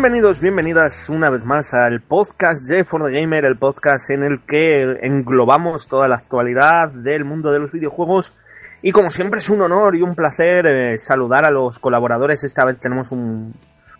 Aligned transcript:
Bienvenidos, 0.00 0.40
bienvenidas 0.40 1.08
una 1.08 1.28
vez 1.28 1.44
más 1.44 1.74
al 1.74 2.00
podcast 2.00 2.68
de 2.68 2.84
For 2.84 3.04
the 3.04 3.20
Gamer, 3.20 3.44
el 3.44 3.58
podcast 3.58 4.10
en 4.10 4.22
el 4.22 4.40
que 4.46 4.96
englobamos 5.02 5.88
toda 5.88 6.06
la 6.06 6.14
actualidad 6.14 6.90
del 6.90 7.24
mundo 7.24 7.50
de 7.50 7.58
los 7.58 7.72
videojuegos. 7.72 8.32
Y 8.80 8.92
como 8.92 9.10
siempre 9.10 9.40
es 9.40 9.50
un 9.50 9.60
honor 9.60 9.96
y 9.96 10.02
un 10.02 10.14
placer 10.14 10.66
eh, 10.68 10.98
saludar 10.98 11.44
a 11.44 11.50
los 11.50 11.80
colaboradores. 11.80 12.44
Esta 12.44 12.64
vez 12.64 12.78
tenemos 12.78 13.10
un, 13.10 13.56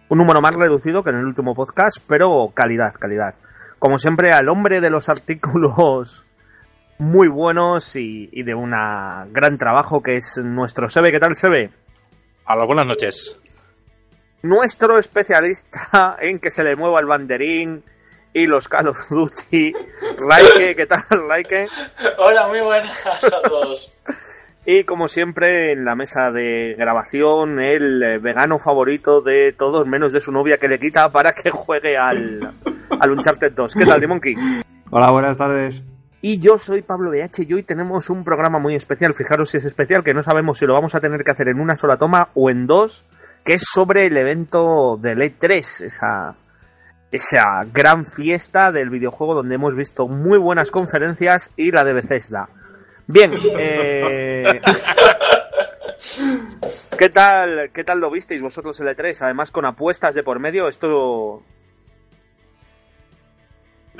un 0.08 0.18
número 0.18 0.40
más 0.40 0.54
reducido 0.54 1.02
que 1.02 1.10
en 1.10 1.16
el 1.16 1.26
último 1.26 1.56
podcast, 1.56 1.98
pero 2.06 2.52
calidad, 2.54 2.94
calidad. 2.94 3.34
Como 3.80 3.98
siempre, 3.98 4.30
al 4.30 4.48
hombre 4.50 4.80
de 4.80 4.90
los 4.90 5.08
artículos 5.08 6.26
muy 6.98 7.26
buenos 7.26 7.96
y, 7.96 8.28
y 8.30 8.44
de 8.44 8.54
un 8.54 8.70
gran 8.70 9.58
trabajo 9.58 10.00
que 10.00 10.14
es 10.14 10.38
nuestro 10.38 10.88
Sebe. 10.88 11.10
¿Qué 11.10 11.18
tal, 11.18 11.34
Sebe? 11.34 11.72
Hola, 12.46 12.66
buenas 12.66 12.86
noches. 12.86 13.36
Nuestro 14.42 14.98
especialista 14.98 16.16
en 16.20 16.38
que 16.38 16.50
se 16.50 16.62
le 16.62 16.76
mueva 16.76 17.00
el 17.00 17.06
banderín 17.06 17.82
y 18.32 18.46
los 18.46 18.68
Call 18.68 18.88
of 18.88 19.08
Duty, 19.10 19.72
Laike, 20.28 20.76
¿qué 20.76 20.86
tal, 20.86 21.02
Laike? 21.26 21.66
Hola, 22.18 22.46
muy 22.46 22.60
buenas 22.60 23.04
a 23.04 23.42
todos. 23.42 23.92
Y 24.64 24.84
como 24.84 25.08
siempre, 25.08 25.72
en 25.72 25.84
la 25.84 25.94
mesa 25.94 26.30
de 26.30 26.76
grabación, 26.78 27.58
el 27.58 28.02
eh, 28.02 28.18
vegano 28.18 28.58
favorito 28.58 29.22
de 29.22 29.52
todos, 29.52 29.86
menos 29.86 30.12
de 30.12 30.20
su 30.20 30.30
novia 30.30 30.58
que 30.58 30.68
le 30.68 30.78
quita 30.78 31.10
para 31.10 31.32
que 31.32 31.50
juegue 31.50 31.96
al, 31.96 32.54
al 33.00 33.10
Uncharted 33.10 33.52
2. 33.52 33.74
¿Qué 33.74 33.86
tal, 33.86 34.06
Monkey? 34.06 34.36
Hola, 34.90 35.10
buenas 35.10 35.36
tardes. 35.36 35.80
Y 36.20 36.38
yo 36.38 36.58
soy 36.58 36.82
Pablo 36.82 37.10
BH 37.10 37.44
y 37.48 37.54
hoy 37.54 37.62
tenemos 37.62 38.10
un 38.10 38.24
programa 38.24 38.58
muy 38.58 38.74
especial. 38.74 39.14
Fijaros 39.14 39.50
si 39.50 39.56
es 39.56 39.64
especial, 39.64 40.04
que 40.04 40.14
no 40.14 40.22
sabemos 40.22 40.58
si 40.58 40.66
lo 40.66 40.74
vamos 40.74 40.94
a 40.94 41.00
tener 41.00 41.24
que 41.24 41.30
hacer 41.30 41.48
en 41.48 41.60
una 41.60 41.74
sola 41.74 41.96
toma 41.96 42.28
o 42.34 42.50
en 42.50 42.66
dos, 42.66 43.06
que 43.44 43.54
es 43.54 43.64
sobre 43.72 44.06
el 44.06 44.16
evento 44.16 44.98
de 45.00 45.14
E3, 45.14 45.84
esa, 45.84 46.36
esa 47.10 47.64
gran 47.72 48.04
fiesta 48.04 48.72
del 48.72 48.90
videojuego 48.90 49.34
donde 49.34 49.54
hemos 49.54 49.74
visto 49.74 50.08
muy 50.08 50.38
buenas 50.38 50.70
conferencias 50.70 51.52
y 51.56 51.70
la 51.70 51.84
de 51.84 51.92
Bethesda. 51.94 52.48
Bien, 53.06 53.32
eh... 53.58 54.60
¿qué 56.98 57.08
tal, 57.08 57.70
qué 57.72 57.84
tal 57.84 58.00
lo 58.00 58.10
visteis 58.10 58.42
vosotros 58.42 58.78
el 58.80 58.88
E3? 58.88 59.22
Además 59.22 59.50
con 59.50 59.64
apuestas 59.64 60.14
de 60.14 60.22
por 60.22 60.38
medio, 60.38 60.68
esto 60.68 61.42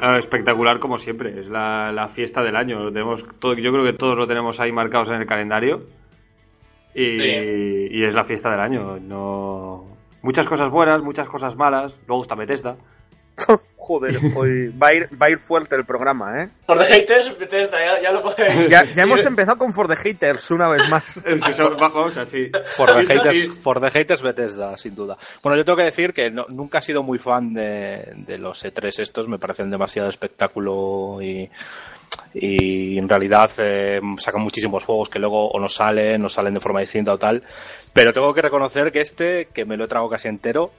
Ah, 0.00 0.16
espectacular 0.16 0.78
como 0.78 0.98
siempre, 0.98 1.40
es 1.40 1.48
la, 1.48 1.90
la 1.90 2.08
fiesta 2.08 2.40
del 2.42 2.54
año. 2.54 2.92
Tenemos 2.92 3.24
todo, 3.40 3.54
yo 3.54 3.72
creo 3.72 3.84
que 3.84 3.94
todos 3.94 4.16
lo 4.16 4.28
tenemos 4.28 4.60
ahí 4.60 4.70
marcados 4.70 5.08
en 5.08 5.16
el 5.16 5.26
calendario. 5.26 5.82
Y, 6.94 7.18
Sí. 7.18 7.28
y 7.90 8.04
es 8.04 8.14
la 8.14 8.24
fiesta 8.24 8.50
del 8.50 8.60
año. 8.60 8.98
No 8.98 9.84
Muchas 10.22 10.46
cosas 10.46 10.70
buenas, 10.70 11.00
muchas 11.02 11.28
cosas 11.28 11.54
malas. 11.56 11.92
Luego 12.06 12.22
está 12.22 12.34
Bethesda. 12.34 12.76
Joder, 13.76 14.18
hoy 14.36 14.68
va 14.76 14.88
a, 14.88 14.94
ir, 14.94 15.08
va 15.22 15.26
a 15.26 15.30
ir 15.30 15.38
fuerte 15.38 15.76
el 15.76 15.86
programa, 15.86 16.42
¿eh? 16.42 16.48
Por 16.66 16.76
the 16.78 16.92
haters, 16.92 17.38
Bethesda, 17.38 17.78
ya, 17.78 18.02
ya 18.02 18.12
lo 18.12 18.20
podéis. 18.20 18.66
Ya, 18.68 18.84
ya 18.84 19.04
hemos 19.04 19.24
empezado 19.24 19.56
con 19.56 19.72
For 19.72 19.86
the 19.88 19.96
Haters 19.96 20.50
una 20.50 20.68
vez 20.68 20.90
más. 20.90 21.24
Vamos 21.80 22.18
así. 22.18 22.50
For 22.76 22.92
the, 22.92 23.06
haters, 23.06 23.48
for 23.54 23.80
the 23.80 23.90
haters 23.90 24.20
Bethesda, 24.22 24.76
sin 24.76 24.94
duda. 24.96 25.16
Bueno, 25.42 25.56
yo 25.56 25.64
tengo 25.64 25.76
que 25.78 25.84
decir 25.84 26.12
que 26.12 26.30
no- 26.32 26.46
nunca 26.48 26.80
he 26.80 26.82
sido 26.82 27.02
muy 27.04 27.18
fan 27.18 27.54
de, 27.54 28.12
de 28.16 28.38
los 28.38 28.62
E3 28.64 28.98
estos, 28.98 29.28
me 29.28 29.38
parecen 29.38 29.70
demasiado 29.70 30.10
espectáculo 30.10 31.22
y, 31.22 31.48
y 32.34 32.98
en 32.98 33.08
realidad 33.08 33.50
eh, 33.58 34.00
sacan 34.18 34.42
muchísimos 34.42 34.84
juegos 34.84 35.08
que 35.08 35.18
luego 35.18 35.48
o 35.48 35.60
no 35.60 35.68
salen, 35.68 36.24
o 36.24 36.28
salen 36.28 36.54
de 36.54 36.60
forma 36.60 36.80
distinta 36.80 37.12
o 37.12 37.18
tal. 37.18 37.42
Pero 37.92 38.12
tengo 38.12 38.32
que 38.34 38.42
reconocer 38.42 38.92
que 38.92 39.00
este, 39.00 39.48
que 39.52 39.64
me 39.64 39.76
lo 39.76 39.84
he 39.84 39.88
tragado 39.88 40.10
casi 40.10 40.28
entero, 40.28 40.70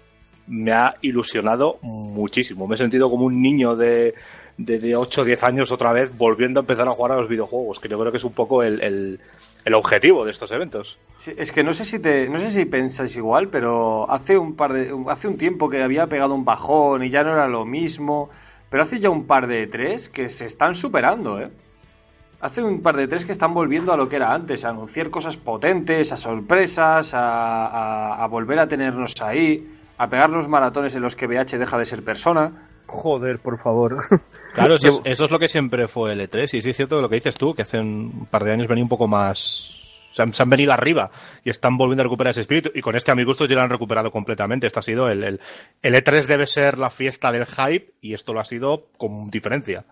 me 0.47 0.71
ha 0.71 0.95
ilusionado 1.01 1.79
muchísimo. 1.81 2.67
Me 2.67 2.75
he 2.75 2.77
sentido 2.77 3.09
como 3.09 3.25
un 3.25 3.41
niño 3.41 3.75
de, 3.75 4.15
de, 4.57 4.79
de 4.79 4.95
8 4.95 5.21
o 5.21 5.25
10 5.25 5.43
años 5.43 5.71
otra 5.71 5.93
vez 5.93 6.15
volviendo 6.17 6.59
a 6.59 6.63
empezar 6.63 6.87
a 6.87 6.91
jugar 6.91 7.13
a 7.13 7.15
los 7.15 7.29
videojuegos, 7.29 7.79
que 7.79 7.87
yo 7.87 7.97
creo 7.97 8.11
que 8.11 8.17
es 8.17 8.23
un 8.23 8.33
poco 8.33 8.61
el, 8.61 8.81
el, 8.81 9.73
objetivo 9.73 10.25
de 10.25 10.31
estos 10.31 10.51
eventos. 10.51 10.99
Es 11.37 11.51
que 11.51 11.63
no 11.63 11.73
sé 11.73 11.85
si 11.85 11.99
te, 11.99 12.27
no 12.27 12.39
sé 12.39 12.51
si 12.51 12.65
pensáis 12.65 13.15
igual, 13.15 13.49
pero 13.49 14.09
hace 14.11 14.37
un 14.37 14.55
par 14.55 14.73
de, 14.73 14.91
hace 15.09 15.27
un 15.27 15.37
tiempo 15.37 15.69
que 15.69 15.81
había 15.81 16.07
pegado 16.07 16.33
un 16.33 16.43
bajón 16.43 17.03
y 17.03 17.09
ya 17.09 17.23
no 17.23 17.33
era 17.33 17.47
lo 17.47 17.65
mismo, 17.65 18.29
pero 18.69 18.83
hace 18.83 18.99
ya 18.99 19.09
un 19.09 19.25
par 19.25 19.47
de 19.47 19.67
tres 19.67 20.09
que 20.09 20.29
se 20.29 20.45
están 20.45 20.75
superando, 20.75 21.39
¿eh? 21.39 21.49
Hace 22.41 22.61
un 22.61 22.81
par 22.81 22.95
de 22.95 23.07
tres 23.07 23.25
que 23.25 23.33
están 23.33 23.53
volviendo 23.53 23.91
a 23.91 23.97
lo 23.97 24.07
que 24.07 24.15
era 24.15 24.33
antes, 24.33 24.63
a 24.63 24.69
anunciar 24.69 25.09
cosas 25.09 25.35
potentes, 25.35 26.11
a 26.13 26.17
sorpresas, 26.17 27.13
a, 27.13 27.65
a- 27.67 28.23
a 28.23 28.27
volver 28.27 28.59
a 28.59 28.67
tenernos 28.67 29.21
ahí, 29.21 29.67
a 29.97 30.07
pegar 30.07 30.29
los 30.29 30.47
maratones 30.47 30.95
en 30.95 31.01
los 31.01 31.15
que 31.17 31.27
BH 31.27 31.57
deja 31.57 31.77
de 31.77 31.85
ser 31.85 32.01
persona. 32.03 32.51
Joder, 32.85 33.39
por 33.39 33.59
favor. 33.61 33.97
Claro, 34.51 34.75
eso, 34.75 34.87
es, 34.87 35.01
eso 35.05 35.25
es 35.25 35.31
lo 35.31 35.37
que 35.37 35.47
siempre 35.47 35.87
fue 35.87 36.11
el 36.13 36.21
E3. 36.21 36.55
Y 36.57 36.61
sí 36.63 36.71
es 36.71 36.75
cierto 36.75 36.99
lo 37.01 37.07
que 37.07 37.15
dices 37.15 37.35
tú, 37.37 37.53
que 37.53 37.61
hace 37.61 37.79
un 37.79 38.27
par 38.31 38.43
de 38.43 38.51
años 38.51 38.67
venía 38.67 38.83
un 38.83 38.89
poco 38.89 39.07
más. 39.07 39.78
Se 40.19 40.23
han, 40.23 40.33
se 40.33 40.43
han 40.43 40.49
venido 40.49 40.73
arriba 40.73 41.09
y 41.45 41.49
están 41.49 41.77
volviendo 41.77 42.01
a 42.01 42.05
recuperar 42.05 42.31
ese 42.31 42.41
espíritu. 42.41 42.71
Y 42.75 42.81
con 42.81 42.95
este, 42.97 43.09
a 43.11 43.15
mi 43.15 43.23
gusto, 43.23 43.45
ya 43.45 43.55
lo 43.55 43.61
han 43.61 43.69
recuperado 43.69 44.11
completamente. 44.11 44.67
Esto 44.67 44.81
ha 44.81 44.83
sido 44.83 45.09
el, 45.09 45.23
el, 45.23 45.39
el 45.81 45.93
E3 45.95 46.25
debe 46.25 46.45
ser 46.45 46.77
la 46.77 46.89
fiesta 46.89 47.31
del 47.31 47.45
hype 47.45 47.93
y 48.01 48.13
esto 48.13 48.33
lo 48.33 48.41
ha 48.41 48.45
sido 48.45 48.87
con 48.97 49.29
diferencia. 49.29 49.85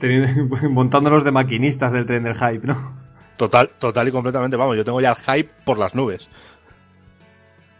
Teniendo- 0.00 0.56
montándonos 0.70 1.24
de 1.24 1.30
maquinistas 1.30 1.92
del 1.92 2.06
tren 2.06 2.24
del 2.24 2.34
hype, 2.36 2.66
¿no? 2.66 3.04
Total, 3.36 3.68
total 3.78 4.08
y 4.08 4.12
completamente. 4.12 4.56
Vamos, 4.56 4.78
yo 4.78 4.84
tengo 4.84 5.00
ya 5.02 5.10
el 5.10 5.16
hype 5.16 5.50
por 5.66 5.78
las 5.78 5.94
nubes. 5.94 6.26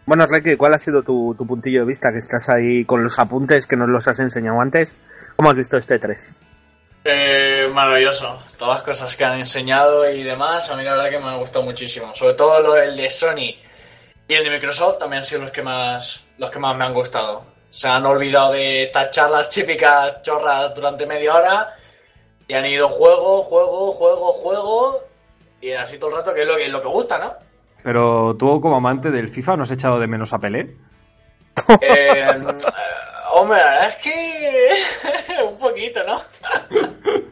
Bueno, 0.05 0.25
Reiki, 0.25 0.55
¿cuál 0.55 0.73
ha 0.73 0.77
sido 0.77 1.03
tu, 1.03 1.35
tu 1.37 1.45
puntillo 1.45 1.79
de 1.81 1.87
vista? 1.87 2.11
Que 2.13 2.19
estás 2.19 2.47
ahí 2.49 2.85
con 2.85 3.03
los 3.03 3.17
apuntes 3.19 3.65
que 3.67 3.75
nos 3.75 3.89
los 3.89 4.07
has 4.07 4.19
enseñado 4.19 4.61
antes. 4.61 4.95
¿Cómo 5.35 5.49
has 5.49 5.55
visto 5.57 5.75
este 5.77 5.99
3? 5.99 6.33
Eh, 7.03 7.69
maravilloso. 7.73 8.43
Todas 8.57 8.75
las 8.75 8.83
cosas 8.83 9.15
que 9.15 9.23
han 9.23 9.39
enseñado 9.39 10.09
y 10.09 10.23
demás, 10.23 10.69
a 10.69 10.75
mí 10.75 10.83
la 10.83 10.95
verdad 10.95 11.09
que 11.09 11.19
me 11.19 11.29
ha 11.29 11.35
gustado 11.37 11.63
muchísimo. 11.63 12.13
Sobre 12.15 12.33
todo 12.33 12.59
lo 12.59 12.75
el 12.75 12.97
de 12.97 13.09
Sony 13.09 13.55
y 14.27 14.33
el 14.33 14.43
de 14.43 14.49
Microsoft 14.49 14.99
también 14.99 15.19
han 15.19 15.25
sido 15.25 15.41
los 15.41 15.51
que 15.51 15.61
más, 15.61 16.25
los 16.37 16.49
que 16.49 16.59
más 16.59 16.75
me 16.75 16.85
han 16.85 16.93
gustado. 16.93 17.43
Se 17.69 17.87
han 17.87 18.05
olvidado 18.05 18.53
de 18.53 18.83
estas 18.83 19.11
charlas 19.11 19.49
típicas 19.49 20.21
chorras 20.21 20.73
durante 20.75 21.05
media 21.05 21.35
hora 21.35 21.75
y 22.47 22.53
han 22.53 22.65
ido 22.65 22.89
juego, 22.89 23.41
juego, 23.43 23.91
juego, 23.93 24.33
juego 24.33 24.99
y 25.61 25.71
así 25.71 25.97
todo 25.97 26.11
el 26.11 26.17
rato 26.17 26.33
que 26.33 26.41
es 26.41 26.47
lo 26.47 26.57
que, 26.57 26.67
lo 26.67 26.81
que 26.81 26.87
gusta, 26.87 27.17
¿no? 27.17 27.33
Pero 27.83 28.35
tú, 28.37 28.59
como 28.59 28.77
amante 28.77 29.11
del 29.11 29.29
FIFA, 29.29 29.57
¿no 29.57 29.63
has 29.63 29.71
echado 29.71 29.99
de 29.99 30.07
menos 30.07 30.33
a 30.33 30.39
Pelé? 30.39 30.75
Eh, 31.81 32.27
hombre, 33.33 33.57
la 33.59 33.65
verdad 33.65 33.89
es 33.89 33.95
que 33.97 35.43
un 35.43 35.57
poquito, 35.57 35.99
¿no? 36.05 36.19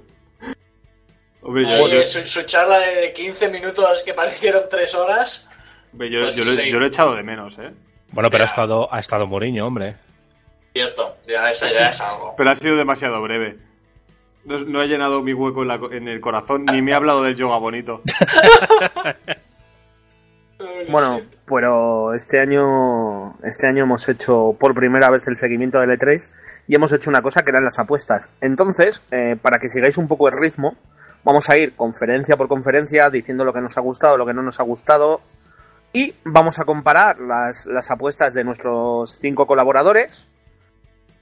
Hombre, 1.41 1.79
Oye, 1.81 2.03
su, 2.05 2.25
su 2.25 2.41
charla 2.43 2.79
de 2.79 3.13
15 3.13 3.49
minutos 3.49 4.01
que 4.03 4.13
parecieron 4.15 4.63
3 4.69 4.95
horas. 4.95 5.47
Hombre, 5.93 6.09
yo, 6.09 6.21
Pues 6.21 6.35
yo 6.35 6.43
lo, 6.43 6.51
sí. 6.51 6.71
yo 6.71 6.79
lo 6.79 6.85
he 6.85 6.87
echado 6.87 7.15
de 7.15 7.21
menos, 7.23 7.57
¿eh? 7.59 7.71
Bueno, 8.11 8.29
pero 8.31 8.43
ha 8.43 8.47
estado, 8.47 8.91
ha 8.91 8.99
estado 8.99 9.27
Mourinho, 9.27 9.67
hombre. 9.67 9.95
Cierto, 10.73 11.17
ya 11.27 11.51
es, 11.51 11.59
ya 11.59 11.89
es 11.89 12.01
algo. 12.01 12.33
Pero 12.35 12.49
ha 12.49 12.55
sido 12.55 12.75
demasiado 12.75 13.21
breve. 13.21 13.57
No, 14.43 14.57
no 14.59 14.81
ha 14.81 14.85
llenado 14.85 15.21
mi 15.21 15.33
hueco 15.33 15.61
en, 15.61 15.67
la 15.67 15.77
co- 15.79 15.91
en 15.91 16.07
el 16.07 16.19
corazón, 16.19 16.65
ni 16.65 16.81
me 16.81 16.93
ha 16.93 16.97
hablado 16.97 17.21
del 17.23 17.35
yoga 17.35 17.57
bonito. 17.57 18.01
Bueno, 20.87 21.21
pero 21.45 22.13
este 22.13 22.39
año, 22.39 23.35
este 23.43 23.67
año 23.67 23.83
hemos 23.83 24.07
hecho 24.09 24.55
por 24.59 24.73
primera 24.73 25.09
vez 25.09 25.27
el 25.27 25.35
seguimiento 25.35 25.79
del 25.79 25.91
E3 25.91 26.29
y 26.67 26.75
hemos 26.75 26.91
hecho 26.91 27.09
una 27.09 27.21
cosa 27.21 27.43
que 27.43 27.51
eran 27.51 27.63
las 27.63 27.79
apuestas. 27.79 28.29
Entonces, 28.41 29.03
eh, 29.11 29.37
para 29.41 29.59
que 29.59 29.69
sigáis 29.69 29.97
un 29.97 30.07
poco 30.07 30.27
el 30.27 30.39
ritmo, 30.39 30.75
vamos 31.23 31.49
a 31.49 31.57
ir 31.57 31.75
conferencia 31.75 32.37
por 32.37 32.47
conferencia 32.47 33.09
diciendo 33.09 33.45
lo 33.45 33.53
que 33.53 33.61
nos 33.61 33.77
ha 33.77 33.81
gustado, 33.81 34.17
lo 34.17 34.25
que 34.25 34.33
no 34.33 34.41
nos 34.41 34.59
ha 34.59 34.63
gustado 34.63 35.21
y 35.93 36.15
vamos 36.23 36.59
a 36.59 36.65
comparar 36.65 37.19
las, 37.19 37.65
las 37.67 37.89
apuestas 37.91 38.33
de 38.33 38.43
nuestros 38.43 39.11
cinco 39.11 39.47
colaboradores 39.47 40.27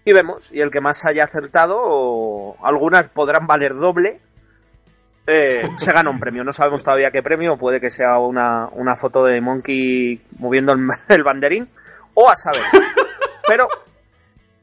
y 0.06 0.12
vemos, 0.12 0.52
y 0.52 0.60
el 0.60 0.70
que 0.70 0.82
más 0.82 1.06
haya 1.06 1.24
acertado, 1.24 2.56
algunas 2.62 3.08
podrán 3.08 3.48
valer 3.48 3.74
doble, 3.74 4.20
eh, 5.26 5.70
se 5.78 5.94
gana 5.94 6.10
un 6.10 6.20
premio. 6.20 6.44
No 6.44 6.54
sabemos 6.54 6.84
todavía 6.84 7.12
qué 7.12 7.24
premio, 7.24 7.58
puede 7.58 7.80
que 7.80 7.90
sea 7.90 8.18
una, 8.20 8.68
una 8.72 8.96
foto 8.96 9.24
de 9.24 9.40
Monkey 9.42 10.22
moviendo 10.38 10.74
el, 11.10 11.24
banderín, 11.24 11.70
o 12.14 12.30
a 12.30 12.36
saber. 12.36 12.62
Pero, 13.48 13.68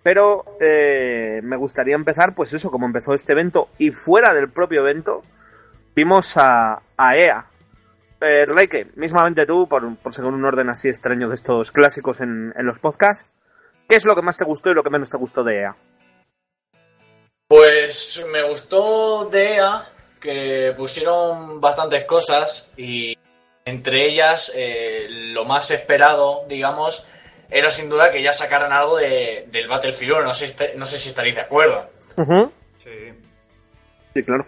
pero 0.03 0.45
eh, 0.61 1.41
me 1.43 1.57
gustaría 1.57 1.95
empezar, 1.95 2.35
pues 2.35 2.53
eso, 2.53 2.71
como 2.71 2.87
empezó 2.87 3.15
este 3.15 3.33
evento, 3.33 3.69
y 3.79 3.91
fuera 3.91 4.35
del 4.35 4.51
propio 4.51 4.81
evento, 4.81 5.23
vimos 5.95 6.37
a, 6.37 6.83
EA. 6.99 7.47
Eh, 8.23 8.45
Reike, 8.47 8.89
mismamente 8.97 9.47
tú, 9.47 9.67
por, 9.67 9.97
por 9.97 10.15
seguir 10.15 10.31
un 10.31 10.45
orden 10.45 10.69
así 10.69 10.89
extraño 10.89 11.29
de 11.29 11.35
estos 11.35 11.73
clásicos 11.73 12.21
en, 12.21 12.53
en 12.55 12.67
los 12.67 12.79
podcasts, 12.79 13.27
¿qué 13.89 13.97
es 13.97 14.05
lo 14.05 14.15
que 14.15 14.21
más 14.21 14.37
te 14.37 14.45
gustó 14.45 14.71
y 14.71 14.75
lo 14.75 14.83
que 14.83 14.91
menos 14.91 15.09
te 15.09 15.17
gustó 15.17 15.43
de 15.43 15.55
E 15.55 15.61
EA? 15.63 15.77
Pues 17.49 18.23
me 18.31 18.47
gustó 18.47 19.25
de 19.31 19.57
EA 19.57 19.89
que 20.21 20.75
pusieron 20.77 21.61
bastantes 21.61 22.05
cosas 22.05 22.71
y 22.77 23.17
entre 23.65 24.09
ellas 24.09 24.53
eh, 24.55 25.07
lo 25.09 25.45
más 25.45 25.71
esperado, 25.71 26.45
digamos, 26.49 27.07
era 27.51 27.71
sin 27.71 27.89
duda 27.89 28.11
que 28.11 28.23
ya 28.23 28.33
sacaran 28.33 28.73
algo 28.73 28.97
de, 28.97 29.47
del 29.51 29.67
Battlefield 29.69 30.13
1. 30.13 30.23
No 30.23 30.35
sé, 30.35 30.49
si- 30.49 30.57
no 30.77 30.87
sé 30.87 30.99
si 30.99 31.09
estaréis 31.11 31.35
de 31.37 31.41
acuerdo. 31.43 31.89
Sí. 32.85 32.91
Sí, 34.15 34.25
claro. 34.25 34.47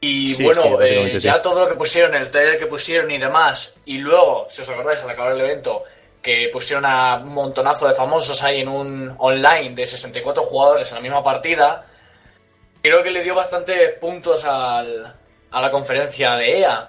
Y 0.00 0.34
Sí, 0.34 0.42
bueno, 0.42 0.62
sí, 0.62 0.68
eh, 0.82 1.10
sí. 1.14 1.20
ya 1.20 1.40
todo 1.40 1.62
lo 1.64 1.68
que 1.70 1.76
pusieron, 1.76 2.14
el 2.14 2.30
trailer 2.30 2.58
que 2.58 2.66
pusieron 2.66 3.08
y 3.10 3.18
demás, 3.18 3.76
y 3.84 3.98
luego, 3.98 4.46
si 4.50 4.62
os 4.62 4.68
acordáis, 4.68 5.00
al 5.00 5.10
acabar 5.10 5.32
el 5.32 5.40
evento, 5.40 5.84
que 6.20 6.48
pusieron 6.52 6.84
a 6.86 7.16
un 7.18 7.32
montonazo 7.34 7.86
de 7.86 7.94
famosos 7.94 8.42
ahí 8.42 8.60
en 8.62 8.68
un 8.68 9.14
online 9.18 9.74
de 9.76 9.86
64 9.86 10.42
jugadores 10.42 10.88
en 10.90 10.96
la 10.96 11.00
misma 11.02 11.22
partida, 11.22 11.86
creo 12.82 13.02
que 13.02 13.10
le 13.10 13.22
dio 13.22 13.34
bastantes 13.34 13.92
puntos 13.98 14.44
al- 14.44 15.14
a 15.50 15.60
la 15.60 15.70
conferencia 15.70 16.34
de 16.36 16.60
EA. 16.60 16.88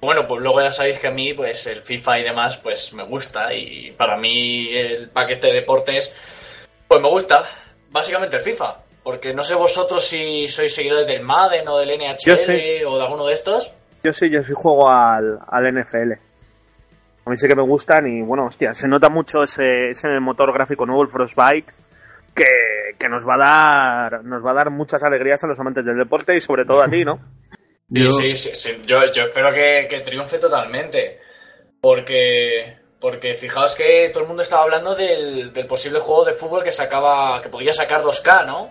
Bueno, 0.00 0.26
pues 0.28 0.40
luego 0.42 0.60
ya 0.60 0.70
sabéis 0.70 0.98
que 0.98 1.08
a 1.08 1.10
mí, 1.10 1.34
pues 1.34 1.66
el 1.66 1.82
FIFA 1.82 2.20
y 2.20 2.22
demás, 2.24 2.56
pues 2.56 2.92
me 2.94 3.02
gusta, 3.02 3.52
y 3.52 3.90
para 3.92 4.16
mí 4.16 4.68
el 4.76 5.10
paquete 5.10 5.48
de 5.48 5.54
deportes, 5.54 6.14
pues 6.86 7.00
me 7.00 7.08
gusta, 7.08 7.44
básicamente 7.90 8.36
el 8.36 8.42
FIFA. 8.42 8.76
Porque 9.02 9.32
no 9.34 9.42
sé 9.42 9.54
vosotros 9.54 10.04
si 10.04 10.46
sois 10.48 10.72
seguidores 10.74 11.06
del 11.06 11.22
Madden 11.22 11.66
o 11.68 11.78
del 11.78 11.90
NHL 11.98 12.36
sí. 12.38 12.84
o 12.86 12.96
de 12.98 13.02
alguno 13.02 13.26
de 13.26 13.34
estos. 13.34 13.72
Yo 14.04 14.12
sí, 14.12 14.30
yo 14.30 14.42
sí 14.42 14.52
juego 14.54 14.88
al, 14.88 15.38
al 15.48 15.72
NFL. 15.74 16.12
A 17.24 17.30
mí 17.30 17.36
sí 17.36 17.48
que 17.48 17.56
me 17.56 17.62
gustan 17.62 18.06
y 18.06 18.22
bueno, 18.22 18.44
hostia, 18.46 18.74
se 18.74 18.86
nota 18.86 19.08
mucho 19.08 19.42
ese, 19.42 19.88
ese 19.88 20.20
motor 20.20 20.52
gráfico 20.52 20.86
nuevo, 20.86 21.02
el 21.02 21.08
Frostbite, 21.08 21.72
que, 22.38 22.96
que 22.98 23.08
nos 23.08 23.26
va 23.28 23.34
a 23.34 23.38
dar 24.10 24.24
nos 24.24 24.44
va 24.44 24.52
a 24.52 24.54
dar 24.54 24.70
muchas 24.70 25.02
alegrías 25.02 25.42
a 25.44 25.46
los 25.46 25.58
amantes 25.60 25.84
del 25.84 25.98
deporte 25.98 26.36
y 26.36 26.40
sobre 26.40 26.64
todo 26.64 26.82
a 26.82 26.88
ti, 26.88 27.04
¿no? 27.04 27.18
Sí, 27.92 28.02
Yo- 28.04 28.10
sí, 28.10 28.36
sí, 28.36 28.50
sí. 28.54 28.82
Yo, 28.86 29.10
yo 29.12 29.24
espero 29.24 29.52
que, 29.52 29.86
que 29.90 30.00
triunfe 30.00 30.38
totalmente. 30.38 31.18
Porque, 31.80 32.76
porque 33.00 33.34
fijaos 33.34 33.76
que 33.76 34.10
todo 34.12 34.22
el 34.24 34.28
mundo 34.28 34.42
estaba 34.42 34.64
hablando 34.64 34.94
del, 34.96 35.52
del 35.52 35.66
posible 35.66 36.00
juego 36.00 36.24
de 36.24 36.32
fútbol 36.32 36.64
que 36.64 36.72
sacaba, 36.72 37.40
que 37.40 37.48
podía 37.48 37.72
sacar 37.72 38.02
2K, 38.02 38.46
¿no? 38.46 38.70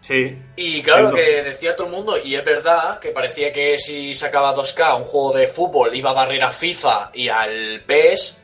Sí. 0.00 0.36
Y 0.56 0.82
claro, 0.82 1.10
lo 1.10 1.14
que 1.16 1.42
decía 1.42 1.76
todo 1.76 1.86
el 1.86 1.92
mundo, 1.92 2.16
y 2.18 2.34
es 2.34 2.44
verdad, 2.44 2.98
que 2.98 3.10
parecía 3.10 3.52
que 3.52 3.78
si 3.78 4.12
sacaba 4.14 4.54
2K 4.54 4.96
un 4.98 5.04
juego 5.04 5.32
de 5.32 5.46
fútbol 5.46 5.94
iba 5.94 6.10
a 6.10 6.14
barrer 6.14 6.42
a 6.42 6.50
FIFA 6.50 7.10
y 7.14 7.28
al 7.28 7.82
PES, 7.86 8.42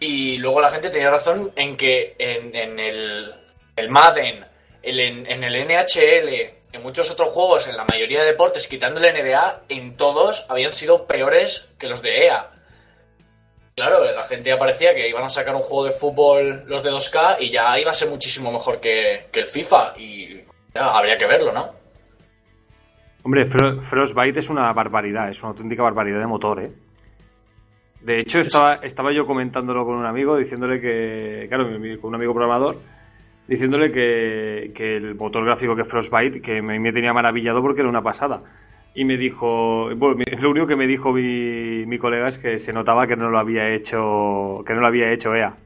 y 0.00 0.36
luego 0.38 0.60
la 0.60 0.70
gente 0.70 0.90
tenía 0.90 1.10
razón 1.10 1.50
en 1.56 1.76
que 1.76 2.14
en, 2.18 2.78
el, 2.78 3.34
Madden, 3.88 4.44
en, 4.82 5.44
el 5.44 5.66
NHL, 5.66 6.28
en 6.72 6.82
muchos 6.82 7.10
otros 7.10 7.30
juegos, 7.30 7.68
en 7.68 7.76
la 7.76 7.84
mayoría 7.84 8.20
de 8.20 8.26
deportes, 8.26 8.68
quitando 8.68 9.00
el 9.00 9.14
NBA, 9.14 9.62
en 9.68 9.96
todos 9.96 10.44
habían 10.48 10.72
sido 10.72 11.06
peores 11.06 11.72
que 11.78 11.88
los 11.88 12.02
de 12.02 12.26
EA. 12.26 12.50
Claro, 13.74 14.02
la 14.04 14.24
gente 14.24 14.48
ya 14.48 14.58
parecía 14.58 14.94
que 14.94 15.08
iban 15.08 15.24
a 15.24 15.28
sacar 15.28 15.54
un 15.54 15.60
juego 15.62 15.84
de 15.84 15.92
fútbol 15.92 16.64
los 16.66 16.82
de 16.82 16.90
2K 16.90 17.36
y 17.40 17.50
ya 17.50 17.78
iba 17.78 17.90
a 17.90 17.94
ser 17.94 18.08
muchísimo 18.08 18.50
mejor 18.50 18.80
que, 18.80 19.26
el 19.32 19.46
FIFA. 19.46 19.94
Y 19.98 20.40
ya, 20.74 20.86
habría 20.96 21.18
que 21.18 21.26
verlo, 21.26 21.52
¿no? 21.52 21.74
Hombre, 23.22 23.46
Fro- 23.50 23.82
Frostbite 23.82 24.40
es 24.40 24.48
una 24.48 24.72
barbaridad, 24.72 25.28
es 25.28 25.40
una 25.42 25.50
auténtica 25.50 25.82
barbaridad 25.82 26.20
de 26.20 26.26
motor, 26.26 26.62
¿eh? 26.62 26.70
De 28.06 28.20
hecho, 28.20 28.38
estaba, 28.38 28.74
estaba 28.76 29.12
yo 29.12 29.26
comentándolo 29.26 29.84
con 29.84 29.96
un 29.96 30.06
amigo, 30.06 30.36
diciéndole 30.36 30.80
que, 30.80 31.46
claro, 31.48 31.64
con 32.00 32.08
un 32.10 32.14
amigo 32.14 32.32
programador, 32.32 32.76
diciéndole 33.48 33.90
que, 33.90 34.70
que 34.74 34.96
el 34.96 35.16
motor 35.16 35.44
gráfico 35.44 35.74
que 35.74 35.82
es 35.82 35.88
Frostbite, 35.88 36.40
que 36.40 36.62
me, 36.62 36.78
me 36.78 36.92
tenía 36.92 37.12
maravillado 37.12 37.60
porque 37.60 37.80
era 37.80 37.90
una 37.90 38.02
pasada. 38.02 38.42
Y 38.94 39.04
me 39.04 39.16
dijo, 39.16 39.90
bueno, 39.96 40.16
lo 40.40 40.50
único 40.50 40.66
que 40.68 40.76
me 40.76 40.86
dijo 40.86 41.12
mi, 41.12 41.84
mi 41.84 41.98
colega 41.98 42.28
es 42.28 42.38
que 42.38 42.60
se 42.60 42.72
notaba 42.72 43.08
que 43.08 43.16
no 43.16 43.28
lo 43.28 43.38
había 43.40 43.74
hecho, 43.74 44.62
que 44.64 44.72
no 44.72 44.80
lo 44.80 44.86
había 44.86 45.12
hecho 45.12 45.34
EA. 45.34 45.56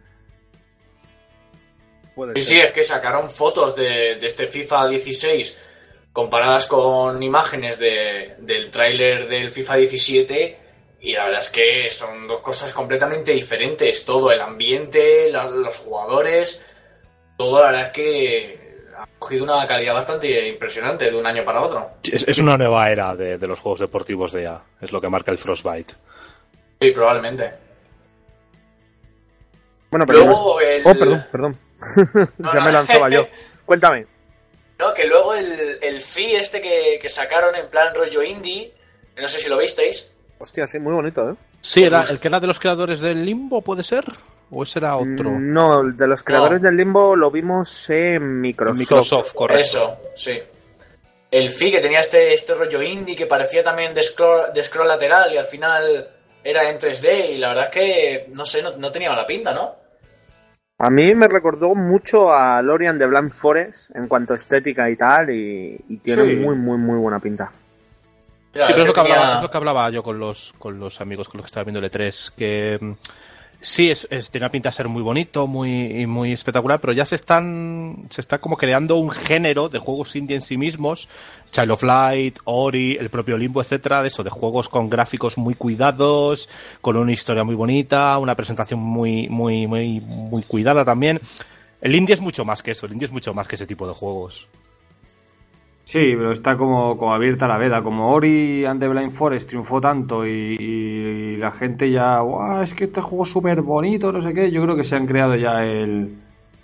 Sí, 2.34 2.42
sí, 2.42 2.58
es 2.58 2.72
que 2.72 2.82
sacaron 2.82 3.30
fotos 3.30 3.76
de, 3.76 4.16
de 4.18 4.26
este 4.26 4.46
FIFA 4.46 4.88
16 4.88 5.66
comparadas 6.12 6.66
con 6.66 7.22
imágenes 7.22 7.78
de- 7.78 8.34
del 8.40 8.70
tráiler 8.70 9.28
del 9.28 9.50
FIFA 9.52 9.76
17 9.76 10.56
y 11.00 11.12
la 11.12 11.24
verdad 11.24 11.40
es 11.40 11.48
que 11.50 11.90
son 11.90 12.26
dos 12.28 12.40
cosas 12.40 12.72
completamente 12.72 13.32
diferentes. 13.32 14.04
Todo 14.04 14.30
el 14.32 14.40
ambiente, 14.40 15.30
la- 15.30 15.48
los 15.48 15.78
jugadores, 15.78 16.64
todo 17.36 17.60
la 17.60 17.66
verdad 17.70 17.86
es 17.86 17.92
que 17.92 18.70
ha 18.98 19.06
cogido 19.18 19.44
una 19.44 19.66
calidad 19.66 19.94
bastante 19.94 20.48
impresionante 20.48 21.10
de 21.10 21.16
un 21.16 21.26
año 21.26 21.44
para 21.44 21.62
otro. 21.62 21.90
Es, 22.02 22.26
es 22.28 22.38
una 22.38 22.56
nueva 22.58 22.90
era 22.90 23.14
de, 23.16 23.38
de 23.38 23.46
los 23.46 23.60
juegos 23.60 23.80
deportivos 23.80 24.32
de 24.32 24.42
EA, 24.42 24.62
es 24.80 24.92
lo 24.92 25.00
que 25.00 25.08
marca 25.08 25.30
el 25.30 25.38
Frostbite. 25.38 25.94
Sí, 26.80 26.90
probablemente. 26.90 27.50
Bueno, 29.90 30.06
pero 30.06 30.20
Luego 30.20 30.54
no- 30.54 30.60
el- 30.60 30.82
Oh, 30.86 30.94
perdón, 30.98 31.26
perdón. 31.32 31.58
No, 32.38 32.52
ya 32.52 32.58
no. 32.60 32.64
me 32.66 32.72
lanzaba 32.72 33.08
yo. 33.10 33.26
Cuéntame. 33.64 34.06
No, 34.78 34.94
que 34.94 35.06
luego 35.06 35.34
el, 35.34 35.78
el 35.82 36.00
FI 36.00 36.36
este 36.36 36.60
que, 36.60 36.98
que 37.00 37.08
sacaron 37.08 37.54
en 37.54 37.68
plan 37.68 37.94
rollo 37.94 38.22
indie, 38.22 38.72
no 39.16 39.28
sé 39.28 39.38
si 39.38 39.48
lo 39.48 39.58
visteis. 39.58 40.09
Hostia, 40.40 40.66
sí, 40.66 40.78
muy 40.78 40.92
bonito, 40.94 41.30
¿eh? 41.30 41.34
Sí, 41.60 41.84
era 41.84 42.02
el 42.10 42.18
que 42.18 42.28
era 42.28 42.40
de 42.40 42.46
los 42.46 42.58
creadores 42.58 43.00
del 43.02 43.24
Limbo, 43.24 43.60
¿puede 43.62 43.82
ser? 43.82 44.04
¿O 44.50 44.62
ese 44.62 44.78
era 44.78 44.96
otro? 44.96 45.30
Mm, 45.30 45.52
No, 45.52 45.80
el 45.82 45.96
de 45.96 46.06
los 46.08 46.22
creadores 46.22 46.60
No. 46.60 46.66
del 46.68 46.76
Limbo 46.78 47.14
lo 47.14 47.30
vimos 47.30 47.88
en 47.90 48.40
Microsoft. 48.40 48.78
Microsoft, 48.80 49.32
correcto. 49.34 49.60
Eso, 49.60 49.96
sí. 50.16 50.38
El 51.30 51.50
FI 51.50 51.70
que 51.72 51.80
tenía 51.80 52.00
este, 52.00 52.32
este 52.34 52.54
rollo 52.54 52.82
indie 52.82 53.14
que 53.14 53.26
parecía 53.26 53.62
también 53.62 53.94
de 53.94 54.02
scroll, 54.02 54.52
de 54.52 54.64
scroll 54.64 54.88
lateral 54.88 55.32
y 55.32 55.36
al 55.36 55.44
final 55.46 56.08
era 56.42 56.68
en 56.70 56.78
3D 56.78 57.34
y 57.34 57.38
la 57.38 57.48
verdad 57.48 57.64
es 57.66 57.70
que, 57.70 58.26
no 58.34 58.44
sé, 58.46 58.62
no, 58.62 58.76
no 58.76 58.90
tenía 58.90 59.10
mala 59.10 59.26
pinta, 59.26 59.52
¿no? 59.52 59.76
A 60.78 60.88
mí 60.88 61.14
me 61.14 61.28
recordó 61.28 61.74
mucho 61.74 62.32
a 62.32 62.60
Lorian 62.62 62.98
de 62.98 63.06
Blind 63.06 63.32
Forest 63.32 63.94
en 63.94 64.08
cuanto 64.08 64.32
a 64.32 64.36
estética 64.36 64.88
y 64.90 64.96
tal, 64.96 65.28
y, 65.30 65.76
y 65.90 65.98
tiene 65.98 66.24
Sí. 66.24 66.36
muy, 66.36 66.56
muy, 66.56 66.78
muy 66.78 66.96
buena 66.96 67.20
pinta. 67.20 67.52
Sí, 68.52 68.72
pero 68.72 68.82
es 68.82 68.86
lo, 68.88 68.92
que 68.92 69.00
tenía- 69.00 69.14
hablaba, 69.16 69.36
es 69.36 69.42
lo 69.42 69.50
que 69.50 69.56
hablaba 69.56 69.90
yo 69.90 70.02
con 70.02 70.18
los, 70.18 70.52
con 70.58 70.78
los 70.80 71.00
amigos 71.00 71.28
con 71.28 71.38
los 71.38 71.44
que 71.44 71.48
estaba 71.48 71.64
viendo 71.64 71.78
el 71.80 71.90
E3, 71.90 72.32
que 72.36 72.78
mm, 72.80 72.92
sí, 73.60 73.90
es, 73.90 74.08
es- 74.10 74.30
tiene 74.30 74.46
una 74.46 74.50
pinta 74.50 74.70
de 74.70 74.74
ser 74.74 74.88
muy 74.88 75.02
bonito, 75.02 75.46
muy, 75.46 76.00
y 76.00 76.06
muy 76.06 76.32
espectacular, 76.32 76.80
pero 76.80 76.92
ya 76.92 77.06
se 77.06 77.14
están, 77.14 78.06
se 78.10 78.20
está 78.20 78.38
como 78.38 78.56
creando 78.56 78.96
un 78.96 79.10
género 79.10 79.68
de 79.68 79.78
juegos 79.78 80.16
indie 80.16 80.34
en 80.34 80.42
sí 80.42 80.56
mismos, 80.56 81.08
Child 81.52 81.70
of 81.70 81.82
Light, 81.84 82.38
Ori, 82.44 82.96
el 82.98 83.08
propio 83.08 83.36
Limbo, 83.38 83.60
etcétera, 83.60 84.02
de 84.02 84.08
eso, 84.08 84.24
de 84.24 84.30
juegos 84.30 84.68
con 84.68 84.90
gráficos 84.90 85.38
muy 85.38 85.54
cuidados, 85.54 86.48
con 86.80 86.96
una 86.96 87.12
historia 87.12 87.44
muy 87.44 87.54
bonita, 87.54 88.18
una 88.18 88.34
presentación 88.34 88.80
muy, 88.80 89.28
muy, 89.28 89.66
muy, 89.68 90.00
muy 90.00 90.42
cuidada 90.42 90.84
también. 90.84 91.20
El 91.80 91.94
indie 91.94 92.14
es 92.14 92.20
mucho 92.20 92.44
más 92.44 92.62
que 92.64 92.72
eso, 92.72 92.86
el 92.86 92.92
indie 92.92 93.06
es 93.06 93.12
mucho 93.12 93.32
más 93.32 93.46
que 93.46 93.54
ese 93.54 93.66
tipo 93.66 93.86
de 93.86 93.94
juegos. 93.94 94.48
Sí, 95.90 96.14
pero 96.16 96.30
está 96.30 96.56
como, 96.56 96.96
como 96.96 97.12
abierta 97.12 97.48
la 97.48 97.58
veda. 97.58 97.82
Como 97.82 98.12
Ori 98.14 98.64
and 98.64 98.78
the 98.80 98.86
Blind 98.86 99.12
Forest 99.12 99.48
triunfó 99.48 99.80
tanto 99.80 100.24
y, 100.24 100.56
y 100.58 101.36
la 101.36 101.50
gente 101.50 101.90
ya, 101.90 102.20
"Guau, 102.20 102.62
es 102.62 102.72
que 102.74 102.84
este 102.84 103.00
juego 103.00 103.24
es 103.24 103.30
súper 103.32 103.60
bonito, 103.62 104.12
no 104.12 104.22
sé 104.22 104.32
qué. 104.32 104.50
Yo 104.52 104.62
creo 104.62 104.76
que 104.76 104.84
se 104.84 104.94
han 104.94 105.06
creado 105.06 105.34
ya 105.34 105.62
el. 105.64 106.14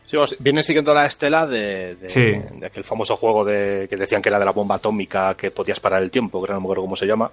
Sí, 0.05 0.17
viene 0.39 0.63
siguiendo 0.63 0.95
la 0.95 1.07
estela 1.07 1.45
de, 1.45 1.97
de, 1.97 2.09
Sí. 2.09 2.21
de 2.61 2.67
aquel 2.67 2.85
famoso 2.85 3.17
juego 3.17 3.45
de, 3.45 3.89
que 3.91 3.97
decían 3.97 4.23
que 4.23 4.29
era 4.29 4.39
de 4.39 4.45
la 4.45 4.53
bomba 4.53 4.77
atómica 4.77 5.35
que 5.35 5.51
podías 5.51 5.81
parar 5.81 6.01
el 6.03 6.13
tiempo, 6.13 6.41
que 6.41 6.53
no 6.53 6.61
me 6.61 6.65
acuerdo 6.65 6.83
cómo 6.85 6.95
se 6.95 7.07
llama. 7.07 7.29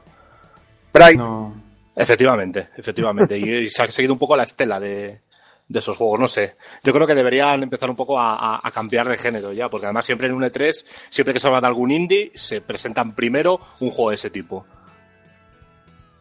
Bright, 0.92 1.20
No. 1.20 1.54
Efectivamente, 1.96 2.70
efectivamente. 2.76 3.38
y, 3.38 3.44
y 3.66 3.70
se 3.70 3.84
ha 3.84 3.88
seguido 3.90 4.14
un 4.14 4.20
poco 4.20 4.36
la 4.36 4.44
estela 4.44 4.80
de, 4.80 5.20
de 5.68 5.80
esos 5.80 5.98
juegos, 5.98 6.20
no 6.20 6.28
sé. 6.28 6.56
Yo 6.84 6.94
creo 6.94 7.08
que 7.08 7.16
deberían 7.16 7.64
empezar 7.64 7.90
un 7.90 7.96
poco 7.96 8.20
a, 8.20 8.36
a- 8.36 8.60
a 8.64 8.72
cambiar 8.72 9.08
de 9.10 9.18
género 9.18 9.54
ya, 9.54 9.70
porque 9.70 9.86
además 9.88 10.06
siempre 10.06 10.28
en 10.28 10.34
un 10.34 10.44
E3, 10.44 10.86
siempre 11.10 11.34
que 11.34 11.40
se 11.40 11.48
habla 11.48 11.62
de 11.62 11.68
algún 11.68 11.92
indie, 11.92 12.32
se 12.36 12.62
presentan 12.62 13.16
primero 13.16 13.60
un 13.80 13.90
juego 13.90 14.10
de 14.12 14.16
ese 14.16 14.30
tipo. 14.30 14.66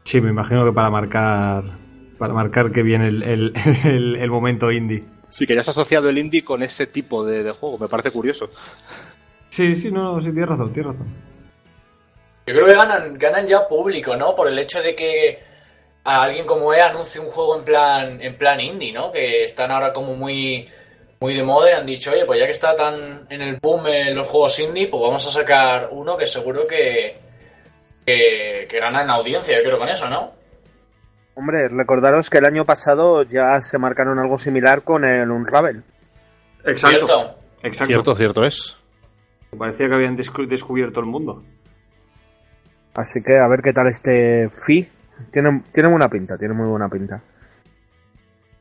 Sí, 0.05 0.21
me 0.21 0.31
imagino 0.31 0.65
que 0.65 0.73
para 0.73 0.91
marcar. 0.91 1.65
Para 2.19 2.35
marcar 2.35 2.71
que 2.73 2.83
viene 2.83 3.09
el, 3.09 3.23
el, 3.23 3.53
el, 3.85 4.17
el 4.17 4.31
momento 4.31 4.71
indie. 4.71 5.05
Sí, 5.29 5.47
que 5.47 5.55
ya 5.55 5.63
se 5.63 5.71
ha 5.71 5.73
asociado 5.73 6.09
el 6.09 6.19
indie 6.19 6.45
con 6.45 6.63
ese 6.63 6.87
tipo 6.87 7.25
de, 7.25 7.43
de 7.43 7.51
juego, 7.53 7.79
me 7.79 7.89
parece 7.89 8.11
curioso. 8.11 8.51
Sí, 9.49 9.75
sí, 9.77 9.91
no, 9.91 10.17
no, 10.17 10.19
sí, 10.23 10.31
tienes 10.31 10.49
razón, 10.49 10.73
tienes 10.73 10.93
razón. 10.93 11.07
Yo 12.47 12.55
creo 12.55 12.67
que 12.67 12.75
ganan, 12.75 13.15
ganan 13.19 13.47
ya 13.47 13.67
público, 13.69 14.17
¿no? 14.17 14.35
Por 14.35 14.49
el 14.49 14.59
hecho 14.59 14.83
de 14.83 14.95
que 14.95 15.39
a 16.05 16.23
alguien 16.23 16.47
como 16.47 16.73
E 16.75 16.81
anuncie 16.83 17.21
un 17.21 17.29
juego 17.29 17.59
en 17.59 17.65
plan, 17.65 18.21
en 18.21 18.37
plan 18.37 18.61
indie, 18.61 18.93
¿no? 18.93 19.13
Que 19.13 19.45
están 19.45 19.71
ahora 19.71 19.93
como 19.93 20.15
muy, 20.15 20.69
muy 21.21 21.35
de 21.35 21.43
moda 21.45 21.71
y 21.71 21.75
han 21.75 21.87
dicho, 21.87 22.11
oye, 22.13 22.25
pues 22.27 22.41
ya 22.41 22.47
que 22.47 22.53
está 22.53 22.75
tan 22.77 23.27
en 23.31 23.41
el 23.43 23.59
boom 23.61 23.87
en 23.87 24.15
los 24.17 24.27
juegos 24.27 24.59
indie, 24.59 24.89
pues 24.89 25.01
vamos 25.01 25.27
a 25.27 25.31
sacar 25.31 25.89
uno 25.93 26.17
que 26.17 26.27
seguro 26.27 26.67
que, 26.67 27.17
que, 28.05 28.67
que 28.69 28.81
gana 28.81 29.03
en 29.03 29.11
audiencia, 29.11 29.57
yo 29.57 29.63
creo, 29.65 29.79
con 29.79 29.89
eso, 29.89 30.09
¿no? 30.09 30.33
hombre, 31.35 31.67
recordaros 31.71 32.29
que 32.29 32.39
el 32.39 32.45
año 32.45 32.67
pasado 32.67 33.23
ya 33.23 33.59
se 33.63 33.79
marcaron 33.79 34.19
algo 34.19 34.37
similar 34.37 34.83
con 34.83 35.03
el 35.05 35.31
Unravel. 35.31 35.83
¿Cierto? 36.77 37.37
Exacto. 37.63 37.87
Cierto, 37.87 38.17
cierto 38.17 38.45
es. 38.45 38.77
Parecía 39.57 39.89
que 39.89 39.95
habían 39.95 40.17
descu- 40.19 40.47
descubierto 40.47 41.01
el 41.01 41.07
mundo. 41.07 41.43
Así 42.95 43.23
que 43.23 43.39
a 43.39 43.49
ver 43.49 43.63
qué 43.63 43.73
tal 43.73 43.87
este 43.87 44.51
Fi. 44.67 44.87
Tiene, 45.31 45.63
tiene 45.73 45.89
buena 45.89 46.09
pinta, 46.09 46.37
tiene 46.37 46.55
muy 46.55 46.69
buena 46.69 46.89
pinta. 46.89 47.23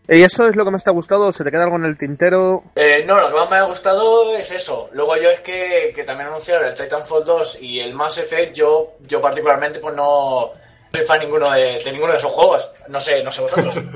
¿Y 0.07 0.23
eso 0.23 0.47
es 0.47 0.55
lo 0.55 0.65
que 0.65 0.71
más 0.71 0.83
te 0.83 0.89
ha 0.89 0.93
gustado? 0.93 1.31
¿Se 1.31 1.43
te 1.43 1.51
queda 1.51 1.63
algo 1.63 1.77
en 1.77 1.85
el 1.85 1.97
tintero? 1.97 2.63
Eh, 2.75 3.05
no, 3.05 3.17
lo 3.17 3.29
que 3.29 3.35
más 3.35 3.49
me 3.49 3.55
ha 3.57 3.63
gustado 3.63 4.35
es 4.35 4.51
eso. 4.51 4.89
Luego 4.93 5.15
yo 5.15 5.29
es 5.29 5.39
que, 5.41 5.93
que 5.95 6.03
también 6.03 6.27
anunciaron 6.27 6.67
el 6.67 6.73
Titanfall 6.73 7.23
2 7.23 7.61
y 7.61 7.79
el 7.79 7.93
Mass 7.93 8.17
Effect, 8.17 8.53
yo, 8.55 8.95
yo 9.07 9.21
particularmente 9.21 9.79
pues 9.79 9.95
no 9.95 10.51
soy 10.93 11.05
fan 11.05 11.19
ninguno 11.19 11.49
de, 11.51 11.81
de 11.83 11.91
ninguno 11.91 12.11
de 12.11 12.17
esos 12.17 12.31
juegos. 12.31 12.69
No 12.89 12.99
sé, 12.99 13.23
no 13.23 13.31
sé 13.31 13.41
vosotros. 13.41 13.81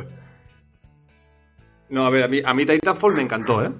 No, 1.88 2.08
a 2.08 2.10
ver, 2.10 2.24
a 2.24 2.28
mí, 2.28 2.42
a 2.44 2.52
mí 2.54 2.66
Titanfall 2.66 3.14
me 3.14 3.22
encantó, 3.22 3.64
¿eh? 3.64 3.72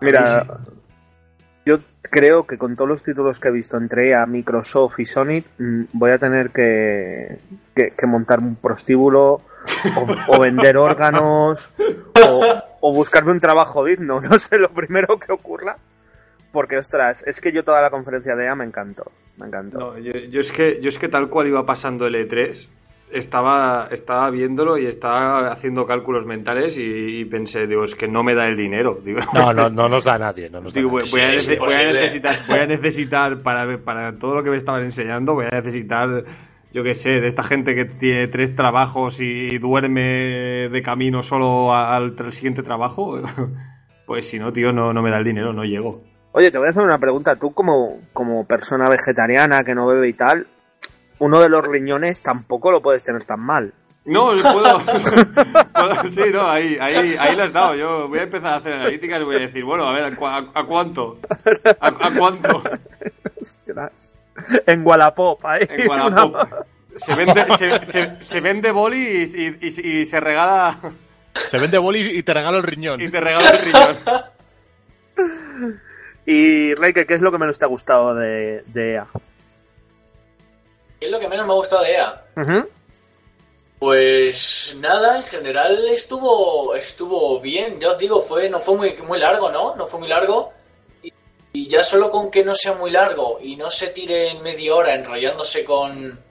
Mira, 0.00 0.46
creo 2.18 2.46
que 2.46 2.56
con 2.56 2.76
todos 2.76 2.88
los 2.88 3.02
títulos 3.02 3.38
que 3.40 3.48
he 3.48 3.52
visto 3.52 3.76
entre 3.76 4.08
EA, 4.08 4.24
Microsoft 4.24 4.98
y 5.00 5.04
Sony, 5.04 5.42
mm, 5.58 5.82
voy 5.92 6.12
a 6.12 6.18
tener 6.18 6.48
que, 6.50 7.38
que- 7.74 7.90
que 7.90 8.06
montar 8.06 8.38
un 8.38 8.56
prostíbulo 8.56 9.42
o, 10.28 10.40
vender 10.40 10.78
órganos 10.78 11.70
o, 12.80 12.92
buscarme 12.94 13.32
un 13.32 13.40
trabajo 13.40 13.84
digno. 13.84 14.20
No 14.30 14.38
sé, 14.38 14.56
lo 14.58 14.70
primero 14.70 15.18
que 15.18 15.30
ocurra. 15.32 15.76
Porque, 16.52 16.78
ostras, 16.78 17.22
es 17.26 17.40
que 17.42 17.52
yo 17.52 17.64
toda 17.64 17.82
la 17.82 17.90
conferencia 17.90 18.34
de 18.34 18.46
EA 18.46 18.54
me 18.54 18.64
encantó. 18.64 19.12
Me 19.36 19.46
encantó. 19.48 19.98
Yo 19.98 20.40
es 20.40 20.50
que, 20.52 20.80
yo 20.80 20.88
es 20.88 20.98
que 20.98 21.08
tal 21.08 21.28
cual 21.28 21.48
iba 21.48 21.66
pasando 21.66 22.06
el 22.06 22.14
E3, 22.14 22.66
estaba, 23.12 23.88
estaba 23.90 24.30
viéndolo 24.30 24.78
y 24.78 24.86
estaba 24.86 25.52
haciendo 25.52 25.86
cálculos 25.86 26.26
mentales 26.26 26.76
y, 26.76 27.20
y 27.20 27.24
pensé, 27.24 27.66
digo, 27.66 27.84
es 27.84 27.94
que 27.94 28.08
no 28.08 28.22
me 28.22 28.34
da 28.34 28.46
el 28.46 28.56
dinero. 28.56 28.98
Digo, 29.04 29.20
No, 29.32 29.52
no, 29.52 29.70
no 29.70 29.88
nos 29.88 30.04
da 30.04 30.14
a 30.14 30.18
nadie. 30.18 30.50
No 30.50 30.60
nos 30.60 30.74
da 30.74 30.78
Digo, 30.80 30.90
voy, 30.90 31.02
nadie. 31.02 31.12
voy 31.12 31.20
a, 31.36 31.38
Sí, 31.38 31.56
voy 31.56 31.72
a 31.74 31.92
necesitar, 31.92 32.34
voy 32.48 32.58
a 32.58 32.66
necesitar 32.66 33.38
para, 33.42 33.78
para 33.78 34.18
todo 34.18 34.34
lo 34.34 34.42
que 34.42 34.50
me 34.50 34.56
estaban 34.56 34.82
enseñando, 34.84 35.34
voy 35.34 35.46
a 35.50 35.56
necesitar, 35.56 36.24
yo 36.72 36.82
qué 36.82 36.94
sé, 36.94 37.10
de 37.10 37.26
esta 37.28 37.42
gente 37.42 37.74
que 37.74 37.84
tiene 37.84 38.28
tres 38.28 38.54
trabajos 38.56 39.20
y 39.20 39.56
duerme 39.58 40.68
de 40.68 40.82
camino 40.84 41.22
solo 41.22 41.74
al 41.74 42.14
siguiente 42.32 42.62
trabajo. 42.62 43.20
Pues 44.06 44.28
si 44.28 44.38
no, 44.38 44.52
tío, 44.52 44.70
no, 44.70 44.92
no 44.92 45.02
me 45.02 45.10
da 45.10 45.18
el 45.18 45.24
dinero, 45.24 45.52
no 45.52 45.64
llego. 45.64 46.00
Oye, 46.30 46.52
te 46.52 46.58
voy 46.58 46.68
a 46.68 46.70
hacer 46.70 46.84
una 46.84 47.00
pregunta. 47.00 47.34
Tú, 47.34 47.52
como, 47.52 47.98
como 48.12 48.46
persona 48.46 48.88
vegetariana 48.88 49.64
que 49.64 49.74
no 49.74 49.88
bebe 49.88 50.08
y 50.08 50.12
tal, 50.12 50.46
uno 51.18 51.40
de 51.40 51.48
los 51.48 51.66
riñones 51.66 52.22
tampoco 52.22 52.70
lo 52.70 52.80
puedes 52.82 53.04
tener 53.04 53.24
tan 53.24 53.40
mal. 53.40 53.72
No, 54.04 54.26
puedo. 54.36 54.52
puedo- 54.52 54.80
sí, 56.14 56.20
no, 56.32 56.48
ahí, 56.48 56.78
ahí, 56.80 57.16
ahí 57.18 57.34
lo 57.36 57.42
has 57.44 57.52
dado. 57.52 57.74
Yo 57.74 58.08
voy 58.08 58.20
a 58.20 58.22
empezar 58.22 58.48
a 58.54 58.56
hacer 58.56 58.72
analíticas 58.74 59.20
y 59.20 59.24
voy 59.24 59.36
a 59.36 59.40
decir, 59.40 59.64
bueno, 59.64 59.88
a 59.88 59.92
ver, 59.92 60.04
¿a, 60.04 60.16
cu- 60.16 60.26
a- 60.26 60.50
a 60.54 60.64
cuánto? 60.64 61.18
¿A, 61.80 61.88
a 61.88 62.10
cuánto? 62.16 62.62
Ostras. 63.40 64.10
En 64.66 64.86
Wallapop, 64.86 65.44
ahí. 65.44 65.62
En 65.68 65.88
Wallapop. 65.88 66.36
Se 66.98 67.14
vende, 67.14 67.44
se, 67.58 67.84
se- 67.84 68.16
se 68.22 68.40
vende 68.40 68.70
boli 68.70 68.98
y, 68.98 69.22
y- 69.24 69.58
y- 69.60 70.00
y 70.00 70.06
se 70.06 70.18
regala 70.20 70.78
Se 71.48 71.58
vende 71.58 71.76
boli 71.78 72.00
y 72.00 72.22
te 72.22 72.32
regalo 72.32 72.58
el 72.58 72.62
riñón. 72.62 73.00
y 73.00 73.10
te 73.10 73.20
regala 73.20 73.50
el 73.50 73.58
riñón. 73.64 73.96
Y 76.26 76.74
Reike, 76.74 77.06
¿qué 77.06 77.14
es 77.14 77.22
lo 77.22 77.30
que 77.30 77.38
menos 77.38 77.58
te 77.58 77.64
ha 77.64 77.68
gustado 77.68 78.14
de, 78.14 78.64
de 78.66 78.94
EA? 78.94 79.06
¿Qué 80.98 81.06
es 81.06 81.12
lo 81.12 81.20
que 81.20 81.28
menos 81.28 81.46
me 81.46 81.52
ha 81.52 81.56
gustado 81.56 81.82
de 81.82 81.92
EA? 81.92 82.24
Pues 83.78 84.76
nada, 84.80 85.18
en 85.18 85.24
general 85.24 85.88
estuvo 85.88 86.74
estuvo 86.74 87.40
bien. 87.40 87.78
Ya 87.80 87.90
os 87.90 87.98
digo, 87.98 88.22
fue 88.22 88.48
no 88.48 88.60
fue 88.60 88.76
muy 88.76 88.96
muy 89.02 89.18
largo, 89.18 89.50
¿no? 89.50 89.76
No 89.76 89.86
fue 89.86 90.00
muy 90.00 90.08
largo. 90.08 90.52
Y, 91.02 91.12
y 91.52 91.68
ya 91.68 91.82
solo 91.82 92.10
con 92.10 92.30
que 92.30 92.44
no 92.44 92.54
sea 92.54 92.72
muy 92.72 92.90
largo 92.90 93.38
y 93.40 93.56
no 93.56 93.70
se 93.70 93.88
tire 93.88 94.30
en 94.30 94.42
media 94.42 94.74
hora 94.74 94.94
enrollándose 94.94 95.64
con 95.64 96.26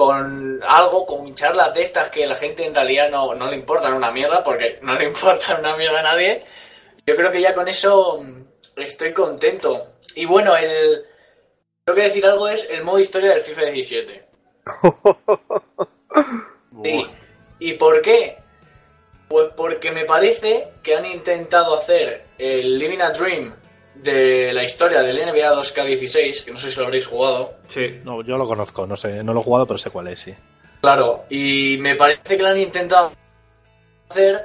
con 0.00 0.62
algo, 0.66 1.04
con 1.04 1.34
charlas 1.34 1.74
de 1.74 1.82
estas 1.82 2.08
que 2.08 2.24
la 2.24 2.34
gente 2.34 2.64
en 2.64 2.74
realidad 2.74 3.10
no, 3.10 3.34
no 3.34 3.50
le 3.50 3.56
importan 3.56 3.92
una 3.92 4.10
mierda, 4.10 4.42
porque 4.42 4.78
no 4.80 4.94
le 4.94 5.04
importa 5.08 5.58
una 5.58 5.76
mierda 5.76 6.00
a 6.00 6.02
nadie. 6.02 6.42
Yo 7.06 7.14
creo 7.14 7.30
que 7.30 7.42
ya 7.42 7.54
con 7.54 7.68
eso 7.68 8.22
mm, 8.22 8.80
estoy 8.80 9.12
contento. 9.12 9.96
Y 10.16 10.24
bueno, 10.24 10.56
el 10.56 11.04
tengo 11.90 11.96
que 11.96 12.08
decir 12.08 12.24
algo 12.24 12.48
es 12.48 12.68
el 12.70 12.84
modo 12.84 12.98
historia 12.98 13.30
del 13.30 13.42
FIFA 13.42 13.62
17. 13.62 14.24
Sí. 16.82 17.06
¿Y 17.58 17.74
por 17.74 18.00
qué? 18.00 18.38
Pues 19.28 19.50
porque 19.54 19.92
me 19.92 20.06
parece 20.06 20.68
que 20.82 20.96
han 20.96 21.04
intentado 21.04 21.76
hacer 21.76 22.24
el 22.38 22.78
Living 22.78 23.00
a 23.00 23.10
Dream 23.10 23.54
de 23.96 24.52
la 24.52 24.64
historia 24.64 25.02
del 25.02 25.16
NBA 25.16 25.54
2K16, 25.54 26.44
que 26.44 26.52
no 26.52 26.56
sé 26.56 26.70
si 26.70 26.80
lo 26.80 26.86
habréis 26.86 27.06
jugado. 27.06 27.54
Sí. 27.68 28.00
No, 28.02 28.22
yo 28.22 28.38
lo 28.38 28.46
conozco, 28.46 28.86
no 28.86 28.96
sé, 28.96 29.22
no 29.22 29.34
lo 29.34 29.40
he 29.40 29.44
jugado, 29.44 29.66
pero 29.66 29.78
sé 29.78 29.90
cuál 29.90 30.08
es, 30.08 30.20
sí. 30.20 30.34
Claro, 30.80 31.24
y 31.28 31.76
me 31.78 31.96
parece 31.96 32.36
que 32.36 32.42
lo 32.42 32.48
han 32.48 32.58
intentado 32.58 33.12
hacer, 34.08 34.40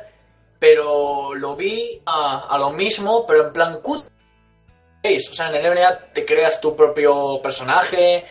pero 0.59 1.33
lo 1.35 1.55
vi 1.55 2.01
a, 2.05 2.47
a 2.49 2.57
lo 2.57 2.71
mismo, 2.71 3.25
pero 3.25 3.47
en 3.47 3.53
plan 3.53 3.79
cut. 3.81 4.05
O 5.13 5.33
sea, 5.33 5.49
en 5.49 5.55
el 5.55 5.73
NBA 5.73 6.13
te 6.13 6.25
creas 6.25 6.59
tu 6.59 6.75
propio 6.75 7.39
personaje, 7.41 8.25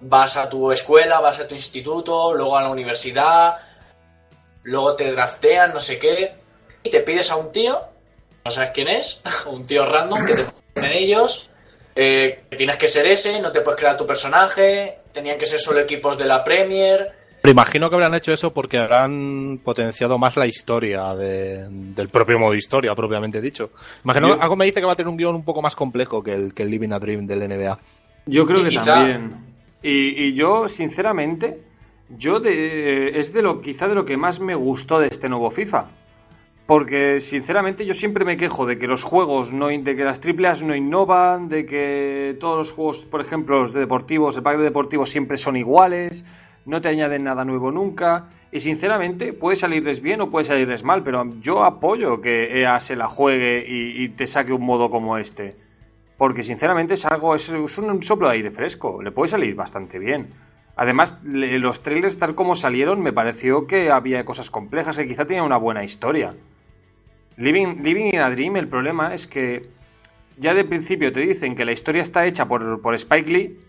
vas 0.00 0.36
a 0.36 0.48
tu 0.48 0.72
escuela, 0.72 1.20
vas 1.20 1.40
a 1.40 1.46
tu 1.46 1.54
instituto, 1.54 2.34
luego 2.34 2.56
a 2.56 2.62
la 2.62 2.70
universidad, 2.70 3.56
luego 4.64 4.96
te 4.96 5.12
draftean, 5.12 5.72
no 5.72 5.80
sé 5.80 5.98
qué, 5.98 6.34
y 6.82 6.90
te 6.90 7.00
pides 7.00 7.30
a 7.30 7.36
un 7.36 7.52
tío, 7.52 7.80
no 8.44 8.50
sabes 8.50 8.70
quién 8.74 8.88
es, 8.88 9.20
un 9.46 9.66
tío 9.66 9.86
random 9.86 10.26
que 10.26 10.34
te 10.34 10.44
ponen 10.74 10.92
ellos, 10.92 11.50
eh, 11.94 12.44
tienes 12.56 12.76
que 12.76 12.88
ser 12.88 13.06
ese, 13.06 13.40
no 13.40 13.52
te 13.52 13.60
puedes 13.60 13.78
crear 13.78 13.96
tu 13.96 14.06
personaje, 14.06 14.98
tenían 15.12 15.38
que 15.38 15.46
ser 15.46 15.58
solo 15.58 15.80
equipos 15.80 16.16
de 16.16 16.24
la 16.24 16.44
Premier. 16.44 17.17
Pero 17.48 17.54
imagino 17.54 17.88
que 17.88 17.94
habrán 17.96 18.14
hecho 18.14 18.30
eso 18.30 18.52
porque 18.52 18.76
habrán 18.76 19.58
potenciado 19.64 20.18
más 20.18 20.36
la 20.36 20.46
historia 20.46 21.14
de- 21.14 21.66
del 21.70 22.10
propio 22.10 22.38
modo 22.38 22.54
historia, 22.54 22.94
propiamente 22.94 23.40
dicho. 23.40 23.70
Imagino, 24.04 24.28
Yo- 24.36 24.42
algo 24.42 24.54
me 24.54 24.66
dice 24.66 24.80
que 24.80 24.86
va 24.86 24.92
a 24.92 24.96
tener 24.96 25.08
un 25.08 25.16
guion 25.16 25.34
un 25.34 25.44
poco 25.46 25.62
más 25.62 25.74
complejo 25.74 26.22
que 26.22 26.34
el, 26.34 26.52
que 26.52 26.64
el 26.64 26.70
Living 26.70 26.90
a 26.92 26.98
Dream 26.98 27.26
del 27.26 27.40
NBA. 27.48 27.78
Yo 28.26 28.44
creo 28.44 28.60
Y 28.60 28.64
que 28.64 28.68
quizá- 28.70 28.84
también. 28.96 29.30
Y, 29.82 30.24
y 30.24 30.34
yo, 30.34 30.68
sinceramente, 30.68 31.58
yo 32.18 32.38
de, 32.38 33.18
es 33.18 33.32
de 33.32 33.40
lo 33.40 33.62
quizá 33.62 33.88
de 33.88 33.94
lo 33.94 34.04
que 34.04 34.18
más 34.18 34.40
me 34.40 34.54
gustó 34.54 34.98
de 35.00 35.08
este 35.08 35.30
nuevo 35.30 35.50
FIFA. 35.50 35.86
Porque, 36.66 37.18
sinceramente, 37.20 37.86
yo 37.86 37.94
siempre 37.94 38.26
me 38.26 38.36
quejo 38.36 38.66
de 38.66 38.78
que 38.78 38.86
los 38.86 39.02
juegos, 39.04 39.54
no, 39.54 39.70
in- 39.70 39.84
de 39.84 39.96
que 39.96 40.04
las 40.04 40.20
triple 40.20 40.48
A's 40.48 40.62
no 40.62 40.76
innovan, 40.76 41.48
de 41.48 41.64
que 41.64 42.36
todos 42.40 42.58
los 42.58 42.72
juegos, 42.72 42.98
por 43.10 43.22
ejemplo, 43.22 43.62
los 43.62 43.72
de 43.72 43.80
deportivos, 43.80 44.36
el 44.36 44.42
pack 44.42 44.58
de 44.58 44.64
deportivos 44.64 45.08
siempre 45.08 45.38
son 45.38 45.56
iguales, 45.56 46.22
no 46.66 46.80
te 46.80 46.88
añaden 46.88 47.24
nada 47.24 47.44
nuevo 47.44 47.70
nunca. 47.70 48.28
Y, 48.50 48.60
sinceramente, 48.60 49.32
puede 49.32 49.56
salirles 49.56 50.00
bien 50.00 50.20
o 50.20 50.30
puede 50.30 50.46
salirles 50.46 50.82
mal, 50.82 51.02
pero 51.02 51.24
yo 51.40 51.64
apoyo 51.64 52.20
que 52.20 52.60
EA 52.60 52.80
se 52.80 52.96
la 52.96 53.08
juegue 53.08 53.64
y, 53.66 54.08
te 54.10 54.26
saque 54.26 54.52
un 54.52 54.64
modo 54.64 54.90
como 54.90 55.18
este. 55.18 55.56
Porque 56.16 56.42
sinceramente 56.42 56.94
es 56.94 57.04
algo, 57.04 57.34
es, 57.34 57.48
un 57.48 58.02
soplo 58.02 58.28
de 58.28 58.34
aire 58.34 58.50
fresco, 58.50 59.02
le 59.02 59.12
puede 59.12 59.28
salir 59.28 59.54
bastante 59.54 59.98
bien. 59.98 60.28
Además, 60.76 61.18
los 61.24 61.82
trailers 61.82 62.18
tal 62.18 62.34
como 62.34 62.54
salieron 62.54 63.02
me 63.02 63.12
pareció 63.12 63.66
que 63.66 63.90
había 63.90 64.24
cosas 64.24 64.48
complejas, 64.48 64.96
que 64.96 65.08
quizá 65.08 65.24
tenía 65.24 65.42
una 65.42 65.56
buena 65.56 65.84
historia. 65.84 66.34
Living, 67.36 67.82
Living 67.82 68.14
in 68.14 68.20
a 68.20 68.30
Dream, 68.30 68.56
el 68.56 68.68
problema 68.68 69.14
es 69.14 69.26
que 69.26 69.68
ya 70.38 70.54
de 70.54 70.64
principio 70.64 71.12
te 71.12 71.20
dicen 71.20 71.56
que 71.56 71.64
la 71.64 71.72
historia 71.72 72.02
está 72.02 72.26
hecha 72.26 72.46
por 72.46 72.94
Spike 72.94 73.30
Lee 73.30 73.67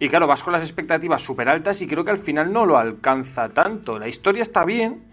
y 0.00 0.08
claro, 0.08 0.26
vas 0.26 0.42
con 0.42 0.52
las 0.52 0.62
expectativas 0.64 1.22
súper 1.22 1.48
altas 1.48 1.80
y 1.82 1.86
creo 1.86 2.04
que 2.04 2.10
al 2.10 2.18
final 2.18 2.52
no 2.52 2.66
lo 2.66 2.76
alcanza 2.78 3.50
tanto. 3.50 3.98
La 3.98 4.08
historia 4.08 4.42
está 4.42 4.64
bien, 4.64 5.04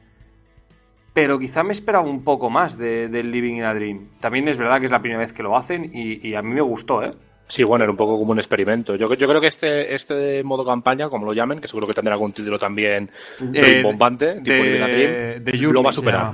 pero 1.14 1.38
quizá 1.38 1.62
me 1.64 1.74
esperaba 1.74 2.06
un 2.08 2.24
poco 2.24 2.50
más 2.50 2.78
de- 2.78 3.08
del 3.10 3.30
Living 3.32 3.56
in 3.58 3.64
a 3.64 3.74
Dream. 3.74 4.08
También 4.22 4.48
es 4.48 4.58
verdad 4.58 4.80
que 4.80 4.86
es 4.86 4.92
la 4.92 5.00
primera 5.02 5.20
vez 5.20 5.34
que 5.34 5.44
lo 5.44 5.56
hacen 5.58 5.92
y, 5.94 6.26
y 6.28 6.34
a 6.36 6.42
mí 6.42 6.54
me 6.54 6.62
gustó, 6.62 7.04
¿eh? 7.04 7.14
Sí, 7.50 7.64
bueno, 7.64 7.86
era 7.86 7.92
un 7.92 7.98
poco 7.98 8.18
como 8.18 8.32
un 8.34 8.40
experimento. 8.40 8.96
Yo, 8.96 9.14
yo 9.14 9.28
creo 9.28 9.40
que 9.40 9.48
este, 9.48 9.96
este 9.96 10.44
modo 10.44 10.66
campaña, 10.66 11.10
como 11.10 11.26
lo 11.26 11.34
llamen, 11.34 11.62
que 11.62 11.68
seguro 11.68 11.88
que 11.88 11.94
tendrá 11.94 12.14
algún 12.14 12.34
título 12.34 12.60
también 12.60 13.10
Eh, 13.54 13.82
bombante, 13.82 14.42
tipo 14.42 14.64
de- 14.64 14.64
Living 14.66 14.82
a 14.82 14.88
Dream, 14.88 15.44
de 15.44 15.58
lo 15.58 15.82
va 15.84 15.90
a 15.90 15.94
superar. 15.94 16.34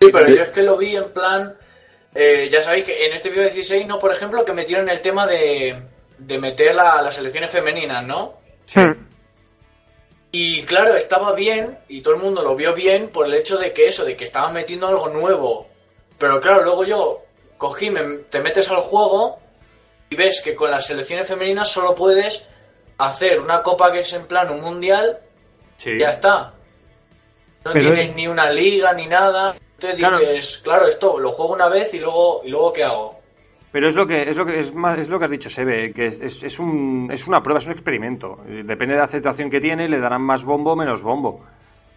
Sí, 0.00 0.08
pero 0.12 0.28
yo 0.28 0.42
es 0.42 0.48
que 0.50 0.62
lo 0.62 0.76
vi 0.76 0.96
en 0.96 1.12
plan. 1.12 1.54
eh, 2.14 2.48
ya 2.50 2.60
sabéis 2.62 2.84
que 2.84 3.06
en 3.06 3.12
este 3.12 3.28
video 3.28 3.44
16, 3.44 3.86
¿no? 3.86 3.98
Por 3.98 4.12
ejemplo, 4.12 4.44
que 4.44 4.52
metieron 4.54 4.88
el 4.88 5.00
tema 5.02 5.26
de, 5.26 5.76
de 6.18 6.38
meter 6.38 6.74
la- 6.74 7.00
las 7.02 7.14
selecciones 7.14 7.50
femeninas, 7.50 8.04
¿no? 8.04 8.34
Y 10.30 10.62
claro, 10.64 10.94
estaba 10.94 11.32
bien, 11.32 11.78
y 11.88 12.02
todo 12.02 12.14
el 12.14 12.20
mundo 12.20 12.42
lo 12.42 12.54
vio 12.54 12.74
bien 12.74 13.08
por 13.08 13.26
el 13.26 13.34
hecho 13.34 13.56
de 13.56 13.72
que 13.72 13.88
eso, 13.88 14.04
de 14.04 14.16
que 14.16 14.24
estaban 14.24 14.52
metiendo 14.52 14.86
algo 14.88 15.08
nuevo. 15.08 15.68
Pero 16.18 16.40
claro, 16.40 16.62
luego 16.64 16.84
yo 16.84 17.22
cogí, 17.56 17.90
me- 17.90 18.18
te 18.30 18.40
metes 18.40 18.68
al 18.70 18.78
juego 18.82 19.38
y 20.10 20.16
ves 20.16 20.42
que 20.42 20.54
con 20.54 20.70
las 20.70 20.86
selecciones 20.86 21.26
femeninas 21.26 21.70
solo 21.70 21.94
puedes 21.94 22.46
hacer 22.98 23.40
una 23.40 23.62
copa 23.62 23.90
que 23.90 24.00
es 24.00 24.12
en 24.12 24.26
plan 24.26 24.50
un 24.50 24.60
mundial 24.60 25.18
Sí. 25.78 25.90
y 25.90 26.00
ya 26.00 26.10
está. 26.10 26.52
No 27.64 27.72
Pero- 27.72 27.80
tienes 27.94 28.14
ni 28.14 28.26
una 28.28 28.50
liga 28.50 28.92
ni 28.92 29.06
nada. 29.06 29.54
Entonces 29.74 29.98
Claro. 29.98 30.18
dices, 30.18 30.58
claro, 30.58 30.88
esto 30.88 31.18
lo 31.18 31.32
juego 31.32 31.52
una 31.54 31.68
vez 31.68 31.94
y 31.94 32.00
luego, 32.00 32.42
y 32.44 32.50
luego 32.50 32.72
¿qué 32.72 32.84
hago? 32.84 33.17
Pero 33.70 33.88
es 33.88 33.94
lo 33.94 34.06
que 34.06 34.22
es 34.30 34.36
lo 34.36 34.46
que 34.46 34.58
es 34.60 34.74
más 34.74 34.98
es 34.98 35.08
lo 35.08 35.18
que 35.18 35.26
has 35.26 35.30
dicho 35.30 35.50
Sebe, 35.50 35.92
que 35.92 36.06
es, 36.06 36.20
es, 36.20 36.42
es 36.42 36.58
un, 36.58 37.10
es 37.12 37.26
una 37.26 37.42
prueba, 37.42 37.58
es 37.58 37.66
un 37.66 37.72
experimento. 37.72 38.38
Eh, 38.48 38.62
Depende 38.64 38.94
de 38.94 38.98
la 39.00 39.04
aceptación 39.04 39.50
que 39.50 39.60
tiene, 39.60 39.88
le 39.88 39.98
darán 40.00 40.22
más 40.22 40.44
bombo 40.44 40.72
o 40.72 40.76
menos 40.76 41.02
bombo. 41.02 41.44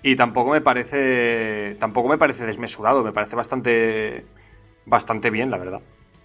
Y 0.03 0.15
tampoco 0.15 0.51
me 0.51 0.61
parece 0.61 1.75
tampoco 1.79 2.09
me 2.09 2.17
parece 2.17 2.45
desmesurado, 2.45 3.03
me 3.03 3.13
parece 3.13 3.35
bastante 3.35 4.25
bastante 4.85 5.29
bien, 5.29 5.49
la 5.51 5.57
verdad. 5.57 5.79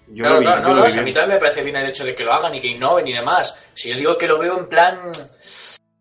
Yo 0.08 0.22
claro, 0.22 0.34
lo 0.36 0.40
vi- 0.40 0.46
claro, 0.46 0.62
no, 0.62 0.68
lo 0.70 0.74
no, 0.76 0.82
vi 0.84 0.88
si 0.90 0.98
a 0.98 1.02
mí 1.02 1.12
también 1.12 1.34
me 1.36 1.40
parece 1.40 1.62
bien 1.62 1.76
el 1.76 1.88
hecho 1.90 2.04
de 2.04 2.14
que 2.14 2.24
lo 2.24 2.32
hagan 2.32 2.54
y 2.54 2.60
que 2.60 2.68
innoven 2.68 3.06
y 3.06 3.12
demás. 3.12 3.70
Si 3.74 3.90
yo 3.90 3.96
digo 3.96 4.16
que 4.18 4.26
lo 4.26 4.38
veo 4.38 4.58
en 4.58 4.68
plan. 4.68 4.98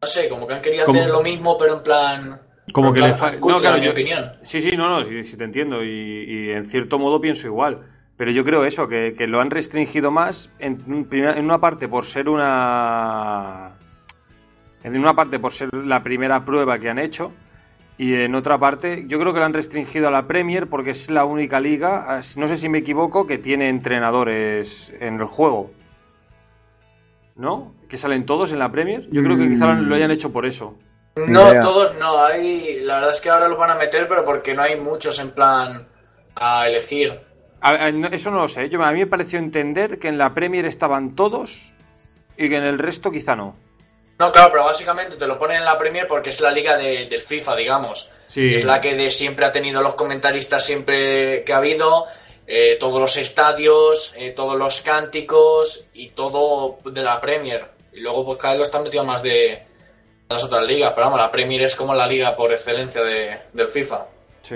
No 0.01 0.07
sé, 0.07 0.29
como 0.29 0.47
que 0.47 0.53
han 0.53 0.61
querido 0.61 0.83
hacer 0.87 1.09
lo 1.09 1.21
mismo, 1.21 1.57
pero 1.57 1.77
en 1.77 1.83
plan. 1.83 2.41
Como 2.73 2.91
que 2.93 2.99
en 2.99 3.05
le 3.11 3.13
plan 3.15 3.33
fa- 3.33 3.47
no, 3.47 3.55
claro, 3.57 3.77
mi 3.79 3.85
yo- 3.85 3.91
opinión. 3.91 4.31
Sí, 4.43 4.61
sí, 4.61 4.71
no, 4.75 4.87
no, 4.99 5.07
sí, 5.07 5.23
sí 5.23 5.37
te 5.37 5.43
entiendo 5.43 5.83
y, 5.83 5.89
y 6.27 6.51
en 6.51 6.67
cierto 6.69 6.97
modo 6.97 7.19
pienso 7.19 7.47
igual. 7.47 7.91
Pero 8.17 8.31
yo 8.31 8.43
creo 8.45 8.63
eso, 8.65 8.87
que, 8.87 9.13
que 9.17 9.27
lo 9.27 9.41
han 9.41 9.49
restringido 9.51 10.09
más 10.09 10.49
en, 10.59 10.77
un 10.87 11.05
primer- 11.05 11.37
en 11.37 11.45
una 11.45 11.59
parte 11.59 11.87
por 11.87 12.05
ser 12.05 12.29
una... 12.29 13.71
En 14.83 14.97
una 14.97 15.13
parte 15.13 15.39
por 15.39 15.51
ser 15.51 15.73
la 15.73 16.01
primera 16.03 16.45
prueba 16.45 16.77
que 16.79 16.89
han 16.89 16.99
hecho 16.99 17.31
y 17.97 18.13
en 18.13 18.35
otra 18.35 18.57
parte 18.57 19.05
yo 19.07 19.19
creo 19.19 19.33
que 19.33 19.39
lo 19.39 19.45
han 19.45 19.53
restringido 19.53 20.07
a 20.07 20.11
la 20.11 20.27
Premier 20.27 20.67
porque 20.67 20.91
es 20.91 21.09
la 21.09 21.25
única 21.25 21.59
liga, 21.59 22.21
no 22.37 22.47
sé 22.47 22.55
si 22.57 22.69
me 22.69 22.77
equivoco, 22.79 23.25
que 23.25 23.37
tiene 23.39 23.67
entrenadores 23.69 24.93
en 24.99 25.15
el 25.19 25.25
juego. 25.25 25.71
¿No? 27.35 27.73
Que 27.89 27.97
salen 27.97 28.25
todos 28.25 28.51
en 28.53 28.59
la 28.59 28.71
Premier. 28.71 29.07
Yo 29.11 29.21
creo 29.23 29.37
que 29.37 29.49
quizá 29.49 29.73
lo- 29.73 29.95
hayan 29.95 30.11
hecho 30.11 30.31
por 30.31 30.45
eso. 30.45 30.77
No, 31.17 31.51
todos 31.61 31.95
no. 31.97 32.23
Hay, 32.23 32.79
la 32.81 32.95
verdad 32.95 33.09
es 33.11 33.21
que 33.21 33.29
ahora 33.29 33.47
lo 33.47 33.57
van 33.57 33.71
a 33.71 33.75
meter, 33.75 34.07
pero 34.07 34.23
porque 34.23 34.53
no 34.53 34.61
hay 34.61 34.79
muchos 34.79 35.17
en 35.19 35.31
plan 35.31 35.85
a 36.35 36.67
elegir. 36.67 37.13
A- 37.61 37.85
a- 37.87 37.91
no- 37.91 38.07
eso 38.09 38.31
no 38.31 38.41
lo 38.41 38.47
sé. 38.47 38.69
Yo, 38.69 38.81
a 38.83 38.91
mí 38.91 38.99
me 38.99 39.07
pareció 39.07 39.39
entender 39.39 39.97
que 39.99 40.07
en 40.07 40.17
la 40.17 40.33
Premier 40.33 40.65
estaban 40.65 41.15
todos 41.15 41.71
y 42.37 42.49
que 42.49 42.57
en 42.57 42.63
el 42.63 42.77
resto 42.79 43.11
quizá 43.11 43.35
no. 43.35 43.55
No, 44.19 44.31
claro, 44.31 44.49
pero 44.51 44.65
básicamente 44.65 45.17
te 45.17 45.27
lo 45.27 45.37
ponen 45.37 45.57
en 45.57 45.65
la 45.65 45.77
Premier 45.77 46.07
porque 46.07 46.29
es 46.29 46.39
la 46.41 46.51
liga 46.51 46.77
de- 46.77 47.07
del 47.07 47.21
FIFA, 47.21 47.55
digamos. 47.55 48.09
Sí. 48.27 48.55
Es 48.55 48.63
la 48.65 48.79
que 48.81 48.95
de 48.95 49.09
siempre 49.09 49.45
ha 49.45 49.51
tenido 49.51 49.81
los 49.81 49.95
comentaristas 49.95 50.65
siempre 50.65 51.43
que 51.43 51.53
ha 51.53 51.57
habido, 51.57 52.05
eh, 52.47 52.77
todos 52.79 52.99
los 52.99 53.17
estadios, 53.17 54.13
eh, 54.17 54.31
todos 54.31 54.57
los 54.57 54.81
cánticos 54.81 55.89
y 55.93 56.09
todo 56.09 56.77
de 56.85 57.01
la 57.01 57.19
Premier. 57.19 57.65
Y 57.93 58.01
luego 58.01 58.25
pues 58.25 58.37
cada 58.37 58.53
vez 58.53 58.59
lo 58.59 58.63
están 58.63 58.83
metiendo 58.83 59.09
más 59.11 59.21
de 59.23 59.63
las 60.29 60.43
otras 60.43 60.63
ligas. 60.65 60.93
Pero 60.93 61.07
vamos, 61.07 61.19
la 61.19 61.31
Premier 61.31 61.61
es 61.63 61.75
como 61.75 61.93
la 61.93 62.07
liga 62.07 62.35
por 62.35 62.51
excelencia 62.51 63.01
de, 63.01 63.37
del 63.53 63.67
FIFA. 63.69 64.05
Sí. 64.47 64.55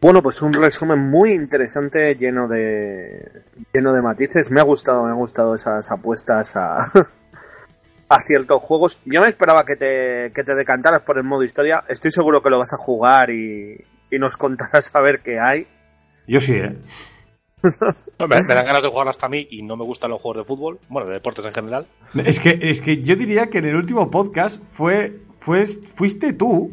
Bueno, 0.00 0.22
pues 0.22 0.42
un 0.42 0.52
resumen 0.52 1.10
muy 1.10 1.32
interesante, 1.32 2.14
lleno 2.14 2.46
de 2.46 3.42
lleno 3.72 3.92
de 3.92 4.02
matices. 4.02 4.50
Me 4.50 4.60
ha 4.60 4.64
gustado, 4.64 5.04
me 5.04 5.10
ha 5.10 5.14
gustado 5.14 5.56
esas 5.56 5.90
apuestas 5.90 6.56
a, 6.56 6.76
a 8.08 8.18
ciertos 8.20 8.62
juegos. 8.62 9.00
Yo 9.04 9.20
me 9.20 9.28
esperaba 9.28 9.64
que 9.64 9.74
te, 9.74 10.32
que 10.32 10.44
te 10.44 10.54
decantaras 10.54 11.02
por 11.02 11.18
el 11.18 11.24
modo 11.24 11.42
historia. 11.42 11.82
Estoy 11.88 12.12
seguro 12.12 12.42
que 12.42 12.50
lo 12.50 12.58
vas 12.58 12.72
a 12.72 12.76
jugar 12.76 13.30
y, 13.30 13.84
y 14.10 14.18
nos 14.20 14.36
contarás 14.36 14.94
a 14.94 15.00
ver 15.00 15.20
qué 15.20 15.40
hay. 15.40 15.66
Yo 16.28 16.40
sí, 16.40 16.52
¿eh? 16.52 16.76
Me, 18.20 18.42
me 18.42 18.54
dan 18.54 18.66
ganas 18.66 18.82
de 18.82 18.88
jugar 18.88 19.08
hasta 19.08 19.26
a 19.26 19.28
mí 19.28 19.46
y 19.50 19.62
no 19.62 19.76
me 19.76 19.84
gustan 19.84 20.10
los 20.10 20.20
juegos 20.20 20.38
de 20.38 20.44
fútbol, 20.44 20.80
bueno, 20.88 21.06
de 21.06 21.14
deportes 21.14 21.44
en 21.44 21.54
general. 21.54 21.86
Es 22.24 22.40
que, 22.40 22.58
es 22.60 22.80
que 22.80 23.02
yo 23.02 23.14
diría 23.14 23.48
que 23.48 23.58
en 23.58 23.66
el 23.66 23.76
último 23.76 24.10
podcast 24.10 24.60
fue, 24.72 25.20
fue 25.40 25.66
fuiste 25.94 26.32
tú 26.32 26.72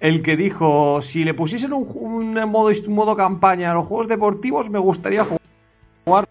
el 0.00 0.22
que 0.22 0.36
dijo, 0.36 1.00
si 1.02 1.24
le 1.24 1.34
pusiesen 1.34 1.72
un, 1.72 1.86
un 1.94 2.34
modo, 2.50 2.68
un 2.86 2.94
modo 2.94 3.14
campaña 3.16 3.70
a 3.70 3.74
los 3.74 3.86
juegos 3.86 4.08
deportivos, 4.08 4.68
me 4.70 4.78
gustaría 4.78 5.24
jugar. 6.04 6.26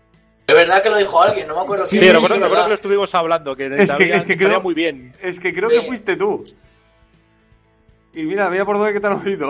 Es 0.48 0.56
verdad 0.56 0.82
que 0.82 0.90
lo 0.90 0.98
dijo 0.98 1.22
alguien, 1.22 1.48
no 1.48 1.56
me 1.56 1.62
acuerdo 1.62 1.86
Sí, 1.86 2.00
quién, 2.00 2.14
recuerdo, 2.14 2.36
es 2.36 2.42
recuerdo 2.42 2.50
verdad. 2.50 2.64
que 2.66 2.70
lo 2.70 2.76
estuvimos 2.76 3.14
hablando, 3.16 3.56
que, 3.56 3.66
Es 3.68 3.94
que- 3.94 4.04
es 4.16 4.26
que 4.26 4.34
estaría 4.34 4.48
creo- 4.54 4.62
muy 4.62 4.74
bien. 4.74 5.14
Es 5.22 5.40
que 5.40 5.54
creo 5.54 5.70
Sí. 5.70 5.80
que 5.80 5.88
fuiste 5.88 6.16
tú. 6.18 6.44
Y 8.14 8.24
mira, 8.24 8.50
mira 8.50 8.66
por 8.66 8.78
dónde 8.78 8.94
que 8.94 9.00
te 9.00 9.08
han 9.08 9.22
oído. 9.26 9.50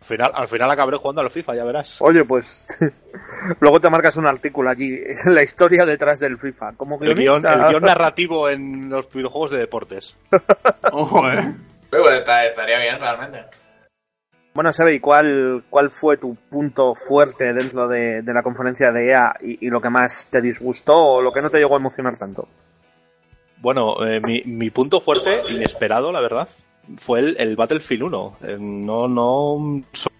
Al 0.00 0.04
final, 0.04 0.30
al 0.34 0.48
final 0.48 0.70
acabaré 0.70 0.96
jugando 0.96 1.20
a 1.20 1.24
los 1.24 1.32
FIFA, 1.32 1.56
ya 1.56 1.64
verás. 1.64 1.96
Oye, 2.00 2.24
pues 2.24 2.66
luego 3.60 3.80
te 3.80 3.90
marcas 3.90 4.16
un 4.16 4.26
artículo 4.26 4.70
allí, 4.70 4.98
la 5.26 5.42
historia 5.42 5.84
detrás 5.84 6.18
del 6.20 6.38
FIFA. 6.38 6.72
Como 6.76 6.98
El 7.00 7.14
guion, 7.14 7.46
el 7.46 7.58
guion 7.68 7.82
narrativo 7.82 8.48
en 8.48 8.90
los 8.90 9.08
videojuegos 9.12 9.52
de 9.52 9.58
deportes. 9.58 10.16
Ojo, 10.92 11.28
¿eh? 11.30 11.54
Pero 11.90 12.02
bueno, 12.02 12.18
está- 12.18 12.44
estaría 12.46 12.78
bien 12.78 12.98
realmente. 13.00 13.44
Bueno, 14.54 14.72
Sebe, 14.72 14.94
¿y 14.94 15.00
cuál, 15.00 15.64
cuál 15.70 15.90
fue 15.90 16.16
tu 16.16 16.34
punto 16.34 16.94
fuerte 16.94 17.52
dentro 17.54 17.86
de, 17.86 18.22
de 18.22 18.34
la 18.34 18.42
conferencia 18.42 18.90
de 18.90 19.08
EA 19.10 19.34
y, 19.40 19.66
y 19.66 19.70
lo 19.70 19.80
que 19.80 19.88
más 19.90 20.28
te 20.30 20.40
disgustó 20.42 20.96
o 20.96 21.22
lo 21.22 21.30
que 21.32 21.40
no 21.40 21.50
te 21.50 21.58
llegó 21.58 21.74
a 21.74 21.78
emocionar 21.78 22.16
tanto? 22.16 22.48
Bueno, 23.58 24.04
eh, 24.04 24.20
mi, 24.20 24.42
mi 24.46 24.70
punto 24.70 25.00
fuerte, 25.00 25.42
inesperado, 25.50 26.10
la 26.12 26.20
verdad, 26.20 26.48
fue 26.96 27.20
el, 27.20 27.36
el 27.38 27.56
Battlefield 27.56 28.02
1. 28.04 28.36
Eh, 28.42 28.56
no, 28.58 29.06
no 29.08 29.82
soy 29.92 30.12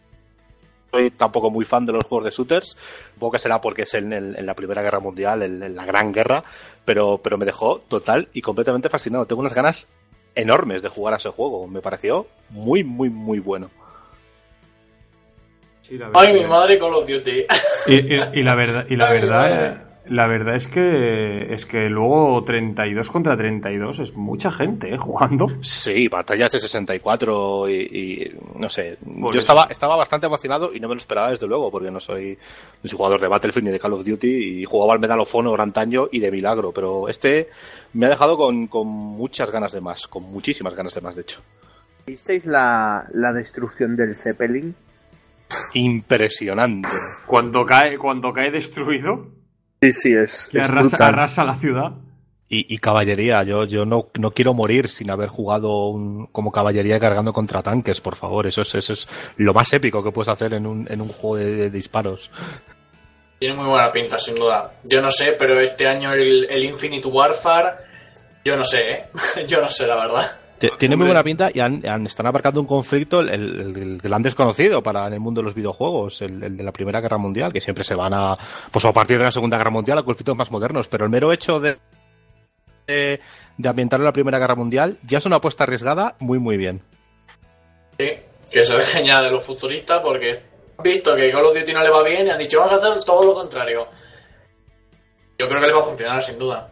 soy 0.91 1.11
tampoco 1.11 1.51
muy 1.51 1.65
fan 1.67 1.85
de 1.85 1.93
los 1.93 2.05
juegos 2.05 2.25
de 2.25 2.31
shooters. 2.31 2.77
Supongo 3.15 3.33
que 3.33 3.39
será 3.39 3.61
porque 3.61 3.83
es 3.83 3.93
en, 3.95 4.13
el- 4.13 4.37
en 4.37 4.47
la 4.47 4.55
Primera 4.55 4.83
Guerra 4.83 5.01
Mundial, 5.01 5.43
en, 5.43 5.63
en 5.63 5.75
la 5.77 5.85
Gran 5.85 6.13
Guerra, 6.13 6.43
pero, 6.85 7.19
pero 7.19 7.37
me 7.37 7.45
dejó 7.45 7.81
total 7.81 8.29
y 8.33 8.41
completamente 8.41 8.89
fascinado. 8.89 9.27
Tengo 9.27 9.41
unas 9.41 9.53
ganas 9.55 9.89
enormes 10.39 10.83
de 10.83 10.89
jugar 10.89 11.15
a 11.15 11.17
ese 11.19 11.31
juego. 11.31 11.67
Me 11.67 11.81
pareció 11.81 12.27
muy, 12.51 12.85
muy, 12.85 13.11
muy 13.11 13.39
bueno. 13.41 13.71
Sí, 15.83 15.97
la 15.99 16.09
verdad. 16.09 16.23
Ay, 16.27 16.35
mi 16.35 16.47
madre 16.47 16.79
Call 16.79 16.95
of 16.95 17.07
Duty. 17.09 17.45
Y, 17.87 17.95
y- 17.95 18.21
y 18.35 18.43
la 18.43 18.55
verdad, 18.55 18.87
y 18.89 18.97
la 18.97 19.11
verdad, 19.11 19.88
la 20.09 20.27
verdad 20.27 20.57
es 20.57 20.69
que 20.69 21.53
es 21.53 21.67
que 21.67 21.89
luego 21.89 22.43
32 22.45 23.11
contra 23.11 23.37
32 23.37 23.99
es 24.01 24.15
mucha 24.15 24.51
gente 24.51 24.93
¿eh? 24.93 24.97
jugando. 24.99 25.47
Sí, 25.61 26.09
batallas 26.09 26.53
de 26.53 26.61
64 26.61 27.69
y, 27.69 27.75
y 27.75 28.39
no 28.59 28.69
sé. 28.69 28.99
Por 29.05 29.33
yo 29.33 29.39
eso. 29.39 29.39
estaba, 29.39 29.67
estaba 29.71 29.97
bastante 29.97 30.27
emocionado 30.27 30.73
y 30.75 30.81
no 30.81 30.89
me 30.89 30.95
lo 30.95 31.01
esperaba 31.01 31.31
desde 31.31 31.47
luego, 31.47 31.71
porque 31.71 31.91
no 31.91 32.01
soy, 32.01 32.39
no 32.83 32.89
soy 32.89 32.97
jugador 32.97 33.21
de 33.21 33.29
Battlefield 33.29 33.67
ni 33.67 33.73
de 33.73 33.79
Call 33.79 33.93
of 33.93 34.05
Duty 34.05 34.61
y 34.61 34.65
jugaba 34.65 34.95
al 34.95 35.01
Medal 35.01 35.21
of 35.21 35.35
Honor 35.35 35.61
antaño 35.61 36.09
y 36.11 36.21
de 36.21 36.31
milagro, 36.31 36.73
pero 36.73 37.09
este 37.09 37.49
me 37.93 38.07
ha 38.07 38.11
dejado 38.11 38.37
con, 38.37 38.67
con 38.67 38.87
muchas 38.87 39.51
ganas 39.51 39.73
de 39.73 39.81
más, 39.81 40.07
con 40.09 40.23
muchísimas 40.25 40.75
ganas 40.75 40.95
de 40.95 41.01
más, 41.01 41.17
de 41.17 41.23
hecho. 41.23 41.41
¿Visteis 42.07 42.47
la, 42.47 43.07
la 43.13 43.33
destrucción 43.33 43.97
del 43.97 44.17
Zeppelin? 44.17 44.75
Impresionante. 45.75 46.89
Cuando 47.27 47.65
cae, 47.65 47.99
cuando 47.99 48.33
cae 48.33 48.51
destruido, 48.51 49.38
Sí, 49.81 49.93
sí, 49.93 50.13
es, 50.15 50.49
que 50.51 50.59
es 50.59 50.69
arrasa, 51.05 51.45
la 51.45 51.57
ciudad. 51.59 51.93
Y, 52.51 52.75
y 52.75 52.79
caballería, 52.79 53.43
yo, 53.43 53.65
yo 53.65 53.85
no, 53.85 54.09
no 54.19 54.31
quiero 54.31 54.55
morir 54.55 54.89
sin 54.89 55.11
haber 55.11 55.29
jugado 55.29 55.89
un- 55.89 56.27
como 56.29 56.51
caballería 56.51 56.99
cargando 56.99 57.33
contra 57.33 57.63
tanques, 57.63 58.01
por 58.01 58.17
favor. 58.17 58.47
Eso 58.47 58.63
es, 58.63 58.75
eso 58.75 58.93
es 58.95 59.07
lo 59.37 59.53
más 59.53 59.71
épico 59.75 60.03
que 60.03 60.11
puedes 60.13 60.29
hacer 60.29 60.55
en 60.55 60.67
un, 60.67 60.87
en 60.91 61.01
un 61.03 61.09
juego 61.09 61.37
de- 61.37 61.55
de 61.55 61.71
disparos. 61.71 62.31
Tiene 63.39 63.55
muy 63.55 63.67
buena 63.67 63.93
pinta, 63.93 64.19
sin 64.19 64.35
duda. 64.35 64.73
Yo 64.85 65.01
no 65.03 65.11
sé, 65.11 65.33
pero 65.39 65.61
este 65.61 65.87
año 65.87 66.13
el, 66.15 66.47
el 66.51 66.65
Infinite 66.65 67.07
Warfare, 67.07 67.75
yo 68.45 68.57
no 68.57 68.65
sé, 68.65 68.91
¿eh? 68.93 69.05
yo 69.47 69.61
no 69.61 69.69
sé, 69.71 69.87
la 69.87 69.97
verdad. 69.97 70.33
T- 70.59 70.71
Tiene 70.79 70.97
muy 70.97 71.07
buena 71.07 71.23
pinta 71.23 71.51
y 71.55 71.61
han, 71.61 71.87
han- 71.87 72.07
están 72.07 72.27
abarcando 72.27 72.61
un 72.61 72.67
conflicto, 72.67 73.21
el, 73.21 73.29
el- 73.31 73.77
el 73.77 73.99
gran 73.99 74.23
desconocido 74.23 74.83
para 74.83 75.07
en 75.07 75.13
el 75.15 75.21
mundo 75.21 75.41
de 75.41 75.45
los 75.45 75.55
videojuegos, 75.55 76.21
el, 76.23 76.43
el 76.43 76.57
de 76.57 76.63
la 76.65 76.73
Primera 76.73 77.01
Guerra 77.01 77.19
Mundial, 77.19 77.53
que 77.53 77.61
siempre 77.61 77.85
se 77.85 77.95
van 77.95 78.13
a, 78.15 78.37
pues 78.73 78.85
a 78.85 78.93
partir 78.93 79.19
de 79.19 79.25
la 79.25 79.31
Segunda 79.31 79.57
Guerra 79.57 79.71
Mundial 79.71 79.99
a 79.99 80.03
conflictos 80.03 80.37
más 80.37 80.51
modernos, 80.51 80.89
pero 80.89 81.05
el 81.05 81.11
mero 81.11 81.33
hecho 81.33 81.61
de, 81.61 81.77
de, 82.87 83.21
de 83.57 83.69
ambientar 83.69 84.01
en 84.01 84.05
la 84.07 84.13
Primera 84.13 84.39
Guerra 84.39 84.57
Mundial 84.57 84.99
ya 85.07 85.19
es 85.19 85.27
una 85.27 85.37
apuesta 85.37 85.65
arriesgada 85.65 86.17
muy, 86.19 86.39
muy 86.39 86.57
bien. 86.57 86.83
Sí, 87.99 88.11
que 88.51 88.65
se 88.65 88.77
ve 88.77 88.83
genial 88.83 89.25
de 89.25 89.31
los 89.31 89.45
futuristas 89.45 90.01
porque 90.03 90.31
han 90.77 90.83
visto 90.83 91.15
que 91.15 91.31
Call 91.31 91.45
of 91.45 91.57
Duty 91.57 91.73
no 91.73 91.83
le 91.83 91.91
va 91.91 92.03
bien 92.03 92.27
y 92.27 92.31
han 92.31 92.39
dicho, 92.39 92.59
vamos 92.59 92.73
a 92.73 92.77
hacer 92.77 93.05
todo 93.05 93.23
lo 93.23 93.35
contrario. 93.35 93.87
Yo 95.39 95.49
creo 95.49 95.61
que 95.61 95.67
le 95.69 95.73
va 95.73 95.81
a 95.81 95.85
funcionar, 95.85 96.21
sin 96.23 96.39
duda. 96.39 96.69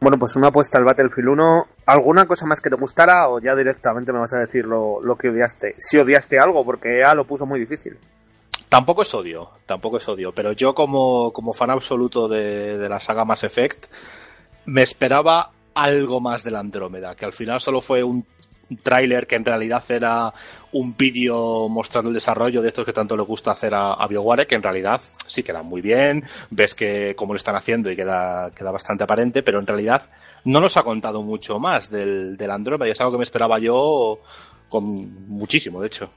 Bueno, 0.00 0.18
pues 0.18 0.36
una 0.36 0.48
apuesta 0.48 0.78
al 0.78 0.84
Battlefield 0.84 1.28
1. 1.30 1.66
¿Alguna 1.86 2.26
cosa 2.26 2.46
más 2.46 2.60
que 2.60 2.70
te 2.70 2.76
gustara 2.76 3.28
o 3.28 3.40
ya 3.40 3.56
directamente 3.56 4.12
me 4.12 4.20
vas 4.20 4.32
a 4.32 4.38
decir 4.38 4.64
lo, 4.64 5.00
lo 5.02 5.16
que 5.16 5.30
odiaste? 5.30 5.74
Si 5.78 5.98
odiaste 5.98 6.38
algo, 6.38 6.64
porque 6.64 7.00
EA 7.00 7.14
lo 7.14 7.26
puso 7.26 7.46
muy 7.46 7.58
difícil. 7.58 7.98
Tampoco 8.68 9.02
es 9.02 9.12
odio, 9.14 9.50
tampoco 9.66 9.96
es 9.96 10.06
odio, 10.08 10.32
pero 10.32 10.52
yo 10.52 10.74
como, 10.74 11.32
como 11.32 11.54
fan 11.54 11.70
absoluto 11.70 12.28
de, 12.28 12.76
de 12.76 12.88
la 12.88 13.00
saga 13.00 13.24
Mass 13.24 13.42
Effect 13.42 13.86
me 14.66 14.82
esperaba 14.82 15.50
algo 15.74 16.20
más 16.20 16.44
de 16.44 16.50
la 16.50 16.58
Andrómeda, 16.58 17.14
que 17.14 17.24
al 17.24 17.32
final 17.32 17.60
solo 17.60 17.80
fue 17.80 18.02
un 18.04 18.26
tráiler 18.82 19.26
que 19.26 19.36
en 19.36 19.44
realidad 19.44 19.82
era 19.88 20.32
un 20.72 20.96
vídeo 20.96 21.68
mostrando 21.68 22.10
el 22.10 22.14
desarrollo 22.14 22.60
de 22.62 22.68
estos 22.68 22.84
que 22.84 22.92
tanto 22.92 23.16
le 23.16 23.22
gusta 23.22 23.52
hacer 23.52 23.74
a, 23.74 23.94
a 23.94 24.06
BioWare, 24.06 24.46
que 24.46 24.54
en 24.54 24.62
realidad 24.62 25.00
sí 25.26 25.42
queda 25.42 25.62
muy 25.62 25.80
bien, 25.80 26.24
ves 26.50 26.74
que 26.74 27.14
cómo 27.16 27.32
lo 27.32 27.38
están 27.38 27.56
haciendo 27.56 27.90
y 27.90 27.96
queda, 27.96 28.50
queda 28.50 28.70
bastante 28.70 29.04
aparente, 29.04 29.42
pero 29.42 29.58
en 29.58 29.66
realidad 29.66 30.10
no 30.44 30.60
nos 30.60 30.76
ha 30.76 30.82
contado 30.82 31.22
mucho 31.22 31.58
más 31.58 31.90
del, 31.90 32.36
del 32.36 32.50
Andrómeda 32.50 32.88
y 32.88 32.92
es 32.92 33.00
algo 33.00 33.12
que 33.12 33.18
me 33.18 33.24
esperaba 33.24 33.58
yo 33.58 34.20
con 34.68 35.28
muchísimo, 35.28 35.80
de 35.80 35.86
hecho. 35.86 36.10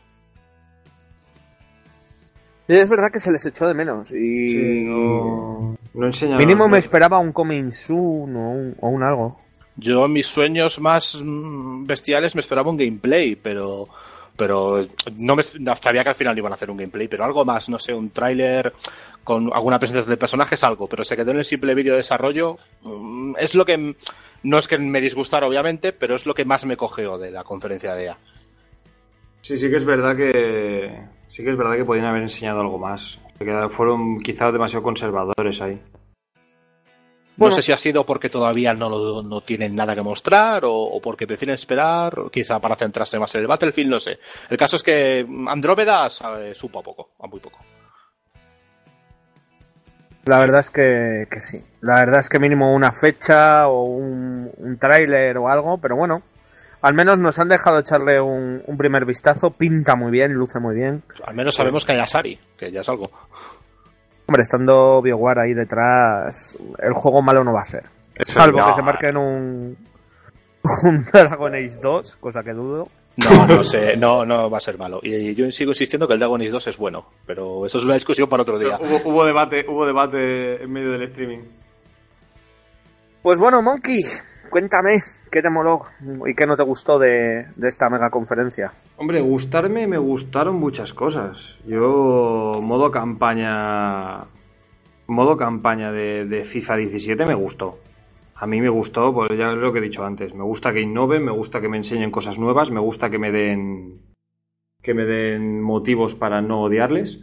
Sí, 2.67 2.77
es 2.77 2.89
verdad 2.89 3.09
que 3.11 3.19
se 3.19 3.31
les 3.31 3.45
echó 3.45 3.67
de 3.67 3.73
menos. 3.73 4.11
Y. 4.11 4.49
Sí, 4.49 4.83
no, 4.85 5.77
no 5.93 6.05
enseñaron 6.05 6.39
Mínimo 6.39 6.69
me 6.69 6.77
esperaba 6.77 7.19
un 7.19 7.33
coming 7.33 7.69
soon 7.71 8.35
o 8.35 8.51
un, 8.51 8.75
o 8.79 8.89
un 8.89 9.03
algo. 9.03 9.40
Yo 9.75 10.07
mis 10.07 10.27
sueños 10.27 10.79
más 10.79 11.15
mm, 11.15 11.85
bestiales 11.85 12.35
me 12.35 12.41
esperaba 12.41 12.69
un 12.69 12.77
gameplay, 12.77 13.35
pero 13.35 13.87
pero 14.35 14.85
no 15.17 15.35
me 15.35 15.43
sabía 15.43 16.03
que 16.03 16.09
al 16.09 16.15
final 16.15 16.37
iban 16.37 16.51
a 16.51 16.55
hacer 16.55 16.71
un 16.71 16.77
gameplay, 16.77 17.07
pero 17.07 17.23
algo 17.25 17.45
más, 17.45 17.69
no 17.69 17.77
sé, 17.77 17.93
un 17.93 18.09
tráiler 18.09 18.73
con 19.23 19.51
alguna 19.53 19.77
presentación 19.77 20.09
de 20.09 20.17
personajes, 20.17 20.63
algo, 20.63 20.87
pero 20.87 21.03
se 21.03 21.15
quedó 21.15 21.29
en 21.31 21.37
el 21.37 21.45
simple 21.45 21.75
vídeo 21.75 21.93
de 21.93 21.97
desarrollo. 21.97 22.57
mm, 22.81 23.35
Es 23.37 23.53
lo 23.55 23.65
que 23.65 23.95
no 24.43 24.57
es 24.57 24.67
que 24.67 24.77
me 24.79 24.99
disgustara 25.01 25.45
obviamente, 25.45 25.93
pero 25.93 26.15
es 26.15 26.25
lo 26.25 26.33
que 26.33 26.45
más 26.45 26.65
me 26.65 26.77
cogeó 26.77 27.17
de 27.19 27.29
la 27.29 27.43
conferencia 27.43 27.93
de 27.93 28.05
EA. 28.05 28.17
Sí, 29.41 29.57
sí 29.57 29.69
que 29.69 29.77
es 29.77 29.85
verdad 29.85 30.15
que 30.15 31.03
sí 31.27 31.43
que 31.43 31.51
es 31.51 31.57
verdad 31.57 31.75
que 31.75 31.85
podían 31.85 32.05
haber 32.05 32.23
enseñado 32.23 32.61
algo 32.61 32.77
más. 32.79 33.19
Fueron 33.75 34.19
quizás 34.19 34.53
demasiado 34.53 34.83
conservadores 34.83 35.61
ahí. 35.61 35.79
Bueno. 37.41 37.55
No 37.55 37.55
sé 37.55 37.61
si 37.63 37.71
ha 37.71 37.77
sido 37.77 38.05
porque 38.05 38.29
todavía 38.29 38.73
no, 38.73 38.89
lo- 38.89 39.21
no 39.23 39.41
tienen 39.41 39.75
nada 39.75 39.93
que 39.95 40.01
mostrar 40.01 40.63
o, 40.65 40.73
o 40.73 41.01
porque 41.01 41.27
prefieren 41.27 41.55
esperar, 41.55 42.17
o 42.19 42.29
quizá 42.29 42.59
para 42.59 42.75
centrarse 42.75 43.19
más 43.19 43.33
en 43.35 43.41
el 43.41 43.47
Battlefield, 43.47 43.89
no 43.89 43.99
sé. 43.99 44.19
El 44.49 44.57
caso 44.57 44.75
es 44.77 44.83
que 44.83 45.25
Andrómeda 45.47 46.09
supo 46.09 46.79
a 46.79 46.83
poco, 46.83 47.09
a 47.19 47.27
muy 47.27 47.39
poco. 47.39 47.59
La 50.25 50.37
verdad 50.39 50.59
es 50.59 50.69
que, 50.69 51.25
que 51.31 51.41
sí. 51.41 51.63
La 51.81 51.95
verdad 51.95 52.19
es 52.19 52.29
que 52.29 52.37
mínimo 52.37 52.73
una 52.73 52.91
fecha 52.91 53.67
o 53.67 53.85
un, 53.85 54.51
un 54.57 54.77
tráiler 54.77 55.37
o 55.37 55.49
algo, 55.49 55.79
pero 55.79 55.95
bueno. 55.95 56.21
Al 56.83 56.93
menos 56.95 57.17
nos 57.19 57.37
han 57.39 57.47
dejado 57.47 57.79
echarle 57.79 58.19
un, 58.19 58.63
un 58.65 58.77
primer 58.77 59.05
vistazo. 59.05 59.51
Pinta 59.51 59.95
muy 59.95 60.11
bien, 60.11 60.33
luce 60.33 60.59
muy 60.59 60.75
bien. 60.75 61.03
Al 61.25 61.35
menos 61.35 61.55
sabemos 61.55 61.85
que 61.85 61.91
hay 61.91 61.99
Asari, 61.99 62.39
que 62.57 62.71
ya 62.71 62.81
es 62.81 62.89
algo. 62.89 63.11
Hombre, 64.31 64.43
estando 64.43 65.01
BioWare 65.01 65.41
ahí 65.41 65.53
detrás, 65.53 66.57
el 66.81 66.93
juego 66.93 67.21
malo 67.21 67.43
no 67.43 67.51
va 67.51 67.59
a 67.59 67.65
ser. 67.65 67.83
Salvo 68.21 68.59
no. 68.59 68.67
que 68.67 68.73
se 68.75 68.81
marquen 68.81 69.17
un, 69.17 69.77
un 70.85 71.01
Dragon 71.11 71.53
Age 71.53 71.79
2, 71.81 72.15
cosa 72.15 72.41
que 72.41 72.53
dudo. 72.53 72.87
No, 73.17 73.45
no 73.45 73.61
sé, 73.61 73.97
no, 73.97 74.25
no 74.25 74.49
va 74.49 74.59
a 74.59 74.61
ser 74.61 74.77
malo. 74.77 75.01
Y 75.03 75.35
yo 75.35 75.51
sigo 75.51 75.71
insistiendo 75.71 76.07
que 76.07 76.13
el 76.13 76.19
Dragon 76.21 76.39
Age 76.39 76.49
2 76.49 76.67
es 76.67 76.77
bueno, 76.77 77.07
pero 77.25 77.65
eso 77.65 77.77
es 77.77 77.83
una 77.83 77.95
discusión 77.95 78.29
para 78.29 78.43
otro 78.43 78.57
día. 78.57 78.79
Hubo, 78.79 79.11
hubo 79.11 79.25
debate, 79.25 79.65
hubo 79.67 79.85
debate 79.85 80.63
en 80.63 80.71
medio 80.71 80.91
del 80.91 81.03
streaming. 81.03 81.41
Pues 83.21 83.37
bueno, 83.37 83.61
Monkey, 83.61 84.01
cuéntame 84.51 84.99
qué 85.31 85.41
te 85.41 85.49
moló 85.49 85.79
y 86.27 86.35
qué 86.35 86.45
no 86.45 86.55
te 86.55 86.63
gustó 86.63 86.99
de, 86.99 87.47
esta 87.63 87.89
mega 87.89 88.11
conferencia. 88.11 88.73
Hombre, 88.97 89.21
gustarme 89.21 89.87
me 89.87 89.97
gustaron 89.97 90.55
muchas 90.57 90.93
cosas. 90.93 91.57
Yo, 91.65 92.59
modo 92.61 92.91
campaña. 92.91 94.25
Modo 95.07 95.35
campaña 95.35 95.91
de, 95.91 96.25
de 96.25 96.45
FIFA 96.45 96.77
17 96.77 97.25
me 97.25 97.33
gustó. 97.33 97.79
A 98.35 98.47
mí 98.47 98.61
me 98.61 98.69
gustó, 98.69 99.13
pues 99.13 99.29
ya 99.37 99.51
es 99.51 99.57
lo 99.57 99.71
que 99.71 99.79
he 99.79 99.83
dicho 99.83 100.03
antes. 100.03 100.33
Me 100.33 100.43
gusta 100.43 100.73
que 100.73 100.81
innoven, 100.81 101.25
me 101.25 101.31
gusta 101.31 101.61
que 101.61 101.69
me 101.69 101.77
enseñen 101.77 102.11
cosas 102.11 102.37
nuevas, 102.37 102.71
me 102.71 102.79
gusta 102.79 103.09
que 103.09 103.19
me 103.19 103.31
den. 103.31 104.01
que 104.81 104.93
me 104.93 105.05
den 105.05 105.61
motivos 105.61 106.15
para 106.15 106.41
no 106.41 106.61
odiarles. 106.61 107.19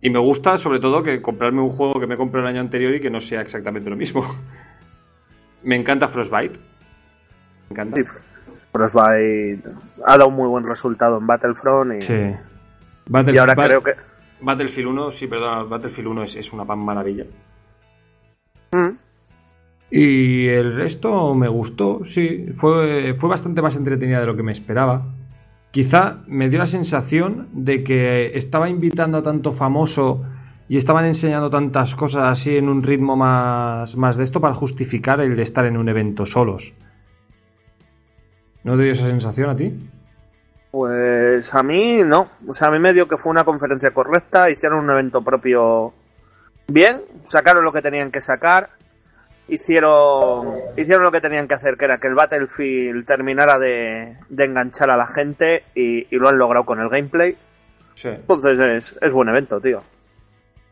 Y 0.00 0.10
me 0.10 0.20
gusta, 0.20 0.58
sobre 0.58 0.78
todo, 0.78 1.02
que 1.02 1.20
comprarme 1.22 1.62
un 1.62 1.70
juego 1.70 1.98
que 1.98 2.06
me 2.06 2.16
compré 2.16 2.40
el 2.40 2.46
año 2.46 2.60
anterior 2.60 2.94
y 2.94 3.00
que 3.00 3.10
no 3.10 3.20
sea 3.20 3.40
exactamente 3.40 3.90
lo 3.90 3.96
mismo. 3.96 4.22
me 5.66 5.76
encanta 5.76 6.08
Frostbite. 6.08 6.58
Me 7.68 7.72
encanta. 7.74 7.96
Sí, 8.00 8.04
Frostbite 8.72 9.62
ha 10.06 10.16
dado 10.16 10.28
un 10.28 10.34
muy 10.36 10.48
buen 10.48 10.64
resultado 10.64 11.18
en 11.18 11.26
Battlefront 11.26 11.94
y, 11.94 12.00
Sí. 12.02 12.14
y 12.14 13.38
ahora 13.38 13.54
creo 13.54 13.82
que... 13.82 13.92
Battlefield 14.40 14.88
1, 14.88 15.10
sí, 15.12 15.26
perdón, 15.26 15.68
Battlefield 15.70 16.08
1 16.08 16.22
es, 16.24 16.36
es 16.36 16.52
una 16.52 16.64
pan 16.64 16.78
maravilla. 16.78 17.24
Mm, 18.72 18.90
Y 19.90 20.46
el 20.48 20.76
resto 20.76 21.34
me 21.34 21.48
gustó, 21.48 22.04
sí, 22.04 22.46
fue, 22.56 23.14
fue 23.18 23.28
bastante 23.28 23.62
más 23.62 23.76
entretenida 23.76 24.20
de 24.20 24.26
lo 24.26 24.36
que 24.36 24.42
me 24.42 24.52
esperaba. 24.52 25.06
Quizá 25.70 26.18
me 26.26 26.48
dio 26.48 26.58
la 26.58 26.66
sensación 26.66 27.48
de 27.52 27.82
que 27.84 28.36
estaba 28.36 28.68
invitando 28.68 29.18
a 29.18 29.22
tanto 29.22 29.52
famoso 29.54 30.24
y 30.68 30.76
estaban 30.76 31.04
enseñando 31.04 31.48
tantas 31.50 31.94
cosas 31.94 32.24
así 32.24 32.56
en 32.56 32.68
un 32.68 32.82
ritmo 32.82 33.16
más, 33.16 33.96
más 33.96 34.16
de 34.16 34.24
esto 34.24 34.40
para 34.40 34.54
justificar 34.54 35.20
el 35.20 35.38
estar 35.38 35.64
en 35.64 35.76
un 35.76 35.88
evento 35.88 36.26
solos. 36.26 36.72
¿No 38.64 38.76
te 38.76 38.82
dio 38.82 38.92
esa 38.92 39.06
sensación 39.06 39.50
a 39.50 39.56
ti? 39.56 39.72
Pues 40.72 41.54
a 41.54 41.62
mí 41.62 42.00
no. 42.04 42.28
O 42.48 42.52
sea, 42.52 42.68
a 42.68 42.70
mí 42.72 42.80
me 42.80 42.92
dio 42.92 43.06
que 43.06 43.16
fue 43.16 43.30
una 43.30 43.44
conferencia 43.44 43.92
correcta, 43.92 44.50
hicieron 44.50 44.80
un 44.80 44.90
evento 44.90 45.22
propio 45.22 45.94
bien, 46.66 47.00
sacaron 47.24 47.64
lo 47.64 47.72
que 47.72 47.80
tenían 47.80 48.10
que 48.10 48.20
sacar, 48.20 48.70
hicieron, 49.46 50.56
hicieron 50.76 51.04
lo 51.04 51.12
que 51.12 51.20
tenían 51.20 51.46
que 51.46 51.54
hacer, 51.54 51.76
que 51.76 51.84
era 51.84 51.98
que 51.98 52.08
el 52.08 52.14
Battlefield 52.14 53.06
terminara 53.06 53.60
de, 53.60 54.16
de 54.28 54.44
enganchar 54.44 54.90
a 54.90 54.96
la 54.96 55.06
gente 55.06 55.62
y, 55.76 56.12
y 56.12 56.18
lo 56.18 56.28
han 56.28 56.38
logrado 56.38 56.66
con 56.66 56.80
el 56.80 56.88
gameplay. 56.88 57.36
Sí. 57.94 58.08
Entonces 58.08 58.58
es, 58.58 58.98
es 59.00 59.12
buen 59.12 59.28
evento, 59.28 59.60
tío. 59.60 59.80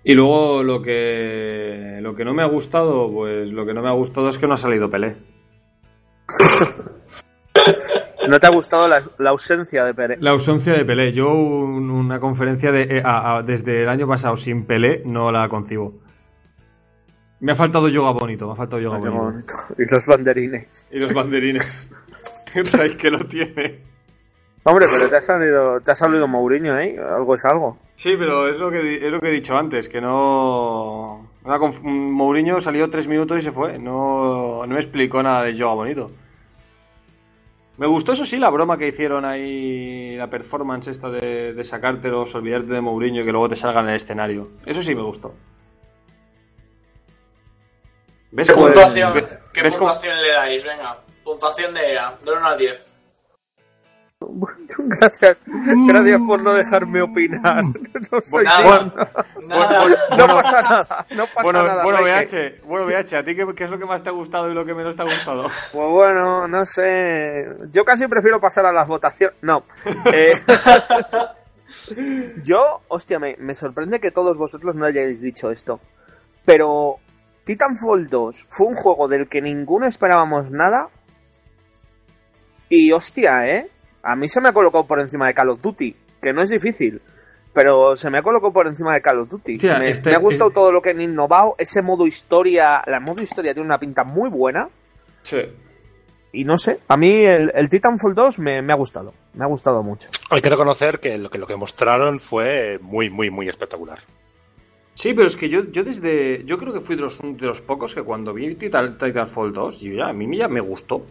Y 0.05 0.12
luego 0.14 0.62
lo 0.62 0.83
que 0.83 1.99
lo 2.03 2.14
que 2.14 2.25
no 2.25 2.35
me 2.35 2.43
ha 2.43 2.47
gustado, 2.47 3.07
pues 3.11 3.51
lo 3.51 3.64
que 3.64 3.73
no 3.75 3.83
me 3.83 3.88
ha 3.88 3.93
gustado 3.95 4.29
es 4.29 4.37
que 4.38 4.47
no 4.47 4.53
ha 4.55 4.59
salido 4.59 4.90
Pelé. 4.90 5.17
¿No 8.29 8.40
te 8.40 8.47
ha 8.47 8.51
gustado 8.51 8.88
la, 8.88 9.01
la 9.19 9.31
ausencia 9.31 9.85
de 9.85 9.93
Pérez? 9.95 10.19
La 10.21 10.31
ausencia 10.31 10.73
de 10.73 10.85
Pelé. 10.85 11.12
Yo 11.12 11.29
un- 11.33 11.90
una 11.90 12.19
conferencia 12.21 12.73
de 12.73 12.83
eh, 12.99 13.03
a- 13.05 13.37
a- 13.38 13.43
desde 13.43 13.83
el 13.83 13.88
año 13.88 14.07
pasado 14.09 14.37
sin 14.37 14.64
Pelé 14.67 15.03
no 15.05 15.31
la 15.31 15.49
concibo. 15.49 15.95
Me 17.40 17.53
ha 17.53 17.57
faltado 17.57 17.88
yoga 17.88 18.12
bonito, 18.12 18.47
me 18.47 18.53
ha 18.55 18.57
faltado 18.57 18.81
yoga 18.81 18.97
bonito. 18.99 19.19
bonito. 19.23 19.53
Y 19.79 19.85
los 19.93 20.07
banderines. 20.07 20.87
Y 20.90 20.99
los 20.99 21.12
banderines. 21.12 21.90
Ray 22.73 22.97
que 22.97 23.11
lo 23.11 23.19
tiene. 23.27 23.81
Hombre, 24.62 24.87
pero 24.90 25.09
te 25.11 25.17
ha 25.17 25.21
salido, 25.21 25.81
te 25.81 25.90
ha 25.90 25.95
salido 25.95 26.27
Mourinho, 26.27 26.79
¿eh? 26.79 26.97
Algo 26.99 27.35
es 27.35 27.45
algo. 27.45 27.77
Sí, 27.96 28.16
pero 28.18 28.48
es 28.48 28.59
lo 28.59 28.70
que 28.70 28.96
es 28.96 29.11
lo 29.11 29.20
que 29.20 29.28
he 29.28 29.33
dicho 29.33 29.57
antes, 29.57 29.88
que 29.88 30.00
no 30.00 31.28
Mourinho 31.83 32.61
salió 32.61 32.88
tres 32.90 33.07
minutos 33.07 33.38
y 33.38 33.42
se 33.42 33.52
fue. 33.52 33.78
No, 33.78 34.66
no 34.66 34.74
me 34.74 34.80
explicó 34.80 35.22
nada 35.22 35.44
de 35.44 35.54
yoga 35.54 35.74
bonito. 35.74 36.11
Me 37.76 37.87
gustó 37.87 38.12
eso 38.12 38.24
sí 38.24 38.38
la 38.38 38.50
broma 38.50 38.78
que 38.78 38.88
hicieron 38.88 39.24
ahí, 39.24 40.16
la 40.16 40.30
performance 40.30 40.88
esta 40.88 41.11
de, 41.11 41.52
de 41.54 41.64
sacártelos, 41.64 42.35
olvidarte 42.35 42.72
de 42.72 42.80
Mourinho 42.80 43.22
y 43.22 43.24
que 43.24 43.33
luego 43.33 43.48
te 43.48 43.57
salga 43.57 43.80
en 43.80 43.88
el 43.88 43.96
escenario. 43.96 44.48
Eso 44.64 44.83
sí 44.83 44.94
me 44.94 45.02
gustó. 45.02 45.35
¿Ves 48.30 48.48
¿Qué 48.48 48.54
puntuación, 48.54 49.12
¿qué 49.52 49.62
puntuación 49.62 50.20
le 50.20 50.28
dais? 50.33 50.64
Venga, 50.64 50.98
puntuación 51.22 51.74
de 51.74 51.92
EA, 51.92 52.16
de 52.24 52.33
1 52.33 52.46
al 52.46 52.59
10. 52.59 52.93
Gracias, 54.79 55.39
gracias 55.87 56.21
por 56.27 56.43
no 56.43 56.55
dejarme 56.55 57.03
opinar. 57.03 57.63
No 58.13 58.21
soy 58.23 58.45
Nada, 58.45 58.85
digno. 58.85 58.95
nada. 59.49 59.85
No 60.19 60.27
pasa 60.27 60.63
nada, 60.63 61.07
no 61.11 61.25
pasa 61.27 61.43
Bueno, 61.43 61.63
nada. 61.63 61.85
bueno. 61.85 61.99
BH, 62.03 62.65
bueno, 62.67 62.87
BH, 62.87 63.15
¿a 63.17 63.25
ti 63.25 63.35
qué, 63.37 63.47
qué 63.57 63.65
es 63.65 63.71
lo 63.71 63.79
que 63.79 63.85
más 63.87 64.03
te 64.03 64.09
ha 64.11 64.13
gustado 64.13 64.51
y 64.51 64.55
lo 64.55 64.65
que 64.65 64.75
menos 64.75 64.95
te 64.97 65.03
ha 65.03 65.05
gustado? 65.05 65.43
Pues 65.73 65.89
bueno, 65.91 66.47
no 66.49 66.65
sé. 66.67 67.47
Yo 67.71 67.85
casi 67.85 68.07
prefiero 68.09 68.41
pasar 68.41 68.67
a 68.67 68.73
las 68.73 68.87
votaciones. 68.87 69.37
No. 69.43 69.65
Eh, 70.13 70.33
yo, 72.43 72.83
hostia, 72.89 73.19
me, 73.19 73.37
me 73.39 73.55
sorprende 73.55 74.01
que 74.01 74.11
todos 74.11 74.37
vosotros 74.37 74.75
no 74.75 74.87
hayáis 74.87 75.21
dicho 75.23 75.51
esto. 75.51 75.81
Pero 76.45 76.97
Titanfall 77.45 78.09
2 78.09 78.47
fue 78.49 78.67
un 78.67 78.75
juego 78.75 79.09
del 79.09 79.29
que 79.29 79.41
ninguno 79.43 79.87
esperábamos 79.87 80.51
nada. 80.51 80.89
Y 82.69 82.93
hostia, 82.93 83.47
¿eh? 83.49 83.71
A 84.05 84.14
mí 84.17 84.29
se 84.29 84.40
me 84.40 84.51
ha 84.51 84.53
colocado 84.53 84.87
por 84.87 85.01
encima 85.01 85.27
de 85.27 85.35
Call 85.35 85.51
of 85.51 85.61
Duty, 85.62 85.97
que 86.23 86.33
no 86.33 86.43
es 86.43 86.51
difícil. 86.51 87.01
Pero 87.53 87.95
se 87.97 88.11
me 88.11 88.19
ha 88.19 88.23
colocado 88.23 88.53
por 88.53 88.67
encima 88.67 88.93
de 88.95 89.01
Call 89.01 89.21
of 89.21 89.29
Duty. 89.29 89.59
Me, 89.79 89.90
este- 89.90 90.11
me 90.11 90.17
ha 90.17 90.19
gustado 90.19 90.51
eh, 90.51 90.55
todo 90.55 90.73
lo 90.73 90.83
que 90.83 90.90
han 90.90 91.01
innovado. 91.01 91.55
Ese 91.59 91.83
modo 91.83 92.07
historia, 92.07 92.83
la 92.87 93.01
modo 93.01 93.23
historia 93.23 93.55
tiene 93.55 93.67
una 93.67 93.79
pinta 93.79 94.03
muy 94.05 94.29
buena. 94.29 94.69
Sí. 95.23 95.38
Y 96.33 96.45
no 96.45 96.59
sé, 96.59 96.81
a 96.88 96.97
mí 96.97 97.23
el, 97.25 97.53
el 97.55 97.69
Titanfall 97.69 98.12
2 98.14 98.40
me, 98.40 98.61
me 98.61 98.73
ha 98.73 98.77
gustado. 98.77 99.14
Me 99.35 99.45
ha 99.45 99.47
gustado 99.47 99.85
mucho. 99.85 100.09
Hay 100.31 100.43
que 100.43 100.51
reconocer 100.51 100.99
que 100.99 101.17
lo 101.17 101.31
que, 101.31 101.38
lo 101.38 101.47
que 101.47 101.55
mostraron 101.57 102.19
fue 102.19 102.81
muy, 102.83 103.09
muy, 103.09 103.31
muy 103.31 103.49
espectacular. 103.49 104.01
Sí, 104.95 105.14
pero 105.14 105.29
es 105.29 105.37
que 105.37 105.49
yo, 105.49 105.64
yo 105.71 105.85
desde. 105.85 106.45
Yo 106.45 106.59
creo 106.59 106.73
que 106.73 106.81
fui 106.81 106.97
de 106.97 107.03
los, 107.03 107.19
de 107.21 107.47
los 107.47 107.61
pocos 107.61 107.95
que 107.95 108.03
cuando 108.03 108.33
vi 108.35 108.57
Titan- 108.57 108.99
Titanfall 108.99 109.53
2, 109.53 109.81
yo 109.81 109.93
ya, 109.95 110.09
a 110.09 110.12
mí 110.12 110.37
ya 110.37 110.49
me 110.49 110.61
gustó. 110.61 111.07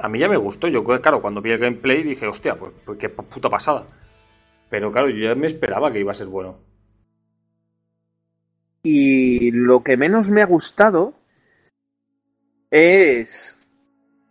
A 0.00 0.08
mí 0.08 0.18
ya 0.18 0.28
me 0.28 0.36
gustó. 0.36 0.68
Yo, 0.68 0.84
claro, 0.84 1.20
cuando 1.20 1.40
vi 1.40 1.52
el 1.52 1.58
gameplay 1.58 2.02
dije, 2.02 2.26
hostia, 2.26 2.54
pues, 2.54 2.72
pues 2.84 2.98
qué 2.98 3.08
puta 3.08 3.48
pasada. 3.48 3.86
Pero 4.70 4.92
claro, 4.92 5.08
yo 5.08 5.28
ya 5.28 5.34
me 5.34 5.46
esperaba 5.46 5.92
que 5.92 6.00
iba 6.00 6.12
a 6.12 6.16
ser 6.16 6.26
bueno. 6.26 6.58
Y 8.82 9.50
lo 9.50 9.82
que 9.82 9.96
menos 9.96 10.30
me 10.30 10.42
ha 10.42 10.46
gustado 10.46 11.14
es 12.70 13.58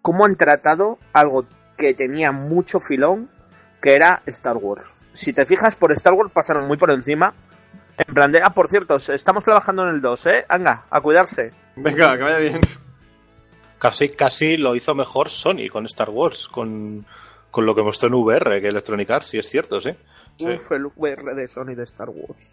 cómo 0.01 0.25
han 0.25 0.35
tratado 0.35 0.99
algo 1.13 1.45
que 1.77 1.93
tenía 1.93 2.31
mucho 2.31 2.79
filón, 2.79 3.29
que 3.81 3.93
era 3.93 4.21
Star 4.25 4.57
Wars. 4.57 4.93
si 5.13 5.33
te 5.33 5.45
fijas, 5.45 5.75
por 5.75 5.91
Star 5.91 6.13
Wars 6.13 6.31
pasaron 6.31 6.67
muy 6.67 6.77
por 6.77 6.91
encima. 6.91 7.33
En 7.97 8.13
plan 8.13 8.31
de, 8.31 8.39
ah, 8.43 8.51
por 8.51 8.67
cierto, 8.67 8.97
estamos 8.97 9.43
trabajando 9.43 9.81
en 9.83 9.95
el 9.95 10.01
2, 10.01 10.25
¿eh? 10.27 10.45
Anga, 10.47 10.85
a 10.89 11.01
cuidarse. 11.01 11.51
Venga, 11.75 12.15
que 12.15 12.23
vaya 12.23 12.37
bien. 12.37 12.61
Casi, 13.79 14.09
casi 14.09 14.57
lo 14.57 14.75
hizo 14.75 14.95
mejor 14.95 15.29
Sony 15.29 15.69
con 15.71 15.85
Star 15.85 16.09
Wars, 16.09 16.47
con, 16.47 17.05
con 17.51 17.65
lo 17.65 17.75
que 17.75 17.83
mostró 17.83 18.07
en 18.07 18.15
VR 18.15 18.59
que 18.61 18.67
Electronic 18.69 19.09
Arts, 19.11 19.27
si 19.27 19.37
es 19.37 19.47
cierto, 19.49 19.79
sí. 19.81 19.91
Uf, 20.39 20.71
el 20.71 20.85
VR 20.95 21.35
de 21.35 21.47
Sony 21.47 21.75
de 21.75 21.83
Star 21.83 22.09
Wars. 22.09 22.49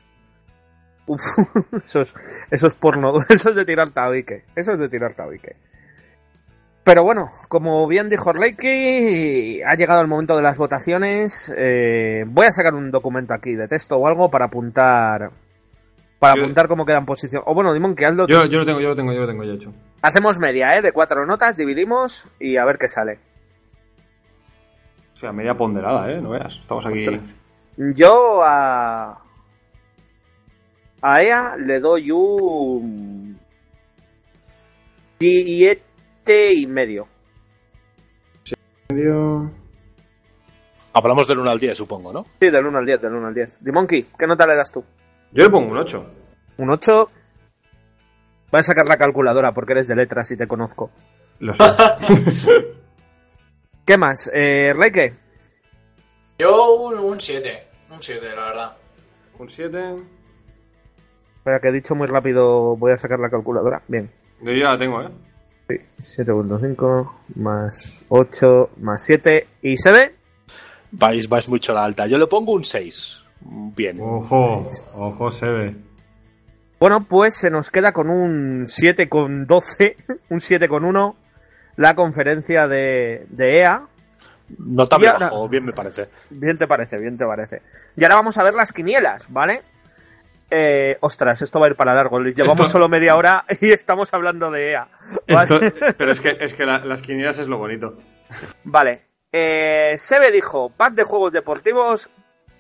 Uf, 1.07 1.21
eso 1.83 2.01
es, 2.03 2.15
eso 2.51 2.67
es 2.67 2.75
porno, 2.75 3.15
eso 3.29 3.51
es 3.51 3.57
de 3.57 3.65
tirar 3.65 3.91
tabique, 3.91 4.45
eso 4.55 4.73
es 4.73 4.79
de 4.79 4.89
tirar 4.89 5.13
tabique. 5.15 5.57
Pero 6.85 7.03
bueno, 7.03 7.29
como 7.49 7.87
bien 7.89 8.11
dijo 8.11 8.31
Reiki, 8.35 9.63
ha 9.63 9.75
llegado 9.75 10.03
el 10.03 10.09
momento 10.09 10.37
de 10.37 10.43
las 10.43 10.59
votaciones. 10.59 11.51
Eh, 11.57 12.25
voy 12.27 12.47
a 12.47 12.53
sacar 12.53 12.75
un 12.75 12.91
documento 12.91 13.33
aquí 13.33 13.55
de 13.55 13.67
texto 13.69 13.97
o 13.97 14.07
algo 14.07 14.31
para 14.31 14.47
apuntar. 14.47 15.31
Para 16.19 16.35
Yo- 16.37 16.43
apuntar 16.43 16.69
cómo 16.69 16.85
quedan 16.85 17.07
posición. 17.07 17.43
O 17.47 17.55
bueno, 17.55 17.73
Dimon, 17.73 17.95
que 17.95 18.05
hazlo. 18.05 18.27
Yo, 18.29 18.45
yo 18.45 18.59
lo 18.59 18.67
tengo, 18.67 18.81
yo 18.83 18.89
lo 18.89 18.97
tengo, 18.97 19.15
yo 19.15 19.21
lo 19.21 19.27
tengo 19.27 19.45
ya 19.45 19.53
hecho. 19.55 19.73
Hacemos 20.05 20.39
media, 20.39 20.77
¿eh? 20.77 20.83
De 20.83 20.93
cuatro 20.93 21.25
notas, 21.25 21.57
dividimos 21.57 22.29
y 22.39 22.59
a 22.59 22.67
ver 22.67 22.77
qué 22.77 22.91
sale. 22.91 23.19
O 25.15 25.17
sea, 25.17 25.33
media 25.33 25.55
ponderada, 25.55 26.13
¿eh? 26.13 26.21
No 26.21 26.29
veas. 26.29 26.53
Estamos 26.61 26.85
aquí. 26.85 27.09
Ostras. 27.09 27.39
Yo 27.79 28.43
a. 28.45 29.19
A 31.01 31.23
EA 31.23 31.57
le 31.57 31.81
doy 31.81 32.11
un. 32.11 33.41
Siete 35.19 36.53
y 36.53 36.67
medio. 36.67 37.09
medio. 38.91 39.51
Hablamos 40.93 41.27
del 41.27 41.39
1 41.39 41.51
al 41.51 41.59
10, 41.59 41.79
supongo, 41.79 42.13
¿no? 42.13 42.27
Sí, 42.43 42.51
del 42.51 42.67
1 42.67 42.77
al 42.77 42.85
10, 42.85 43.01
del 43.01 43.15
1 43.15 43.27
al 43.29 43.35
10. 43.35 43.65
Dimonkey, 43.65 44.07
¿qué 44.19 44.27
nota 44.27 44.47
le 44.47 44.55
das 44.55 44.71
tú? 44.71 44.85
Yo 45.33 45.45
le 45.45 45.49
pongo 45.49 45.73
un 45.73 45.79
8. 45.79 46.07
Un 46.59 46.69
8. 46.69 47.11
Voy 48.51 48.61
a 48.61 48.63
sacar 48.63 48.87
la 48.87 48.97
calculadora 48.97 49.53
porque 49.53 49.73
eres 49.73 49.89
de 49.89 49.97
letras 49.97 50.31
y 50.31 50.37
te 50.37 50.47
conozco. 50.47 50.91
Lo 51.41 51.55
sé. 51.55 51.65
¿Qué 53.85 53.99
más? 53.99 54.31
Eh, 54.33 54.73
Reike, 54.77 55.15
Yo 56.39 56.75
un 56.91 57.21
7. 57.21 57.63
Un 57.91 58.03
7, 58.03 58.27
la 58.35 58.45
verdad. 58.47 58.73
un 59.39 59.51
7. 59.51 59.97
espera 61.39 61.61
que 61.61 61.69
he 61.69 61.73
dicho 61.73 61.95
muy 61.95 62.07
rápido, 62.07 62.77
voy 62.77 62.93
a 62.93 62.97
sacar 62.97 63.19
la 63.19 63.29
calculadora. 63.31 63.83
Bien. 63.89 64.11
Yo 64.41 64.53
ya 64.53 64.71
la 64.73 64.79
tengo, 64.79 65.03
¿eh? 65.03 65.09
Sí, 65.69 66.25
7.5 66.25 67.11
más 67.37 68.05
8 68.09 68.71
más 68.81 69.03
7 69.05 69.47
y 69.63 69.77
se 69.77 69.91
ve. 69.93 70.15
Vais, 70.93 71.29
vais 71.29 71.49
mucho 71.49 71.73
a 71.73 71.77
la 71.77 71.85
alta. 71.85 72.07
Yo 72.07 72.19
le 72.19 72.27
pongo 72.27 72.53
un 72.53 72.65
6. 72.65 73.25
Bien. 73.41 73.99
Ojo, 74.01 74.69
ojo, 74.95 75.31
se 75.33 75.47
ve. 75.47 75.77
Bueno, 76.85 77.07
pues 77.09 77.35
se 77.35 77.49
nos 77.49 77.71
queda 77.71 77.93
con 77.93 78.11
un 78.11 78.67
7 78.69 79.09
con 79.09 79.47
12, 79.47 79.97
un 80.29 80.43
7 80.43 80.69
con 80.69 80.85
1 80.85 81.17
la 81.77 81.95
conferencia 81.95 82.69
de, 82.69 83.25
de 83.31 83.61
EA. 83.61 83.87
Notable 84.59 85.07
Y 85.07 85.09
ahora- 85.09 85.31
bajo, 85.31 85.49
bien 85.49 85.65
me 85.65 85.73
parece. 85.73 86.11
Bien 86.29 86.59
te 86.59 86.67
parece, 86.67 86.99
bien 86.99 87.17
te 87.17 87.25
parece. 87.25 87.63
Y 87.97 88.05
ahora 88.05 88.17
vamos 88.17 88.37
a 88.37 88.43
ver 88.43 88.53
las 88.53 88.71
quinielas, 88.75 89.33
¿vale? 89.33 89.63
Eh, 90.51 90.99
ostras, 91.01 91.41
esto 91.41 91.59
va 91.59 91.69
a 91.69 91.71
ir 91.71 91.75
para 91.75 91.95
largo. 91.95 92.21
Llevamos 92.21 92.67
Esto- 92.67 92.73
solo 92.73 92.91
media 92.91 93.17
hora 93.17 93.47
y 93.63 93.71
estamos 93.71 94.13
hablando 94.13 94.51
de 94.51 94.73
EA. 94.73 94.87
¿vale? 95.27 95.57
Esto- 95.67 95.77
pero 95.97 96.13
es 96.13 96.21
que, 96.21 96.37
es 96.39 96.53
que 96.53 96.67
la- 96.67 96.85
las 96.85 97.01
quinielas 97.01 97.39
es 97.39 97.47
lo 97.47 97.57
bonito. 97.57 97.97
Vale. 98.65 99.07
Eh, 99.33 99.95
Sebe 99.97 100.31
dijo, 100.31 100.69
pack 100.69 100.93
de 100.93 101.05
juegos 101.05 101.33
deportivos, 101.33 102.11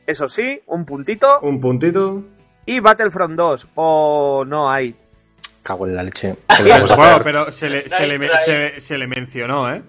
eso 0.07 0.29
sí, 0.29 0.63
un 0.65 0.87
puntito. 0.87 1.41
Un 1.43 1.61
puntito. 1.61 2.25
Y 2.67 2.81
Battlefront 2.81 3.35
2, 3.37 3.69
o 3.75 4.45
no 4.47 4.71
hay. 4.71 4.95
Cago 5.63 5.87
en 5.87 5.97
la 5.97 6.03
leche. 6.03 6.37
¿Qué 6.57 6.63
le 6.63 6.71
vamos 6.71 6.91
a 6.91 6.97
Bueno, 6.97 7.21
pero 7.23 7.53
se 7.53 7.69
le, 7.69 7.83
se, 7.83 8.07
le, 8.07 8.29
se- 8.45 8.81
se 8.81 8.99
le 8.99 9.07
mencionó, 9.07 9.73
¿eh? 9.73 9.83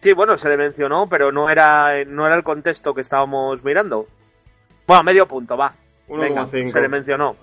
Sí, 0.00 0.12
bueno, 0.12 0.36
se 0.36 0.48
le 0.48 0.56
mencionó, 0.56 1.06
pero 1.08 1.32
no 1.32 1.48
era, 1.50 2.04
no 2.06 2.26
era 2.26 2.36
el 2.36 2.42
contexto 2.44 2.94
que 2.94 3.00
estábamos 3.00 3.62
mirando. 3.64 4.06
Bueno, 4.86 5.02
medio 5.02 5.26
punto, 5.26 5.56
va. 5.56 5.74
Venga, 6.08 6.46
1,5. 6.46 6.68
se 6.68 6.80
le 6.80 6.88
mencionó. 6.88 7.34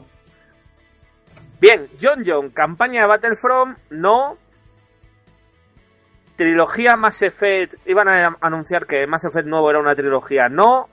Bien, 1.59 1.89
John 2.01 2.23
John, 2.25 2.49
campaña 2.51 3.01
de 3.01 3.07
Battlefront, 3.07 3.77
no. 3.89 4.37
Trilogía 6.35 6.95
Mass 6.95 7.21
Effect, 7.21 7.75
iban 7.87 8.07
a 8.07 8.37
anunciar 8.41 8.85
que 8.87 9.05
Mass 9.07 9.25
Effect 9.25 9.47
nuevo 9.47 9.69
era 9.69 9.79
una 9.79 9.95
trilogía, 9.95 10.49
no. 10.49 10.89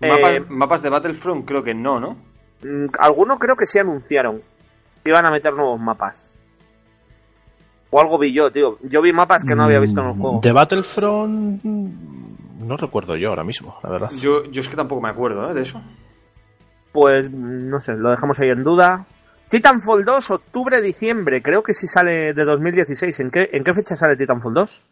Mapas, 0.00 0.34
Eh, 0.34 0.44
mapas 0.48 0.82
de 0.82 0.90
Battlefront 0.90 1.44
creo 1.46 1.62
que 1.62 1.74
no, 1.74 1.98
¿no? 2.00 2.16
Mm, 2.62 2.86
Algunos 2.98 3.38
creo 3.38 3.56
que 3.56 3.66
sí 3.66 3.78
anunciaron 3.78 4.42
que 5.02 5.10
iban 5.10 5.24
a 5.26 5.30
meter 5.30 5.52
nuevos 5.54 5.80
mapas. 5.80 6.30
O 7.90 8.00
algo 8.00 8.18
vi 8.18 8.32
yo, 8.32 8.50
tío. 8.50 8.78
Yo 8.82 9.00
vi 9.00 9.12
mapas 9.12 9.44
que 9.44 9.54
no 9.54 9.64
había 9.64 9.78
visto 9.78 10.00
en 10.00 10.08
el 10.08 10.12
juego. 10.14 10.40
De 10.42 10.52
Battlefront. 10.52 11.60
mm, 11.62 12.66
No 12.66 12.76
recuerdo 12.76 13.16
yo 13.16 13.28
ahora 13.30 13.44
mismo, 13.44 13.76
la 13.82 13.90
verdad. 13.90 14.10
Yo, 14.20 14.44
yo 14.44 14.60
es 14.60 14.68
que 14.68 14.76
tampoco 14.76 15.00
me 15.00 15.08
acuerdo, 15.10 15.48
¿eh? 15.50 15.54
De 15.54 15.62
eso. 15.62 15.80
Pues 16.92 17.30
mm, 17.30 17.68
no 17.68 17.78
sé, 17.80 17.96
lo 17.96 18.10
dejamos 18.10 18.38
ahí 18.40 18.50
en 18.50 18.64
duda. 18.64 19.06
Titanfall 19.48 20.04
2, 20.04 20.30
octubre-diciembre. 20.32 21.40
Creo 21.42 21.62
que 21.62 21.72
sí 21.72 21.86
sale 21.86 22.34
de 22.34 22.44
2016. 22.44 23.20
¿En 23.20 23.30
qué, 23.30 23.48
¿En 23.52 23.62
qué 23.62 23.72
fecha 23.74 23.94
sale 23.94 24.16
Titanfall 24.16 24.52
2? 24.54 24.82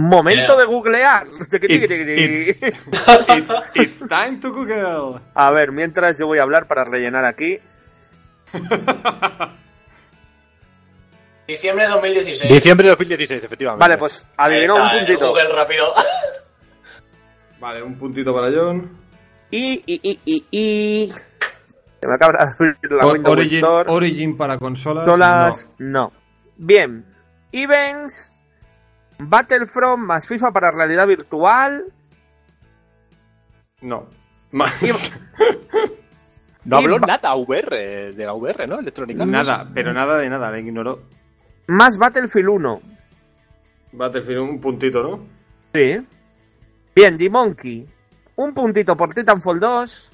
Momento 0.00 0.52
Yeah. 0.54 0.60
de 0.60 0.64
googlear. 0.66 1.26
It's, 1.62 2.62
it's, 2.62 3.70
it's 3.74 4.08
time 4.08 4.40
to 4.40 4.50
Google. 4.52 5.20
A 5.34 5.50
ver, 5.50 5.72
mientras 5.72 6.18
yo 6.18 6.26
voy 6.26 6.38
a 6.38 6.42
hablar 6.42 6.66
para 6.66 6.84
rellenar 6.84 7.24
aquí. 7.24 7.58
Diciembre 11.46 11.84
de 11.86 11.90
2016. 11.92 12.52
Diciembre 12.52 12.84
de 12.86 12.90
2016, 12.90 13.44
efectivamente. 13.44 13.80
Vale, 13.80 13.96
pues 13.98 14.26
adivinó 14.36 14.76
un 14.76 14.82
está, 14.82 14.98
puntito. 14.98 15.28
Google 15.30 15.48
rápido. 15.52 15.86
Vale, 17.58 17.82
un 17.82 17.98
puntito 17.98 18.34
para 18.34 18.50
John. 18.54 18.90
Y, 19.50 19.82
y, 19.86 20.00
y, 20.02 20.20
y, 20.26 20.44
y... 20.50 21.08
Se 22.00 22.06
me 22.06 22.14
acaba 22.14 22.32
de 22.32 22.38
abrir 22.52 22.76
la 22.90 23.06
O- 23.06 23.12
Windows 23.12 23.32
Origin, 23.32 23.58
Store. 23.64 23.90
Origin 23.90 24.36
para 24.36 24.58
consolas. 24.58 25.04
Todas 25.06 25.72
no. 25.78 26.12
Bien. 26.58 27.04
Events. 27.50 28.30
Battlefront 29.18 30.02
más 30.04 30.26
FIFA 30.28 30.52
para 30.52 30.70
realidad 30.70 31.06
virtual. 31.06 31.84
No. 33.82 34.00
no. 34.00 34.06
Más- 34.52 34.72
No 36.64 36.76
habló 36.76 36.96
y- 36.96 37.00
nada 37.00 37.34
VR, 37.34 38.12
de 38.12 38.24
la 38.26 38.34
VR, 38.34 38.66
¿no? 38.66 38.78
Electronic 38.80 39.18
Arts. 39.20 39.30
nada, 39.32 39.70
pero 39.72 39.94
nada 39.94 40.18
de 40.18 40.28
nada, 40.28 40.50
le 40.50 40.60
ignoró. 40.60 41.02
Más 41.68 41.96
Battlefield 41.96 42.48
1. 42.48 42.80
Battlefield, 43.92 44.38
un 44.40 44.60
puntito, 44.60 45.02
¿no? 45.02 45.26
Sí. 45.72 46.06
Bien, 46.94 47.16
D-Monkey. 47.16 47.88
Un 48.36 48.52
puntito 48.52 48.96
por 48.96 49.14
Titanfall 49.14 49.60
2. 49.60 50.12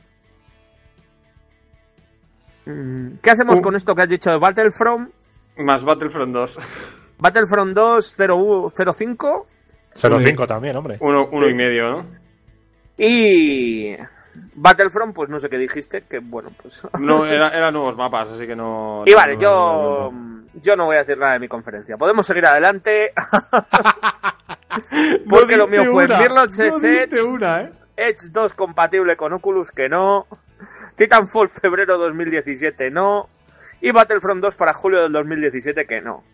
Mm, 2.67 3.09
¿Qué 3.21 3.31
hacemos 3.31 3.59
Uh. 3.59 3.63
con 3.63 3.75
esto 3.75 3.95
que 3.95 4.03
has 4.03 4.09
dicho 4.09 4.31
de 4.31 4.39
Battlefront? 4.39 5.11
Más 5.59 5.83
Battlefront 5.85 6.33
2. 6.33 6.57
Battlefront 7.19 7.75
2 7.75 8.15
0, 8.17 8.69
05 8.95 9.47
05 9.95 10.47
también, 10.47 10.77
hombre. 10.77 10.97
Uno, 11.01 11.29
uno 11.31 11.49
y 11.49 11.55
medio, 11.55 11.91
¿no? 11.91 12.07
y 12.97 13.97
Battlefront, 14.55 15.15
pues 15.15 15.29
no 15.31 15.39
sé 15.41 15.49
qué 15.49 15.59
dijiste, 15.59 16.03
que 16.03 16.19
bueno, 16.21 16.51
pues... 16.61 16.83
No, 17.01 17.25
era- 17.27 17.51
eran 17.51 17.73
nuevos 17.75 17.97
mapas, 17.97 18.31
así 18.31 18.47
que 18.47 18.55
no. 18.57 19.03
Y 19.07 19.15
vale, 19.15 19.35
no- 19.35 19.41
yo, 19.41 20.11
no- 20.13 20.45
yo 20.61 20.77
no 20.77 20.85
voy 20.87 20.97
a 20.97 21.01
decir 21.01 21.19
nada 21.19 21.35
de 21.35 21.41
mi 21.41 21.49
conferencia. 21.49 21.97
Podemos 21.97 22.27
seguir 22.27 22.47
adelante. 22.47 23.13
Porque 25.29 25.57
lo 25.57 25.69
mío 25.69 25.85
fue 25.93 26.09
no 26.09 26.15
Edge, 27.15 27.23
una, 27.23 27.61
¿eh? 27.63 27.71
Edge 27.97 28.31
2 28.33 28.55
compatible 28.55 29.17
con 29.17 29.33
Oculus, 29.33 29.71
que 29.71 29.89
no. 29.89 30.27
Titanfall 30.97 31.49
febrero 31.49 31.97
2017, 31.99 32.91
no. 32.91 33.29
Y 33.81 33.91
Battlefront 33.93 34.43
2 34.43 34.57
para 34.57 34.73
julio 34.75 35.03
del 35.03 35.13
2017, 35.13 35.87
que 35.87 36.01
no. 36.01 36.25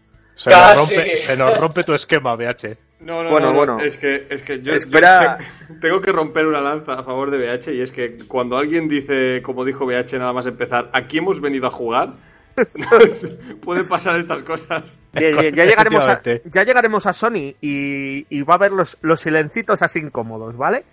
Se 0.41 0.49
nos, 0.49 0.75
rompe, 0.75 1.17
se 1.19 1.37
nos 1.37 1.61
rompe 1.61 1.85
tu 1.85 1.93
esquema, 1.93 2.35
BH. 2.35 2.75
No, 3.01 3.23
no, 3.23 3.31
Bueno, 3.31 3.53
no, 3.53 3.53
no, 3.53 3.75
bueno. 3.75 3.81
Es 3.81 3.99
que, 3.99 4.27
es 4.31 4.43
que 4.43 4.63
yo, 4.63 4.73
Espera. 4.73 5.39
yo 5.69 5.75
tengo 5.83 6.01
que 6.01 6.13
romper 6.13 6.47
una 6.47 6.63
lanza 6.63 6.95
a 6.95 7.05
favor 7.05 7.31
de 7.31 7.37
BH 7.37 7.75
y 7.75 7.83
es 7.83 7.93
que 7.93 8.17
cuando 8.27 8.57
alguien 8.57 8.89
dice, 8.89 9.43
como 9.43 9.67
dijo 9.67 9.85
BH 9.85 10.19
nada 10.19 10.33
más 10.33 10.47
empezar, 10.47 10.89
aquí 10.95 11.19
hemos 11.19 11.43
venido 11.43 11.67
a 11.67 11.71
jugar, 11.71 12.15
pueden 13.63 13.87
pasar 13.87 14.19
estas 14.19 14.43
cosas. 14.45 14.99
Bien, 15.13 15.37
bien, 15.37 15.55
ya, 15.55 15.67
llegaremos 15.67 16.09
a, 16.09 16.23
ya 16.23 16.65
llegaremos 16.65 17.07
a 17.07 17.13
Sony 17.13 17.55
y, 17.61 18.25
y 18.31 18.41
va 18.41 18.55
a 18.55 18.57
haber 18.57 18.73
los, 18.73 18.97
los 19.03 19.21
silencitos 19.21 19.83
así 19.83 19.99
incómodos, 19.99 20.57
¿vale? 20.57 20.87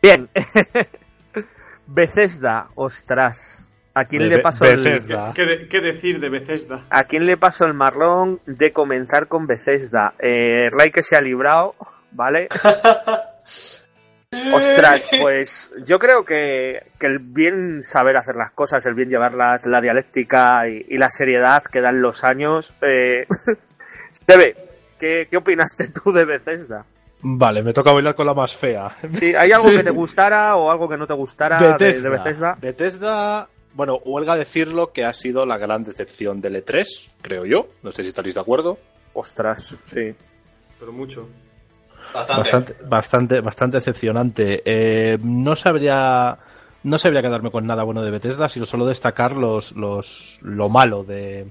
Bien. 0.00 0.30
Bethesda, 1.86 2.68
ostras. 2.74 3.65
¿A 3.98 4.04
quién 4.04 4.28
le 4.28 4.38
pasó 4.40 4.66
el, 4.66 4.76
Bethesda. 4.76 5.32
¿Qué, 5.34 5.42
de- 5.46 5.68
qué 5.68 5.80
decir 5.80 6.20
de 6.20 6.28
Bethesda? 6.28 6.84
¿A 6.90 7.04
quién 7.04 7.24
le 7.24 7.36
pasó 7.38 7.64
el 7.64 7.72
marrón 7.72 8.40
de 8.44 8.70
comenzar 8.72 9.26
con 9.26 9.46
Bethesda? 9.46 10.12
Eh, 10.18 10.68
Ray 10.70 10.90
que 10.90 11.02
se 11.02 11.16
ha 11.16 11.20
librado, 11.22 11.74
¿vale? 12.12 12.48
Ostras, 14.52 15.06
pues 15.20 15.72
yo 15.86 15.98
creo 15.98 16.24
que, 16.24 16.82
que 16.98 17.06
el 17.06 17.20
bien 17.20 17.82
saber 17.82 18.16
hacer 18.18 18.36
las 18.36 18.50
cosas, 18.52 18.84
el 18.84 18.94
bien 18.94 19.08
llevarlas, 19.08 19.64
la 19.66 19.80
dialéctica 19.80 20.68
y, 20.68 20.84
y 20.90 20.98
la 20.98 21.08
seriedad 21.08 21.62
que 21.62 21.80
dan 21.80 22.02
los 22.02 22.22
años. 22.24 22.74
Eh... 22.82 23.26
Steve, 24.12 24.56
¿qué, 24.98 25.28
¿qué 25.30 25.36
opinaste 25.36 25.88
tú 25.88 26.12
de 26.12 26.24
Bethesda? 26.24 26.84
Vale, 27.22 27.62
me 27.62 27.72
toca 27.72 27.92
bailar 27.92 28.14
con 28.14 28.26
la 28.26 28.34
más 28.34 28.54
fea. 28.54 28.90
Sí, 29.18 29.34
¿Hay 29.34 29.52
algo 29.52 29.70
que 29.70 29.82
te 29.84 29.90
gustara 30.02 30.54
o 30.56 30.70
algo 30.70 30.88
que 30.88 30.96
no 30.98 31.06
te 31.06 31.14
gustara 31.14 31.58
de- 31.58 31.68
Bethesda. 31.72 32.10
De, 32.10 32.16
Bethesda? 32.18 32.56
Bethesda, 32.60 33.48
bueno, 33.76 34.00
huelga 34.04 34.36
decirlo 34.36 34.90
que 34.92 35.04
ha 35.04 35.12
sido 35.12 35.44
la 35.44 35.58
gran 35.58 35.84
decepción 35.84 36.40
del 36.40 36.64
E3, 36.64 37.10
creo 37.20 37.44
yo. 37.44 37.68
No 37.82 37.92
sé 37.92 38.02
si 38.02 38.08
estaréis 38.08 38.36
de 38.36 38.40
acuerdo. 38.40 38.78
Ostras, 39.12 39.78
sí. 39.84 40.14
Pero 40.80 40.92
mucho. 40.92 41.28
Bastante. 42.14 42.38
Bastante, 42.38 42.76
bastante, 42.84 43.40
bastante 43.42 43.76
decepcionante. 43.76 44.62
Eh, 44.64 45.18
no 45.22 45.54
sabría, 45.56 46.38
no 46.84 46.96
sabría 46.96 47.20
quedarme 47.20 47.50
con 47.50 47.66
nada 47.66 47.82
bueno 47.82 48.02
de 48.02 48.10
Bethesda, 48.10 48.48
sino 48.48 48.64
solo 48.64 48.86
destacar 48.86 49.32
los, 49.32 49.72
los, 49.72 50.38
lo 50.40 50.70
malo 50.70 51.04
de, 51.04 51.50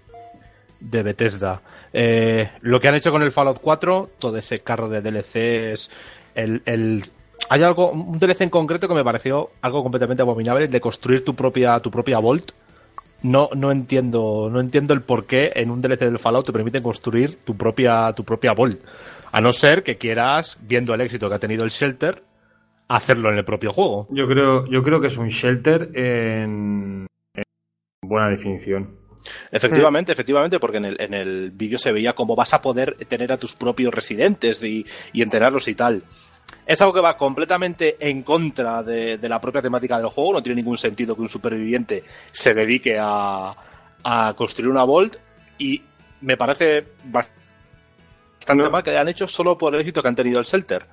de 0.80 1.04
Bethesda. 1.04 1.62
Eh, 1.94 2.50
lo 2.62 2.80
que 2.80 2.88
han 2.88 2.96
hecho 2.96 3.12
con 3.12 3.22
el 3.22 3.32
Fallout 3.32 3.60
4, 3.62 4.12
todo 4.18 4.38
ese 4.38 4.62
carro 4.62 4.90
de 4.90 5.02
DLCs, 5.02 5.92
el, 6.34 6.64
el, 6.66 7.04
hay 7.50 7.64
algo, 7.64 7.92
un 7.92 8.20
DLC 8.20 8.42
en 8.42 8.50
concreto 8.50 8.88
que 8.88 8.94
me 8.94 9.04
pareció 9.04 9.52
algo 9.62 9.84
completamente 9.84 10.22
abominable, 10.22 10.66
el 10.66 10.72
de 10.72 10.82
construir 10.82 11.24
tu 11.24 11.36
propia, 11.36 11.80
tu 11.80 11.92
propia 11.92 12.20
Vault. 12.20 12.52
No, 13.24 13.50
no 13.56 13.72
entiendo, 13.72 14.50
no 14.52 14.60
entiendo 14.60 14.94
el 14.94 15.02
por 15.02 15.26
qué 15.26 15.52
en 15.56 15.72
un 15.72 15.82
DLC 15.82 16.02
del 16.02 16.20
Fallout 16.20 16.46
te 16.46 16.54
permiten 16.54 16.84
construir 16.84 17.38
tu 17.38 17.56
propia, 17.56 18.14
tu 18.14 18.24
propia 18.24 18.54
Vault. 18.54 18.80
A 19.32 19.42
no 19.42 19.52
ser 19.52 19.84
que 19.84 19.98
quieras, 19.98 20.60
viendo 20.62 20.94
el 20.94 21.02
éxito 21.02 21.28
que 21.28 21.36
ha 21.36 21.40
tenido 21.40 21.64
el 21.64 21.72
Shelter, 21.72 22.22
hacerlo 22.88 23.32
en 23.32 23.38
el 23.38 23.46
propio 23.46 23.74
juego. 23.74 24.08
Yo 24.12 24.28
creo, 24.28 24.66
yo 24.68 24.84
creo 24.84 25.02
que 25.02 25.08
es 25.08 25.18
un 25.18 25.30
shelter 25.30 25.92
en, 25.96 27.08
en 27.34 27.44
buena 28.02 28.30
definición. 28.30 29.00
Efectivamente, 29.52 30.12
efectivamente, 30.12 30.60
porque 30.60 30.78
en 30.78 30.86
el, 30.86 30.98
en 31.00 31.14
el 31.14 31.52
vídeo 31.52 31.80
se 31.80 31.92
veía 31.92 32.14
cómo 32.14 32.36
vas 32.36 32.54
a 32.54 32.62
poder 32.62 32.96
tener 33.08 33.32
a 33.32 33.38
tus 33.38 33.56
propios 33.56 33.94
residentes 33.94 34.62
y, 34.64 34.86
y 35.14 35.22
entrenarlos 35.24 35.68
y 35.68 35.76
tal. 35.76 36.04
Es 36.66 36.82
algo 36.82 36.94
que 36.94 37.02
va 37.02 37.16
completamente 37.18 37.96
en 38.00 38.24
contra 38.24 38.82
de, 38.84 39.18
de 39.18 39.30
la 39.30 39.40
propia 39.40 39.62
temática 39.62 39.98
del 39.98 40.08
juego. 40.10 40.34
No 40.34 40.44
tiene 40.44 40.62
ningún 40.62 40.78
sentido 40.78 41.16
que 41.16 41.22
un 41.22 41.30
superviviente 41.30 42.04
se 42.32 42.54
dedique 42.54 42.98
a, 43.00 43.56
a 44.04 44.34
construir 44.36 44.70
una 44.72 44.84
Vault 44.84 45.18
y 45.58 45.82
me 46.22 46.38
parece 46.38 46.86
bastante 47.06 48.64
No. 48.64 48.70
mal 48.72 48.84
que 48.84 48.92
hayan 48.92 49.08
hecho 49.08 49.28
solo 49.28 49.58
por 49.58 49.74
el 49.74 49.82
éxito 49.82 50.02
que 50.02 50.08
han 50.08 50.16
tenido 50.16 50.40
el 50.40 50.46
Shelter. 50.46 50.86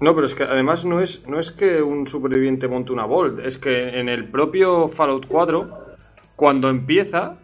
No, 0.00 0.14
pero 0.14 0.26
es 0.26 0.34
que 0.34 0.44
además 0.44 0.84
no 0.84 1.00
es, 1.00 1.26
no 1.26 1.38
es 1.38 1.50
que 1.50 1.82
un 1.82 2.06
superviviente 2.08 2.66
monte 2.68 2.90
una 2.92 3.04
Vault, 3.06 3.40
es 3.44 3.58
que 3.58 4.00
en 4.00 4.08
el 4.08 4.30
propio 4.30 4.88
Fallout 4.88 5.26
4, 5.28 5.96
cuando 6.36 6.68
empieza, 6.70 7.36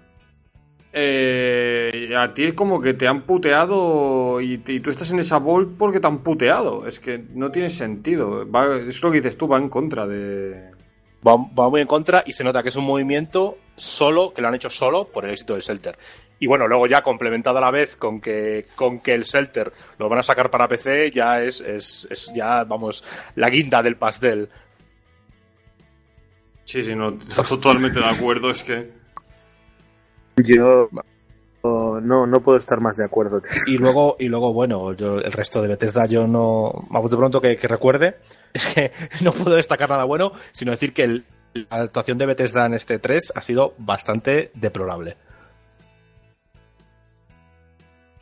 eh, 0.99 1.91
a 2.17 2.33
ti 2.33 2.45
es 2.47 2.55
como 2.55 2.81
que 2.81 2.95
te 2.95 3.07
han 3.07 3.23
puteado 3.23 4.41
y, 4.41 4.63
y 4.67 4.81
tú 4.81 4.89
estás 4.89 5.11
en 5.11 5.19
esa 5.19 5.39
Vault 5.39 5.77
porque 5.77 6.01
te 6.01 6.07
han 6.07 6.19
puteado. 6.23 6.87
Es 6.87 6.99
que 6.99 7.23
no 7.35 7.51
tiene 7.51 7.69
sentido. 7.69 8.51
Va- 8.51 8.77
es 8.79 9.03
lo 9.03 9.11
que 9.11 9.19
dices 9.19 9.37
tú, 9.37 9.47
va 9.47 9.59
en 9.59 9.69
contra 9.69 10.07
de... 10.07 10.71
va, 11.27 11.37
va 11.37 11.69
muy 11.69 11.83
en 11.83 11.87
contra 11.87 12.23
y 12.27 12.33
se 12.33 12.43
nota 12.45 12.63
que 12.63 12.71
es 12.71 12.77
un 12.77 12.87
movimiento 12.87 13.59
solo, 13.77 14.33
que 14.33 14.41
lo 14.41 14.49
han 14.49 14.55
hecho 14.55 14.71
solo 14.71 15.07
por 15.13 15.27
el 15.27 15.33
éxito 15.33 15.53
del 15.53 15.63
Shelter. 15.63 15.99
Y 16.39 16.47
bueno, 16.47 16.67
luego 16.67 16.87
ya 16.87 17.03
complementado 17.03 17.59
a 17.59 17.61
la 17.61 17.71
vez 17.71 17.97
con 17.97 18.21
que, 18.21 18.65
con 18.75 19.01
que 19.01 19.13
el 19.13 19.25
Shelter 19.25 19.71
lo 19.99 20.09
van 20.09 20.21
a 20.21 20.23
sacar 20.23 20.51
para 20.51 20.67
PC, 20.67 21.11
ya 21.11 21.43
es, 21.43 21.61
es, 21.61 22.07
es 22.11 22.33
ya, 22.35 22.65
vamos, 22.65 23.05
la 23.37 23.51
guinda 23.51 23.83
del 23.83 23.97
pastel. 23.97 24.49
Sí, 26.65 26.83
sí, 26.85 26.95
no, 26.95 27.19
totalmente 27.49 28.01
de 28.01 28.07
acuerdo, 28.19 28.51
es 28.51 28.65
que... 28.65 29.06
Yo 30.37 30.89
no, 31.65 32.27
no 32.27 32.41
puedo 32.41 32.59
estar 32.59 32.81
más 32.81 32.97
de 32.97 33.05
acuerdo. 33.05 33.41
tío. 33.41 33.51
Y 33.67 33.79
luego, 33.79 34.17
y 34.21 34.29
luego 34.29 34.53
bueno, 34.53 34.93
yo, 34.93 35.19
el 35.19 35.33
resto 35.33 35.61
de 35.63 35.69
Bethesda 35.69 36.07
yo 36.07 36.27
no, 36.27 36.87
a 36.93 37.01
bote 37.01 37.17
pronto 37.17 37.41
que, 37.41 37.57
que 37.57 37.67
recuerde, 37.69 38.17
es 38.53 38.67
que 38.75 38.93
no 39.23 39.33
puedo 39.33 39.57
destacar 39.57 39.89
nada 39.89 40.05
bueno, 40.05 40.33
sino 40.53 40.71
decir 40.73 40.93
que 40.93 41.03
el- 41.05 41.25
la 41.55 41.79
actuación 41.79 42.19
de 42.19 42.27
Bethesda 42.27 42.67
en 42.67 42.75
este 42.75 42.99
3 42.99 43.33
ha 43.35 43.41
sido 43.41 43.73
bastante 43.79 44.51
deplorable. 44.55 45.17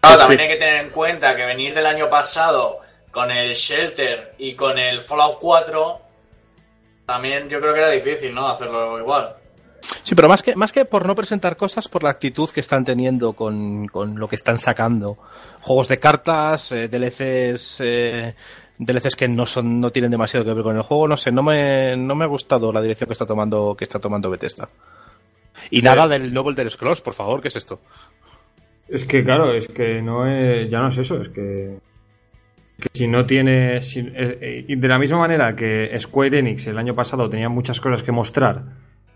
Claro, 0.01 0.17
Pues 0.17 0.21
también 0.21 0.39
sí. 0.39 0.43
hay 0.47 0.53
que 0.53 0.65
tener 0.65 0.85
en 0.85 0.91
cuenta 0.91 1.35
que 1.35 1.45
venir 1.45 1.75
del 1.75 1.87
año 1.87 2.09
pasado 2.09 2.79
con 3.11 3.31
el 3.31 3.53
Shelter 3.55 4.35
y 4.39 4.55
con 4.55 4.79
el 4.79 5.01
Fallout 5.03 5.39
4, 5.41 5.99
también 7.07 7.49
yo 7.49 7.61
creo 7.61 7.75
que 7.75 7.81
era 7.81 7.91
difícil, 7.91 8.33
¿no? 8.35 8.49
Hacerlo 8.49 8.99
igual. 9.01 9.35
Sí, 10.03 10.15
pero 10.15 10.29
más 10.29 10.43
que, 10.43 10.55
más 10.57 10.73
que 10.73 10.85
por 10.85 11.07
no 11.07 11.15
presentar 11.15 11.57
cosas, 11.57 11.89
por 11.89 12.03
la 12.03 12.11
actitud 12.11 12.49
que 12.51 12.61
están 12.61 12.85
teniendo 12.85 13.33
con, 13.33 13.87
con 13.87 14.19
lo 14.19 14.29
que 14.29 14.37
están 14.37 14.59
sacando. 14.59 15.19
Juegos 15.61 15.89
de 15.89 15.99
cartas, 15.99 16.73
eh, 16.73 16.89
DLCs, 16.89 17.81
eh, 17.83 18.35
DLCs 18.79 19.17
que 19.17 19.29
no 19.29 19.47
son, 19.47 19.81
no 19.81 19.91
tienen 19.91 20.11
demasiado 20.11 20.45
que 20.45 20.53
ver 20.55 20.63
con 20.63 20.77
el 20.77 20.83
juego, 20.83 21.09
no 21.09 21.17
sé, 21.17 21.33
no 21.33 21.43
me, 21.43 21.97
no 21.97 22.15
me 22.15 22.25
ha 22.25 22.29
gustado 22.29 22.73
la 22.73 22.83
dirección 22.83 23.09
que 23.09 23.13
está 23.15 23.27
tomando, 23.27 23.75
que 23.77 23.85
está 23.85 23.99
tomando 23.99 24.31
Bethesda. 24.31 24.69
Y 25.71 25.81
nada 25.83 26.09
del 26.09 26.33
nuevo 26.35 26.51
Elder 26.51 26.71
Scrolls, 26.71 27.01
por 27.01 27.15
favor, 27.15 27.41
¿qué 27.41 27.49
es 27.49 27.57
esto? 27.57 27.81
Es 28.89 29.05
que 29.05 29.25
claro, 29.25 29.53
es 29.55 29.69
que 29.69 30.03
no 30.03 30.27
es, 30.27 30.71
ya 30.71 30.81
no 30.81 30.89
es 30.89 30.99
eso, 30.99 31.23
es 31.23 31.29
que, 31.31 31.79
que 32.79 32.89
si 32.93 33.07
no 33.09 33.25
tiene, 33.25 33.81
si- 33.81 34.01
eh, 34.01 34.39
eh, 34.41 34.65
y 34.69 34.77
de 34.77 34.89
la 34.89 34.99
misma 34.99 35.19
manera 35.19 35.55
que 35.57 35.97
Square 35.99 36.39
Enix 36.41 36.67
el 36.67 36.77
año 36.79 36.95
pasado 36.95 37.31
tenía 37.31 37.49
muchas 37.49 37.81
cosas 37.81 38.03
que 38.03 38.13
mostrar 38.13 38.63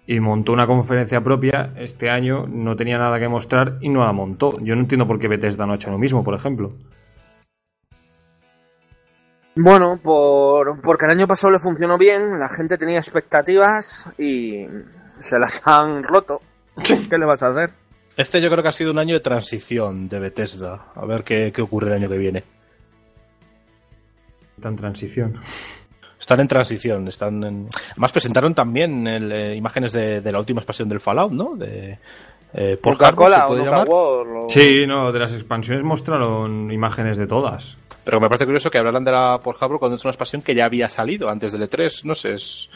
y 0.09 0.21
montó 0.21 0.53
una 0.53 0.67
conferencia 0.67 1.21
propia, 1.21 1.75
este 1.77 2.09
año 2.09 2.47
no 2.47 2.75
tenía 2.77 2.97
nada 2.97 3.19
que 3.19 3.29
mostrar 3.29 3.77
y 3.83 3.91
no 3.91 4.03
la 4.07 4.13
montó. 4.13 4.55
Yo 4.63 4.75
no 4.75 4.81
entiendo 4.81 5.07
por 5.07 5.19
qué 5.19 5.29
Bethesda 5.29 5.67
no 5.67 5.75
ha 5.75 5.77
hecho 5.77 5.91
lo 5.91 5.99
mismo, 5.99 6.25
por 6.25 6.35
ejemplo. 6.35 6.73
Bueno, 9.55 10.01
por, 10.03 10.81
porque 10.81 11.05
el 11.05 11.11
año 11.11 11.27
pasado 11.27 11.53
le 11.53 11.59
funcionó 11.59 11.99
bien, 11.99 12.39
la 12.39 12.49
gente 12.49 12.79
tenía 12.79 12.97
expectativas 12.97 14.09
y 14.19 14.67
se 15.21 15.39
las 15.39 15.61
han 15.67 16.03
roto. 16.03 16.41
¿Qué 16.83 17.19
le 17.19 17.27
vas 17.27 17.43
a 17.43 17.49
hacer? 17.49 17.71
Este 18.17 18.41
yo 18.41 18.49
creo 18.49 18.63
que 18.63 18.71
ha 18.71 18.73
sido 18.73 18.93
un 18.93 18.99
año 18.99 19.13
de 19.13 19.21
transición 19.21 20.09
de 20.09 20.21
Bethesda. 20.21 20.87
A 20.95 21.05
ver 21.05 21.23
qué, 21.23 21.53
qué 21.55 21.61
ocurre 21.61 21.89
el 21.89 21.97
año 21.97 22.09
que 22.09 22.17
viene. 22.17 22.45
En 24.65 24.77
transición. 24.77 25.39
Están 26.19 26.41
en 26.41 26.49
transición, 26.49 27.09
están 27.09 27.43
en... 27.45 27.67
Además 27.93 28.13
presentaron 28.13 28.55
también 28.55 29.07
el, 29.07 29.31
eh, 29.33 29.55
imágenes 29.57 29.93
de, 29.93 30.21
de 30.21 30.33
la 30.33 30.41
última 30.41 30.61
expansión 30.61 30.89
del 30.89 31.01
Fallout, 31.01 31.33
¿no? 31.33 31.55
De 31.57 31.99
eh, 32.55 32.79
Coca-Cola 32.83 33.37
¿se 33.37 33.43
o 33.43 33.49
puede 33.49 33.61
Nuka 33.61 33.71
llamar? 33.71 33.89
World 33.89 34.45
o- 34.45 34.49
Sí, 34.49 34.87
no, 34.87 35.13
de 35.13 35.19
las 35.19 35.33
expansiones 35.33 35.85
mostraron 35.85 36.71
imágenes 36.73 37.17
de 37.19 37.27
todas. 37.27 37.77
Pero 38.05 38.21
me 38.21 38.27
parece 38.29 38.47
curioso 38.47 38.71
que 38.71 38.79
hablaran 38.79 39.05
de 39.05 39.13
la 39.13 39.39
Port 39.43 39.63
Harbor 39.63 39.79
cuando 39.79 39.97
es 39.97 40.05
una 40.05 40.11
expansión 40.13 40.43
que 40.43 40.55
ya 40.55 40.65
había 40.65 40.89
salido 40.89 41.29
antes 41.29 41.53
del 41.53 41.63
E3. 41.69 42.05
No 42.05 42.15
sé, 42.15 42.35
es 42.35 42.69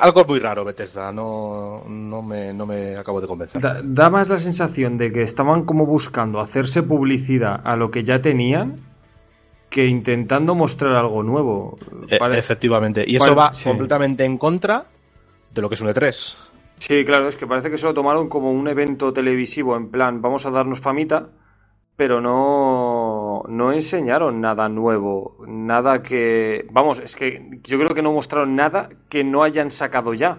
algo 0.00 0.24
muy 0.24 0.38
raro 0.38 0.64
Bethesda, 0.64 1.10
no, 1.12 1.82
no, 1.88 2.22
me, 2.22 2.52
no 2.52 2.66
me 2.66 2.94
acabo 2.94 3.20
de 3.20 3.26
convencer. 3.26 3.60
Da, 3.60 3.80
da 3.82 4.10
más 4.10 4.28
la 4.28 4.38
sensación 4.38 4.96
de 4.98 5.10
que 5.12 5.22
estaban 5.22 5.64
como 5.64 5.86
buscando 5.86 6.40
hacerse 6.40 6.82
publicidad 6.82 7.60
a 7.64 7.74
lo 7.76 7.90
que 7.90 8.04
ya 8.04 8.20
tenían 8.20 8.76
que 9.70 9.86
intentando 9.86 10.54
mostrar 10.54 10.94
algo 10.96 11.22
nuevo. 11.22 11.76
Pare- 12.18 12.38
efectivamente, 12.38 13.04
y 13.06 13.16
eso 13.16 13.34
va 13.34 13.52
sí. 13.52 13.64
completamente 13.64 14.24
en 14.24 14.36
contra 14.36 14.84
de 15.52 15.62
lo 15.62 15.68
que 15.68 15.74
es 15.74 15.80
un 15.80 15.88
E 15.88 15.94
E3. 15.94 16.50
Sí, 16.78 17.04
claro, 17.04 17.28
es 17.28 17.36
que 17.36 17.46
parece 17.46 17.70
que 17.70 17.78
se 17.78 17.86
lo 17.86 17.94
tomaron 17.94 18.28
como 18.28 18.50
un 18.50 18.66
evento 18.68 19.12
televisivo, 19.12 19.76
en 19.76 19.90
plan, 19.90 20.20
vamos 20.20 20.44
a 20.44 20.50
darnos 20.50 20.80
famita, 20.80 21.28
pero 21.96 22.20
no, 22.20 23.44
no 23.48 23.72
enseñaron 23.72 24.40
nada 24.40 24.68
nuevo, 24.68 25.36
nada 25.46 26.02
que... 26.02 26.66
Vamos, 26.72 26.98
es 26.98 27.14
que 27.14 27.60
yo 27.62 27.78
creo 27.78 27.94
que 27.94 28.02
no 28.02 28.12
mostraron 28.12 28.56
nada 28.56 28.90
que 29.08 29.22
no 29.22 29.44
hayan 29.44 29.70
sacado 29.70 30.14
ya. 30.14 30.38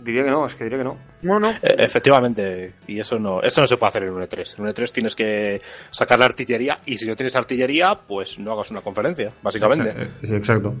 Diría 0.00 0.22
que 0.24 0.30
no, 0.30 0.46
es 0.46 0.54
que 0.54 0.64
diría 0.64 0.78
que 0.78 0.84
no. 0.84 0.96
Bueno, 1.22 1.50
Eh, 1.62 1.74
efectivamente, 1.78 2.74
y 2.86 3.00
eso 3.00 3.18
no, 3.18 3.42
eso 3.42 3.60
no 3.60 3.66
se 3.66 3.76
puede 3.76 3.88
hacer 3.88 4.02
en 4.04 4.10
un 4.12 4.22
E3. 4.22 4.58
En 4.58 4.64
un 4.64 4.70
E3 4.70 4.92
tienes 4.92 5.16
que 5.16 5.60
sacar 5.90 6.18
la 6.20 6.26
artillería 6.26 6.78
y 6.86 6.96
si 6.98 7.06
no 7.08 7.16
tienes 7.16 7.34
artillería, 7.34 7.98
pues 8.06 8.38
no 8.38 8.52
hagas 8.52 8.70
una 8.70 8.80
conferencia, 8.80 9.30
básicamente. 9.42 10.08
Sí, 10.24 10.34
exacto. 10.34 10.74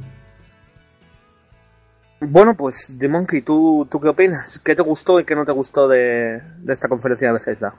bueno, 2.20 2.54
pues 2.56 2.94
The 2.98 3.08
Monkey, 3.08 3.42
¿tú, 3.42 3.86
¿tú 3.90 4.00
qué 4.00 4.08
opinas? 4.08 4.60
¿Qué 4.60 4.74
te 4.76 4.82
gustó 4.82 5.18
y 5.18 5.24
qué 5.24 5.34
no 5.34 5.44
te 5.44 5.52
gustó 5.52 5.88
de, 5.88 6.40
de 6.58 6.72
esta 6.72 6.88
conferencia 6.88 7.28
de 7.28 7.34
Bethesda? 7.34 7.74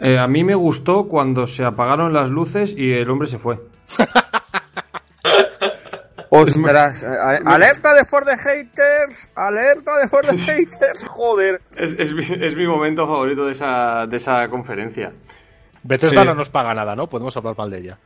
Eh, 0.00 0.18
a 0.18 0.26
mí 0.26 0.42
me 0.44 0.54
gustó 0.54 1.06
cuando 1.08 1.46
se 1.46 1.64
apagaron 1.64 2.12
las 2.12 2.30
luces 2.30 2.74
y 2.76 2.90
el 2.92 3.08
hombre 3.10 3.28
se 3.28 3.38
fue. 3.38 3.60
Ostras, 6.30 7.02
alerta 7.02 7.92
de 7.92 8.04
For 8.04 8.24
the 8.24 8.36
Haters, 8.36 9.30
alerta 9.34 9.98
de 9.98 10.08
For 10.08 10.24
the 10.24 10.38
Haters, 10.46 11.04
joder. 11.08 11.60
Es, 11.76 11.96
es 11.98 12.12
mi, 12.12 12.22
es 12.22 12.56
mi 12.56 12.66
momento 12.66 13.04
favorito 13.06 13.44
de 13.46 13.52
esa, 13.52 14.06
de 14.08 14.16
esa 14.16 14.48
conferencia. 14.48 15.12
Bethesda 15.82 16.22
Sí. 16.22 16.26
no 16.28 16.34
nos 16.34 16.48
paga 16.50 16.72
nada, 16.74 16.94
¿no? 16.94 17.08
Podemos 17.08 17.36
hablar 17.36 17.56
mal 17.58 17.70
de 17.70 17.78
ella. 17.78 17.98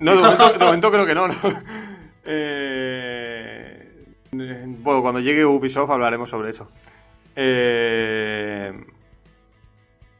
No, 0.00 0.14
de 0.16 0.22
momento, 0.22 0.52
de 0.52 0.64
momento 0.64 0.90
creo 0.90 1.06
que 1.06 1.14
no. 1.14 1.28
¿no? 1.28 1.34
Eh, 2.24 4.14
bueno, 4.30 5.02
cuando 5.02 5.18
llegue 5.18 5.44
Ubisoft 5.44 5.90
hablaremos 5.90 6.30
sobre 6.30 6.50
eso. 6.50 6.70
Eh, 7.34 8.70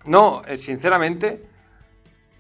no, 0.06 0.42
eh, 0.44 0.56
sinceramente, 0.56 1.40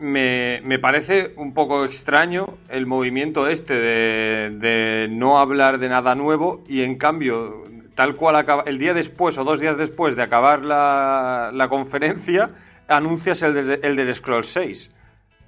me, 0.02 0.60
me 0.62 0.78
parece 0.78 1.32
un 1.36 1.54
poco 1.54 1.84
extraño 1.84 2.58
el 2.68 2.86
movimiento 2.86 3.48
este 3.48 3.74
de, 3.74 4.50
de 4.58 5.08
no 5.08 5.38
hablar 5.38 5.78
de 5.78 5.88
nada 5.88 6.14
nuevo 6.14 6.62
y 6.66 6.82
en 6.82 6.98
cambio, 6.98 7.62
tal 7.94 8.16
cual 8.16 8.36
acaba, 8.36 8.64
el 8.66 8.78
día 8.78 8.92
después 8.92 9.38
o 9.38 9.44
dos 9.44 9.60
días 9.60 9.76
después 9.78 10.16
de 10.16 10.22
acabar 10.22 10.62
la, 10.62 11.50
la 11.54 11.68
conferencia, 11.68 12.50
anuncias 12.88 13.42
el 13.42 13.54
de, 13.54 13.74
el 13.82 13.96
de 13.96 14.12
Scroll 14.12 14.44
6. 14.44 14.90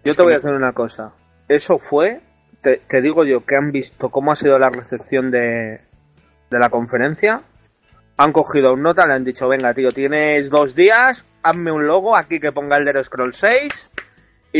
Yo 0.04 0.10
Es 0.12 0.16
te 0.16 0.22
voy 0.22 0.34
a 0.34 0.36
hacer 0.36 0.54
una 0.54 0.72
cosa. 0.72 1.12
Eso 1.48 1.78
fue, 1.78 2.20
te, 2.62 2.76
te 2.88 3.02
digo 3.02 3.24
yo, 3.24 3.44
que 3.44 3.56
han 3.56 3.72
visto 3.72 4.08
cómo 4.08 4.32
ha 4.32 4.36
sido 4.36 4.58
la 4.58 4.70
recepción 4.70 5.30
de, 5.30 5.80
de 6.50 6.58
la 6.58 6.70
conferencia. 6.70 7.42
Han 8.16 8.32
cogido 8.32 8.72
un 8.72 8.82
nota, 8.82 9.06
le 9.06 9.14
han 9.14 9.24
dicho, 9.24 9.48
venga, 9.48 9.74
tío, 9.74 9.90
tienes 9.90 10.48
dos 10.48 10.76
días, 10.76 11.26
hazme 11.42 11.72
un 11.72 11.84
logo 11.84 12.16
aquí 12.16 12.38
que 12.38 12.52
ponga 12.52 12.76
el 12.76 12.84
de 12.84 13.02
Scroll 13.02 13.34
6 13.34 13.90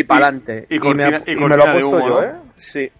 y 0.01 0.79
cortina- 0.79 1.19
ha- 1.19 1.31
y 1.31 1.33
y 1.33 1.37
me 1.37 1.57
lo 1.57 1.67
he 1.69 1.73
puesto 1.73 1.97
humo, 1.97 2.09
yo, 2.09 2.15
¿no? 2.21 2.23
¿eh? 2.23 2.35
Sí. 2.57 2.91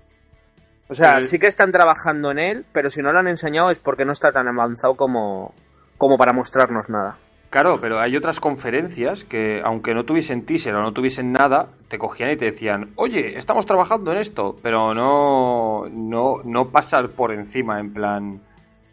O 0.89 0.95
sea, 0.95 1.17
El- 1.17 1.23
sí 1.23 1.39
que 1.39 1.47
están 1.47 1.73
trabajando 1.73 2.31
en 2.31 2.39
él, 2.39 2.65
pero 2.73 2.91
si 2.91 3.03
no 3.03 3.13
lo 3.13 3.19
han 3.19 3.29
enseñado 3.29 3.71
es 3.71 3.81
porque 3.81 4.05
no 4.05 4.13
está 4.13 4.33
tan 4.33 4.47
avanzado 4.49 4.95
como, 4.97 5.55
como 5.99 6.17
para 6.19 6.33
mostrarnos 6.33 6.89
nada. 6.89 7.17
Claro, 7.51 7.81
pero 7.81 8.01
hay 8.01 8.17
otras 8.17 8.41
conferencias 8.41 9.23
que, 9.25 9.61
aunque 9.65 9.95
no 9.95 10.05
tuviesen 10.05 10.45
teaser 10.45 10.75
o 10.75 10.83
no 10.83 10.93
tuviesen 10.93 11.33
nada, 11.33 11.69
te 11.89 11.99
cogían 11.99 12.31
y 12.33 12.37
te 12.37 12.47
decían, 12.47 12.91
oye, 12.97 13.39
estamos 13.39 13.65
trabajando 13.65 14.11
en 14.11 14.19
esto, 14.19 14.57
pero 14.61 14.93
no, 14.93 15.87
no, 15.89 16.43
no 16.45 16.71
pasar 16.71 17.11
por 17.11 17.33
encima, 17.33 17.79
en 17.79 17.93
plan, 17.95 18.41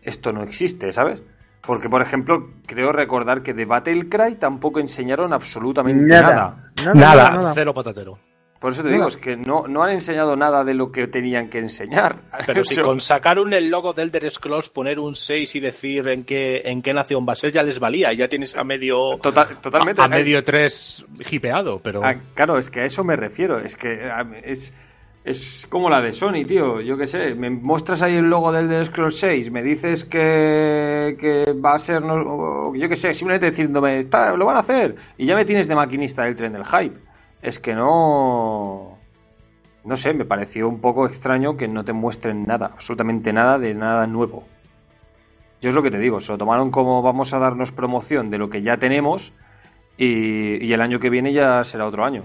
esto 0.03 0.31
no 0.31 0.43
existe, 0.43 0.93
¿sabes? 0.93 1.19
Porque, 1.61 1.89
por 1.89 2.01
ejemplo, 2.01 2.49
creo 2.65 2.91
recordar 2.91 3.43
que 3.43 3.53
de 3.53 3.65
Battlecry 3.65 4.35
tampoco 4.35 4.79
enseñaron 4.79 5.31
absolutamente 5.33 6.07
nada. 6.07 6.71
Nada. 6.83 6.93
Nada, 6.93 7.29
nada. 7.31 7.51
cero 7.53 7.73
patatero. 7.73 8.17
Por 8.59 8.73
eso 8.73 8.83
te 8.83 8.89
Nada. 8.89 8.97
digo, 8.97 9.07
es 9.07 9.17
que 9.17 9.35
no, 9.37 9.67
no 9.67 9.81
han 9.81 9.89
enseñado 9.89 10.35
nada 10.35 10.63
de 10.63 10.75
lo 10.75 10.91
que 10.91 11.07
tenían 11.07 11.49
que 11.49 11.57
enseñar. 11.57 12.17
Pero 12.45 12.63
si 12.63 12.79
con 12.79 13.01
sacar 13.01 13.39
un 13.39 13.53
el 13.53 13.69
logo 13.71 13.91
del 13.93 14.09
Elder 14.09 14.29
Scrolls, 14.29 14.69
poner 14.69 14.99
un 14.99 15.15
6 15.15 15.55
y 15.55 15.59
decir 15.59 16.07
en 16.07 16.23
qué, 16.23 16.61
en 16.65 16.83
qué 16.83 16.93
nación 16.93 17.25
va 17.27 17.33
a 17.33 17.37
ser, 17.37 17.51
ya 17.51 17.63
les 17.63 17.79
valía. 17.79 18.13
Ya 18.13 18.27
tienes 18.27 18.55
a 18.55 18.63
medio. 18.63 19.17
Total- 19.17 19.47
totalmente. 19.61 19.99
A, 20.01 20.05
a 20.05 20.07
medio 20.07 20.43
3 20.43 21.05
hipeado, 21.31 21.79
pero. 21.79 22.01
Ah, 22.03 22.15
claro, 22.35 22.59
es 22.59 22.69
que 22.69 22.81
a 22.81 22.85
eso 22.85 23.03
me 23.03 23.15
refiero. 23.15 23.59
Es 23.59 23.75
que 23.75 23.99
es, 24.43 24.71
es 25.23 25.67
como 25.69 25.89
la 25.89 26.01
de 26.01 26.13
Sony, 26.13 26.43
tío. 26.47 26.81
Yo 26.81 26.97
qué 26.97 27.07
sé, 27.07 27.35
me 27.35 27.49
muestras 27.49 28.01
ahí 28.01 28.15
el 28.15 28.25
logo 28.29 28.51
del 28.51 28.67
The 28.67 28.85
Scroll 28.85 29.11
6, 29.11 29.51
me 29.51 29.61
dices 29.61 30.03
que, 30.03 31.15
que 31.19 31.53
va 31.53 31.75
a 31.75 31.79
ser, 31.79 32.01
no- 32.01 32.73
yo 32.75 32.89
qué 32.89 32.95
sé, 32.95 33.13
simplemente 33.13 33.51
diciéndome, 33.51 33.99
está, 33.99 34.35
lo 34.35 34.45
van 34.45 34.57
a 34.57 34.61
hacer. 34.61 34.95
Y 35.17 35.25
ya 35.25 35.35
me 35.35 35.45
tienes 35.45 35.67
de 35.67 35.75
maquinista 35.75 36.23
del 36.23 36.35
tren 36.35 36.53
del 36.53 36.65
hype. 36.65 36.97
Es 37.41 37.59
que 37.59 37.73
no... 37.75 38.97
No 39.83 39.97
sé, 39.97 40.13
me 40.13 40.25
pareció 40.25 40.69
un 40.69 40.79
poco 40.79 41.07
extraño 41.07 41.57
que 41.57 41.67
no 41.67 41.83
te 41.83 41.91
muestren 41.93 42.45
nada, 42.45 42.67
absolutamente 42.67 43.33
nada 43.33 43.57
de 43.57 43.73
nada 43.73 44.05
nuevo. 44.05 44.43
Yo 45.59 45.69
es 45.69 45.75
lo 45.75 45.81
que 45.83 45.89
te 45.91 45.97
digo, 45.99 46.19
se 46.19 46.31
lo 46.31 46.37
tomaron 46.37 46.69
como 46.71 47.01
vamos 47.01 47.33
a 47.33 47.39
darnos 47.39 47.71
promoción 47.71 48.29
de 48.29 48.37
lo 48.37 48.49
que 48.49 48.61
ya 48.61 48.77
tenemos 48.77 49.33
y 49.97 50.71
el 50.71 50.81
año 50.81 50.99
que 50.99 51.09
viene 51.09 51.33
ya 51.33 51.63
será 51.63 51.87
otro 51.87 52.03
año. 52.05 52.23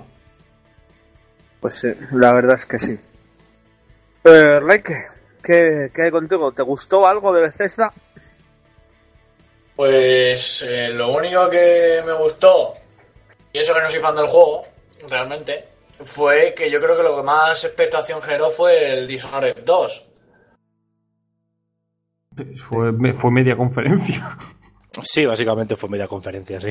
Pues 1.60 1.74
sí, 1.74 1.92
la 2.12 2.32
verdad 2.32 2.56
es 2.56 2.66
que 2.66 2.78
sí. 2.78 2.98
Eh, 4.24 4.60
Reike, 4.60 4.94
¿qué, 5.42 5.90
¿qué 5.94 6.02
hay 6.02 6.10
contigo? 6.10 6.52
¿Te 6.52 6.62
gustó 6.62 7.06
algo 7.06 7.32
de 7.32 7.42
Bethesda? 7.42 7.92
Pues 9.76 10.64
eh, 10.66 10.88
lo 10.88 11.12
único 11.12 11.50
que 11.50 12.02
me 12.04 12.14
gustó, 12.14 12.72
y 13.52 13.58
eso 13.58 13.74
que 13.74 13.80
no 13.80 13.88
soy 13.88 14.00
fan 14.00 14.16
del 14.16 14.26
juego, 14.26 14.64
realmente, 15.08 15.68
fue 16.04 16.54
que 16.56 16.70
yo 16.70 16.80
creo 16.80 16.96
que 16.96 17.02
lo 17.02 17.16
que 17.16 17.22
más 17.22 17.62
expectación 17.64 18.22
generó 18.22 18.50
fue 18.50 18.92
el 18.92 19.06
Dishonored 19.06 19.64
2. 19.64 20.06
Fue, 22.68 22.92
fue 23.14 23.30
media 23.30 23.56
conferencia. 23.56 24.36
Sí, 25.02 25.26
básicamente 25.26 25.76
fue 25.76 25.90
media 25.90 26.08
conferencia, 26.08 26.58
sí. 26.58 26.70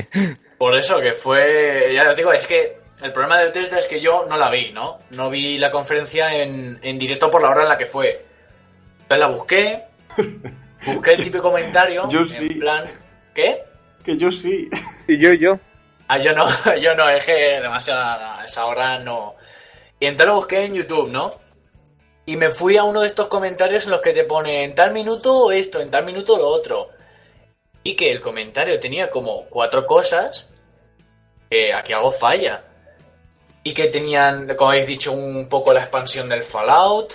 Por 0.58 0.74
eso 0.74 1.00
que 1.00 1.12
fue, 1.12 1.94
ya 1.94 2.10
os 2.10 2.16
digo, 2.16 2.32
es 2.32 2.46
que 2.46 2.76
el 3.02 3.12
problema 3.12 3.38
de 3.38 3.46
Bethesda 3.46 3.78
es 3.78 3.86
que 3.86 4.00
yo 4.00 4.26
no 4.26 4.36
la 4.36 4.50
vi, 4.50 4.72
¿no? 4.72 4.98
No 5.10 5.28
vi 5.30 5.58
la 5.58 5.70
conferencia 5.70 6.34
en, 6.34 6.78
en 6.82 6.98
directo 6.98 7.30
por 7.30 7.42
la 7.42 7.50
hora 7.50 7.62
en 7.62 7.68
la 7.68 7.78
que 7.78 7.86
fue. 7.86 8.24
Entonces 9.02 9.18
la 9.18 9.26
busqué, 9.28 9.84
busqué 10.86 11.12
el 11.12 11.24
típico 11.24 11.42
comentario, 11.50 12.08
Yo 12.08 12.20
en 12.20 12.26
sí. 12.26 12.48
plan, 12.54 12.90
¿qué? 13.34 13.62
Que 14.04 14.16
yo 14.16 14.30
sí. 14.30 14.68
Y 15.08 15.18
yo 15.20 15.32
y 15.32 15.38
yo. 15.38 15.58
Ah, 16.08 16.18
yo 16.18 16.32
no, 16.32 16.46
yo 16.80 16.94
no, 16.94 17.08
es 17.08 17.24
que 17.24 17.32
demasiada, 17.60 18.40
a 18.40 18.44
esa 18.44 18.64
hora 18.66 18.98
no. 18.98 19.34
Y 20.00 20.06
entonces 20.06 20.28
lo 20.28 20.36
busqué 20.36 20.64
en 20.64 20.74
YouTube, 20.74 21.10
¿no? 21.10 21.30
Y 22.24 22.36
me 22.36 22.50
fui 22.50 22.76
a 22.76 22.84
uno 22.84 23.02
de 23.02 23.06
estos 23.06 23.28
comentarios 23.28 23.84
en 23.84 23.92
los 23.92 24.00
que 24.00 24.12
te 24.12 24.24
pone 24.24 24.64
en 24.64 24.74
tal 24.74 24.92
minuto 24.92 25.52
esto, 25.52 25.80
en 25.80 25.90
tal 25.90 26.04
minuto 26.04 26.36
lo 26.36 26.48
otro. 26.48 26.90
Y 27.82 27.94
que 27.94 28.10
el 28.10 28.20
comentario 28.20 28.80
tenía 28.80 29.10
como 29.10 29.44
cuatro 29.44 29.86
cosas 29.86 30.48
que 31.48 31.72
aquí 31.72 31.92
algo 31.92 32.10
falla. 32.10 32.64
Y 33.68 33.74
que 33.74 33.88
tenían, 33.88 34.54
como 34.56 34.70
habéis 34.70 34.86
dicho, 34.86 35.12
un 35.12 35.48
poco 35.48 35.72
la 35.72 35.80
expansión 35.80 36.28
del 36.28 36.42
Fallout. 36.44 37.14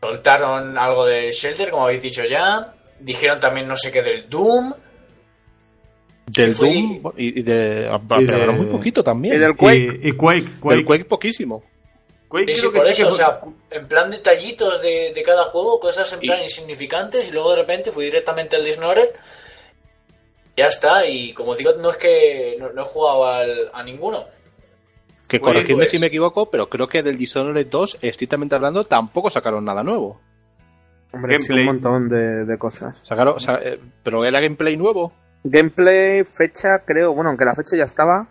Soltaron 0.00 0.78
algo 0.78 1.04
de 1.04 1.30
Shelter, 1.30 1.70
como 1.70 1.84
habéis 1.84 2.02
dicho 2.02 2.24
ya. 2.24 2.74
Dijeron 3.00 3.40
también 3.40 3.68
no 3.68 3.76
sé 3.76 3.92
qué 3.92 4.02
del 4.02 4.28
Doom. 4.28 4.72
Del 6.26 6.54
Fui- 6.54 7.00
Doom 7.02 7.12
y, 7.16 7.40
y 7.40 7.42
de. 7.42 7.88
ah, 7.90 8.00
Y 8.18 8.26
pero 8.26 8.38
de- 8.38 8.46
muy 8.58 8.66
poquito 8.66 9.04
también. 9.04 9.34
Y 9.34 9.38
del 9.38 9.56
Quake. 9.56 10.00
Y, 10.02 10.08
y 10.08 10.12
Quake. 10.12 10.44
Quake, 10.60 10.74
Del 10.76 10.84
Quake 10.84 11.04
poquísimo. 11.04 11.62
Quake 12.28 12.48
Sí, 12.48 12.54
sí, 12.54 12.60
creo 12.62 12.72
que 12.72 12.78
por 12.78 12.86
sí 12.86 12.92
eso, 12.92 13.02
que 13.02 13.08
o 13.12 13.16
sea, 13.16 13.40
en 13.70 13.86
plan 13.86 14.10
detallitos 14.10 14.80
de, 14.82 15.12
de 15.14 15.22
cada 15.22 15.44
juego, 15.44 15.78
cosas 15.78 16.10
en 16.14 16.20
Y- 16.22 16.26
plan 16.26 16.42
insignificantes, 16.42 17.28
y 17.28 17.32
luego 17.32 17.50
de 17.50 17.56
repente 17.56 17.92
fui 17.92 18.06
directamente 18.06 18.56
al 18.56 18.64
Dishonored. 18.64 19.10
Ya 20.56 20.66
está, 20.68 21.06
y 21.06 21.32
como 21.34 21.54
digo, 21.54 21.72
no 21.78 21.90
es 21.90 21.96
que 21.98 22.56
no, 22.58 22.72
no 22.72 22.82
he 22.82 22.84
jugado 22.86 23.26
al- 23.26 23.70
a 23.72 23.82
ninguno. 23.82 24.24
Que 25.28 25.40
corregidme 25.40 25.76
pues- 25.78 25.90
si 25.90 25.98
me 25.98 26.06
equivoco, 26.06 26.50
pero 26.50 26.68
creo 26.68 26.86
que 26.88 27.02
del 27.02 27.16
Dishonored 27.16 27.66
2, 27.66 27.98
estrictamente 28.02 28.54
hablando, 28.54 28.84
tampoco 28.84 29.30
sacaron 29.30 29.64
nada 29.64 29.82
nuevo. 29.82 30.20
Hombre, 31.12 31.38
sí, 31.38 31.52
un 31.52 31.64
montón 31.64 32.08
de, 32.08 32.44
de 32.44 32.58
cosas. 32.58 33.04
Sacaron, 33.06 33.40
sa- 33.40 33.60
eh, 33.62 33.80
pero 34.02 34.24
era 34.24 34.40
gameplay 34.40 34.76
nuevo. 34.76 35.12
Gameplay, 35.44 36.24
fecha, 36.24 36.80
creo, 36.84 37.14
bueno, 37.14 37.30
aunque 37.30 37.44
la 37.44 37.54
fecha 37.54 37.76
ya 37.76 37.84
estaba. 37.84 38.28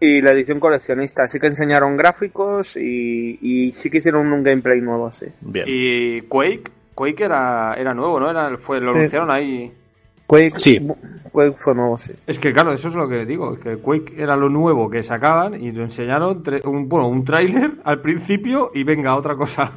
Y 0.00 0.20
la 0.22 0.32
edición 0.32 0.60
coleccionista. 0.60 1.26
Sí 1.28 1.38
que 1.38 1.46
enseñaron 1.46 1.96
gráficos 1.96 2.76
y, 2.76 3.38
y 3.40 3.70
sí 3.72 3.90
que 3.90 3.98
hicieron 3.98 4.32
un 4.32 4.42
gameplay 4.42 4.80
nuevo, 4.80 5.10
sí. 5.10 5.26
Bien. 5.40 5.66
Y 5.68 6.22
Quake. 6.22 6.64
Quake 6.94 7.24
era, 7.24 7.74
era 7.78 7.94
nuevo, 7.94 8.20
¿no? 8.20 8.30
Era, 8.30 8.56
fue, 8.58 8.80
lo 8.80 8.90
anunciaron 8.92 9.30
ahí. 9.30 9.72
Quake, 10.26 10.58
Sí. 10.58 10.80
Quake 11.34 11.56
fue 11.58 11.74
nuevo, 11.74 11.98
sí. 11.98 12.14
Es 12.28 12.38
que 12.38 12.52
claro, 12.52 12.72
eso 12.72 12.88
es 12.88 12.94
lo 12.94 13.08
que 13.08 13.24
digo, 13.24 13.58
que 13.58 13.78
Quake 13.78 14.14
era 14.16 14.36
lo 14.36 14.48
nuevo 14.48 14.88
que 14.88 15.02
sacaban 15.02 15.60
y 15.60 15.72
lo 15.72 15.82
enseñaron 15.82 16.44
un, 16.64 16.88
bueno, 16.88 17.08
un 17.08 17.24
tráiler 17.24 17.72
al 17.82 18.00
principio 18.00 18.70
y 18.72 18.84
venga, 18.84 19.16
otra 19.16 19.34
cosa. 19.34 19.72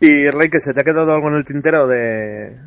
Y 0.00 0.28
Rey, 0.28 0.50
que 0.50 0.58
se 0.58 0.74
te 0.74 0.80
ha 0.80 0.84
quedado 0.84 1.14
algo 1.14 1.28
en 1.28 1.36
el 1.36 1.44
tintero 1.44 1.86
de, 1.86 2.58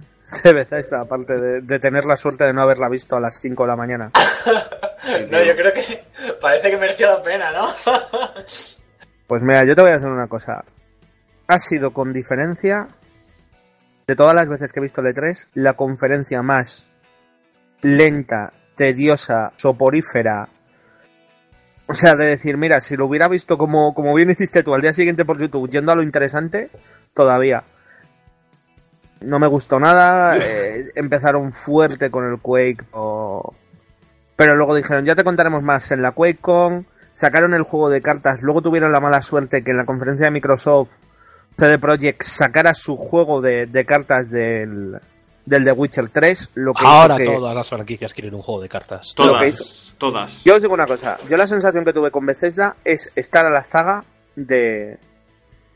de 0.43 0.53
Bethesda, 0.53 1.01
aparte 1.01 1.33
de, 1.33 1.61
de 1.61 1.79
tener 1.79 2.05
la 2.05 2.15
suerte 2.15 2.45
de 2.45 2.53
no 2.53 2.61
haberla 2.61 2.87
visto 2.87 3.17
a 3.17 3.19
las 3.19 3.37
5 3.41 3.63
de 3.63 3.67
la 3.67 3.75
mañana. 3.75 4.11
no, 5.29 5.43
yo 5.43 5.55
creo 5.57 5.73
que 5.73 6.01
parece 6.39 6.71
que 6.71 6.77
merecía 6.77 7.09
la 7.09 7.21
pena, 7.21 7.51
¿no? 7.51 7.67
Pues 9.27 9.43
mira, 9.43 9.65
yo 9.65 9.75
te 9.75 9.81
voy 9.81 9.91
a 9.91 9.95
hacer 9.95 10.09
una 10.09 10.27
cosa. 10.27 10.63
Ha 11.47 11.59
sido 11.59 11.91
con 11.91 12.13
diferencia, 12.13 12.87
de 14.07 14.15
todas 14.15 14.33
las 14.33 14.47
veces 14.47 14.71
que 14.71 14.79
he 14.79 14.83
visto 14.83 15.01
el 15.01 15.13
E3, 15.13 15.49
la 15.53 15.73
conferencia 15.73 16.41
más 16.41 16.88
lenta, 17.81 18.53
tediosa, 18.75 19.53
soporífera. 19.55 20.49
O 21.87 21.93
sea, 21.93 22.15
de 22.15 22.25
decir, 22.27 22.57
mira, 22.57 22.79
si 22.81 22.95
lo 22.95 23.07
hubiera 23.07 23.27
visto 23.27 23.57
como, 23.57 23.93
como 23.93 24.13
bien 24.13 24.29
hiciste 24.29 24.63
tú 24.63 24.75
al 24.75 24.81
día 24.81 24.93
siguiente 24.93 25.25
por 25.25 25.39
YouTube, 25.39 25.69
yendo 25.69 25.91
a 25.91 25.95
lo 25.95 26.03
interesante, 26.03 26.69
todavía. 27.13 27.63
No 29.21 29.39
me 29.39 29.47
gustó 29.47 29.79
nada. 29.79 30.37
eh, 30.41 30.91
empezaron 30.95 31.51
fuerte 31.51 32.11
con 32.11 32.29
el 32.29 32.39
Quake. 32.39 32.85
Pero 34.35 34.55
luego 34.55 34.75
dijeron, 34.75 35.05
ya 35.05 35.15
te 35.15 35.23
contaremos 35.23 35.63
más 35.63 35.91
en 35.91 36.01
la 36.01 36.11
QuakeCon. 36.11 36.87
Sacaron 37.11 37.53
el 37.53 37.63
juego 37.63 37.89
de 37.89 38.01
cartas. 38.01 38.41
Luego 38.41 38.61
tuvieron 38.61 38.91
la 38.91 39.01
mala 39.01 39.21
suerte 39.21 39.63
que 39.63 39.71
en 39.71 39.77
la 39.77 39.85
conferencia 39.85 40.25
de 40.25 40.31
Microsoft, 40.31 40.91
CD 41.57 41.77
Projekt 41.77 42.23
sacara 42.23 42.73
su 42.73 42.95
juego 42.95 43.41
de, 43.41 43.65
de 43.65 43.85
cartas 43.85 44.29
del, 44.29 45.01
del 45.49 45.63
The 45.65 45.71
Witcher 45.71 46.09
3. 46.09 46.51
Lo 46.55 46.73
que 46.73 46.85
Ahora 46.85 47.17
que- 47.17 47.25
todas 47.25 47.55
las 47.55 47.67
franquicias 47.67 48.13
quieren 48.13 48.35
un 48.35 48.41
juego 48.41 48.61
de 48.61 48.69
cartas. 48.69 49.13
Todas. 49.15 49.93
Todas. 49.97 50.43
Yo 50.43 50.55
os 50.55 50.61
digo 50.61 50.73
una 50.73 50.85
cosa. 50.85 51.17
Yo 51.27 51.35
la 51.37 51.47
sensación 51.47 51.83
que 51.83 51.91
tuve 51.93 52.11
con 52.11 52.25
Bethesda 52.25 52.75
es 52.85 53.11
estar 53.15 53.45
a 53.45 53.49
la 53.49 53.63
zaga 53.63 54.03
de, 54.35 54.97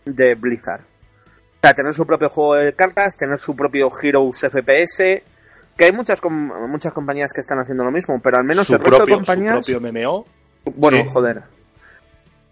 de 0.06 0.36
Blizzard. 0.36 0.82
O 0.82 1.60
sea, 1.62 1.74
tener 1.74 1.94
su 1.94 2.06
propio 2.06 2.30
juego 2.30 2.56
de 2.56 2.74
cartas, 2.74 3.18
tener 3.18 3.40
su 3.40 3.56
propio 3.56 3.90
Heroes 4.02 4.40
FPS, 4.42 5.24
que 5.78 5.86
hay 5.86 5.92
muchas 5.92 6.22
com- 6.22 6.52
muchas 6.70 6.94
compañías 6.94 7.34
que 7.34 7.42
están 7.42 7.58
haciendo 7.60 7.84
lo 7.84 7.92
mismo, 7.92 8.20
pero 8.22 8.38
al 8.38 8.44
menos 8.44 8.68
su, 8.68 8.76
el 8.76 8.80
resto 8.82 8.98
propio, 8.98 9.16
de 9.16 9.20
compañías... 9.26 9.66
su 9.66 9.72
propio 9.80 9.92
MMO. 9.92 10.26
Bueno, 10.76 10.98
Sí. 11.04 11.10
joder. 11.12 11.42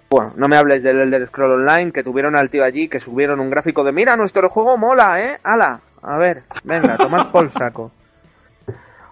Bueno, 0.10 0.34
no 0.36 0.48
me 0.50 0.58
hables 0.58 0.84
del 0.84 1.00
Elder 1.00 1.26
Scroll 1.28 1.52
Online, 1.62 1.92
que 1.92 2.04
tuvieron 2.04 2.36
al 2.36 2.50
tío 2.50 2.64
allí, 2.66 2.90
que 2.90 3.00
subieron 3.00 3.40
un 3.40 3.50
gráfico 3.50 3.84
de 3.84 3.92
mira, 3.94 4.18
nuestro 4.18 4.50
juego 4.50 4.78
mola, 4.78 5.22
¿eh? 5.22 5.40
¡Hala! 5.44 5.80
A 6.04 6.18
ver, 6.18 6.44
venga, 6.64 6.98
tomad 6.98 7.32
por 7.32 7.50
saco. 7.50 7.92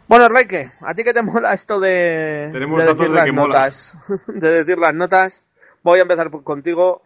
Bueno, 0.07 0.27
Reike, 0.27 0.71
¿a 0.81 0.95
ti 0.95 1.03
qué 1.03 1.13
te 1.13 1.21
mola 1.21 1.53
esto 1.53 1.79
de, 1.79 2.49
decir 2.51 2.97
de 2.97 3.09
las 3.09 3.25
que 3.25 3.31
mola. 3.31 3.47
notas? 3.59 3.97
de 4.27 4.49
decir 4.63 4.77
las 4.79 4.93
notas. 4.95 5.43
Voy 5.83 5.99
a 5.99 6.01
empezar 6.01 6.31
contigo. 6.43 7.03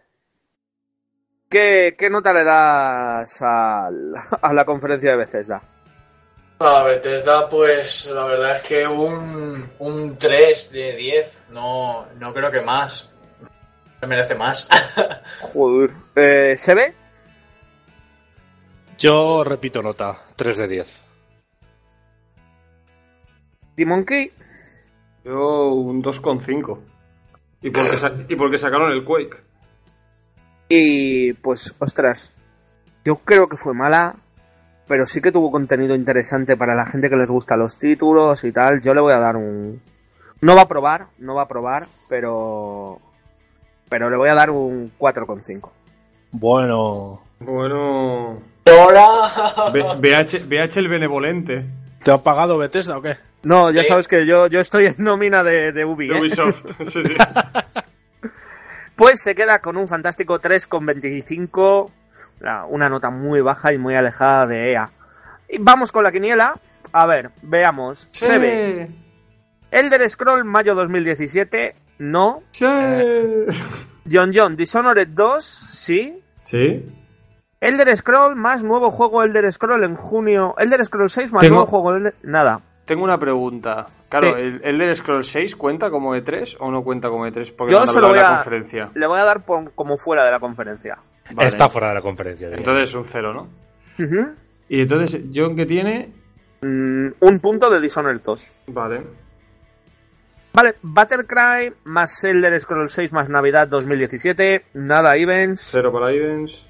¿Qué, 1.50 1.94
qué 1.98 2.08
nota 2.10 2.32
le 2.32 2.44
das 2.44 3.42
al- 3.42 4.14
a 4.40 4.52
la 4.52 4.64
conferencia 4.64 5.10
de 5.12 5.16
Bethesda? 5.18 5.62
A 6.58 6.82
Bethesda, 6.84 7.48
pues 7.48 8.06
la 8.06 8.24
verdad 8.24 8.56
es 8.56 8.62
que 8.62 8.86
un, 8.86 9.70
un 9.78 10.16
3 10.18 10.70
de 10.72 10.96
10. 10.96 11.42
No, 11.50 12.06
no 12.18 12.32
creo 12.32 12.50
que 12.50 12.62
más. 12.62 13.08
Se 14.00 14.06
merece 14.06 14.34
más. 14.34 14.66
Joder. 15.40 15.90
Eh, 16.16 16.54
¿Se 16.56 16.74
ve? 16.74 16.94
Yo 18.98 19.42
repito 19.44 19.82
nota, 19.82 20.18
3 20.36 20.58
de 20.58 20.68
10. 20.68 21.04
¿Dimonkey? 23.76 24.30
Yo 25.24 25.68
un 25.72 26.02
2,5. 26.02 26.78
Y 27.62 27.70
porque, 27.70 27.96
sa- 27.96 28.12
y 28.28 28.36
porque 28.36 28.58
sacaron 28.58 28.92
el 28.92 29.04
Quake. 29.04 29.36
Y 30.68 31.32
pues, 31.34 31.74
ostras, 31.78 32.32
yo 33.04 33.16
creo 33.16 33.48
que 33.48 33.56
fue 33.56 33.74
mala, 33.74 34.16
pero 34.86 35.06
sí 35.06 35.20
que 35.20 35.32
tuvo 35.32 35.50
contenido 35.50 35.94
interesante 35.94 36.56
para 36.56 36.74
la 36.74 36.86
gente 36.86 37.08
que 37.10 37.16
les 37.16 37.28
gusta 37.28 37.56
los 37.56 37.76
títulos 37.78 38.44
y 38.44 38.52
tal. 38.52 38.80
Yo 38.80 38.94
le 38.94 39.00
voy 39.00 39.12
a 39.12 39.18
dar 39.18 39.36
un... 39.36 39.80
No 40.40 40.54
va 40.54 40.62
a 40.62 40.68
probar, 40.68 41.08
no 41.18 41.34
va 41.34 41.42
a 41.42 41.48
probar, 41.48 41.86
pero... 42.08 43.00
Pero 43.88 44.10
le 44.10 44.16
voy 44.16 44.28
a 44.28 44.34
dar 44.34 44.50
un 44.50 44.92
4,5. 44.98 45.70
Bueno, 46.32 47.22
Bueno. 47.40 48.42
Ahora. 48.66 49.70
BH, 49.72 50.46
BH 50.48 50.76
el 50.78 50.88
benevolente. 50.88 51.66
¿te 52.02 52.10
ha 52.10 52.18
pagado 52.18 52.58
Bethesda 52.58 52.98
o 52.98 53.02
qué? 53.02 53.16
No, 53.42 53.70
ya 53.70 53.84
sabes 53.84 54.08
que 54.08 54.26
yo, 54.26 54.46
yo 54.46 54.60
estoy 54.60 54.86
en 54.86 54.94
nómina 54.98 55.42
de, 55.42 55.72
de 55.72 55.84
Ubi, 55.84 56.08
De 56.08 56.14
¿eh? 56.16 56.20
Ubisoft. 56.20 56.64
Sí, 56.92 57.02
sí. 57.04 57.14
Pues 58.96 59.20
se 59.20 59.34
queda 59.34 59.58
con 59.60 59.76
un 59.76 59.88
fantástico 59.88 60.40
3,25. 60.40 61.90
Una- 62.40 62.64
Una 62.66 62.88
nota 62.88 63.10
muy 63.10 63.40
baja 63.40 63.72
y 63.72 63.78
muy 63.78 63.96
alejada 63.96 64.46
de 64.46 64.72
EA. 64.72 64.88
Y 65.48 65.58
vamos 65.58 65.90
con 65.90 66.04
la 66.04 66.12
quiniela. 66.12 66.54
A 66.92 67.06
ver, 67.06 67.30
veamos. 67.42 68.08
Se 68.12 68.38
ve. 68.38 68.88
Elder 69.72 70.08
Scroll 70.08 70.44
mayo 70.44 70.76
2017, 70.76 71.74
no. 71.98 72.44
Sí. 72.52 72.64
John 74.10 74.30
John 74.32 74.54
Dishonored 74.56 75.08
2, 75.08 75.44
sí. 75.44 76.22
Sí. 76.44 76.84
Elder 77.64 77.96
Scroll 77.96 78.36
más 78.36 78.62
nuevo 78.62 78.90
juego 78.90 79.22
Elder 79.22 79.50
Scroll 79.52 79.84
en 79.84 79.94
junio. 79.96 80.54
Elder 80.58 80.84
Scroll 80.84 81.08
6 81.10 81.32
más 81.32 81.42
Tengo- 81.42 81.54
nuevo 81.56 81.66
juego 81.70 81.94
Elder... 81.96 82.14
Nada. 82.22 82.60
Tengo 82.84 83.02
una 83.04 83.18
pregunta. 83.18 83.86
Claro, 84.10 84.28
Sí. 84.28 84.32
¿el 84.36 84.60
Elder 84.62 84.94
Scrolls 84.94 85.26
6 85.28 85.56
cuenta 85.56 85.90
como 85.90 86.14
E3 86.14 86.58
o 86.60 86.70
no 86.70 86.82
cuenta 86.84 87.08
como 87.08 87.26
E3? 87.26 87.54
Porque 87.56 87.72
Yo 87.72 87.86
se 87.86 87.98
lo 88.00 88.08
voy 88.08 88.18
a... 88.18 88.36
conferencia. 88.36 88.90
Le 88.94 89.06
voy 89.06 89.18
a 89.18 89.24
dar 89.24 89.44
por- 89.44 89.72
como 89.72 89.96
fuera 89.96 90.24
de 90.24 90.30
la 90.30 90.38
conferencia. 90.38 90.98
Vale. 91.32 91.48
Está 91.48 91.70
fuera 91.70 91.88
de 91.88 91.94
la 91.94 92.02
conferencia. 92.02 92.48
diría. 92.50 92.60
Entonces 92.62 92.94
un 92.94 93.04
0, 93.06 93.32
¿no? 93.32 93.48
Y 94.68 94.82
entonces, 94.82 95.22
John 95.34 95.56
que 95.56 95.64
tiene. 95.64 96.12
Mm, 96.60 97.08
un 97.20 97.40
punto 97.40 97.70
de 97.70 97.80
Dishonored 97.80 98.20
2. 98.22 98.52
Vale. 98.66 99.02
Vale, 100.52 100.74
Battlecry 100.82 101.72
más 101.84 102.22
Elder 102.22 102.60
Scroll 102.60 102.88
6 102.90 103.12
más 103.12 103.28
Navidad 103.28 103.66
2017. 103.68 104.66
Nada 104.74 105.16
events. 105.16 105.70
0 105.72 105.90
para 105.92 106.12
Ivens. 106.12 106.66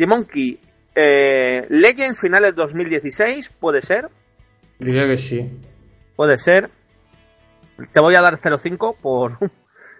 The 0.00 0.06
Monkey. 0.06 0.58
Eh, 0.94 1.66
Legends 1.68 2.18
finales 2.18 2.54
2016. 2.54 3.50
Puede 3.60 3.82
ser. 3.82 4.08
Diría 4.78 5.06
que 5.06 5.18
sí. 5.18 5.46
Puede 6.16 6.38
ser. 6.38 6.70
Te 7.92 8.00
voy 8.00 8.14
a 8.14 8.22
dar 8.22 8.36
0,5 8.36 8.96
por... 8.96 9.36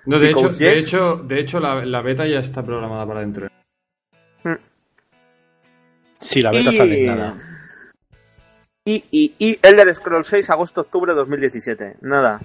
No, 0.06 0.18
de 0.18 0.30
hecho, 0.30 0.48
de 0.48 0.72
hecho, 0.72 1.16
de 1.16 1.40
hecho 1.40 1.60
la, 1.60 1.84
la 1.84 2.00
beta 2.00 2.26
ya 2.26 2.38
está 2.38 2.62
programada 2.62 3.06
para 3.06 3.20
dentro. 3.20 3.48
Sí, 6.18 6.40
la 6.40 6.50
beta 6.50 6.70
y... 6.70 6.72
sale 6.72 7.06
nada. 7.06 7.36
Y, 8.86 9.04
y, 9.10 9.34
y 9.38 9.58
Elder 9.62 9.94
Scroll 9.94 10.24
6 10.24 10.48
agosto-octubre 10.48 11.12
2017. 11.12 11.98
Nada. 12.00 12.40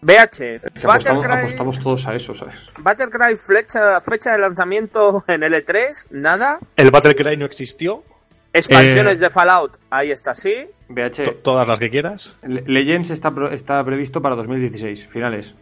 BH. 0.00 0.12
Es 0.14 0.60
que 0.62 0.68
apostamos, 0.86 1.26
Battlecry, 1.26 1.46
apostamos 1.54 1.82
todos 1.82 2.06
a 2.06 2.14
eso, 2.14 2.34
¿sabes? 2.34 2.54
Battlecry 2.82 3.36
flecha, 3.36 4.00
fecha 4.00 4.32
de 4.32 4.38
lanzamiento 4.38 5.24
en 5.26 5.40
L3. 5.42 6.08
Nada. 6.10 6.58
El 6.76 6.90
Battlecry 6.90 7.36
no 7.36 7.46
existió. 7.46 8.04
Expansiones 8.52 9.20
Eh. 9.20 9.24
de 9.24 9.30
Fallout. 9.30 9.76
Ahí 9.90 10.10
está, 10.10 10.34
sí. 10.34 10.66
BH, 10.88 11.22
To- 11.24 11.34
todas 11.36 11.68
las 11.68 11.78
que 11.78 11.90
quieras. 11.90 12.36
Le- 12.46 12.62
Legends 12.66 13.10
está, 13.10 13.30
pro- 13.30 13.50
está 13.52 13.84
previsto 13.84 14.22
para 14.22 14.36
2016, 14.36 15.08
finales. 15.08 15.52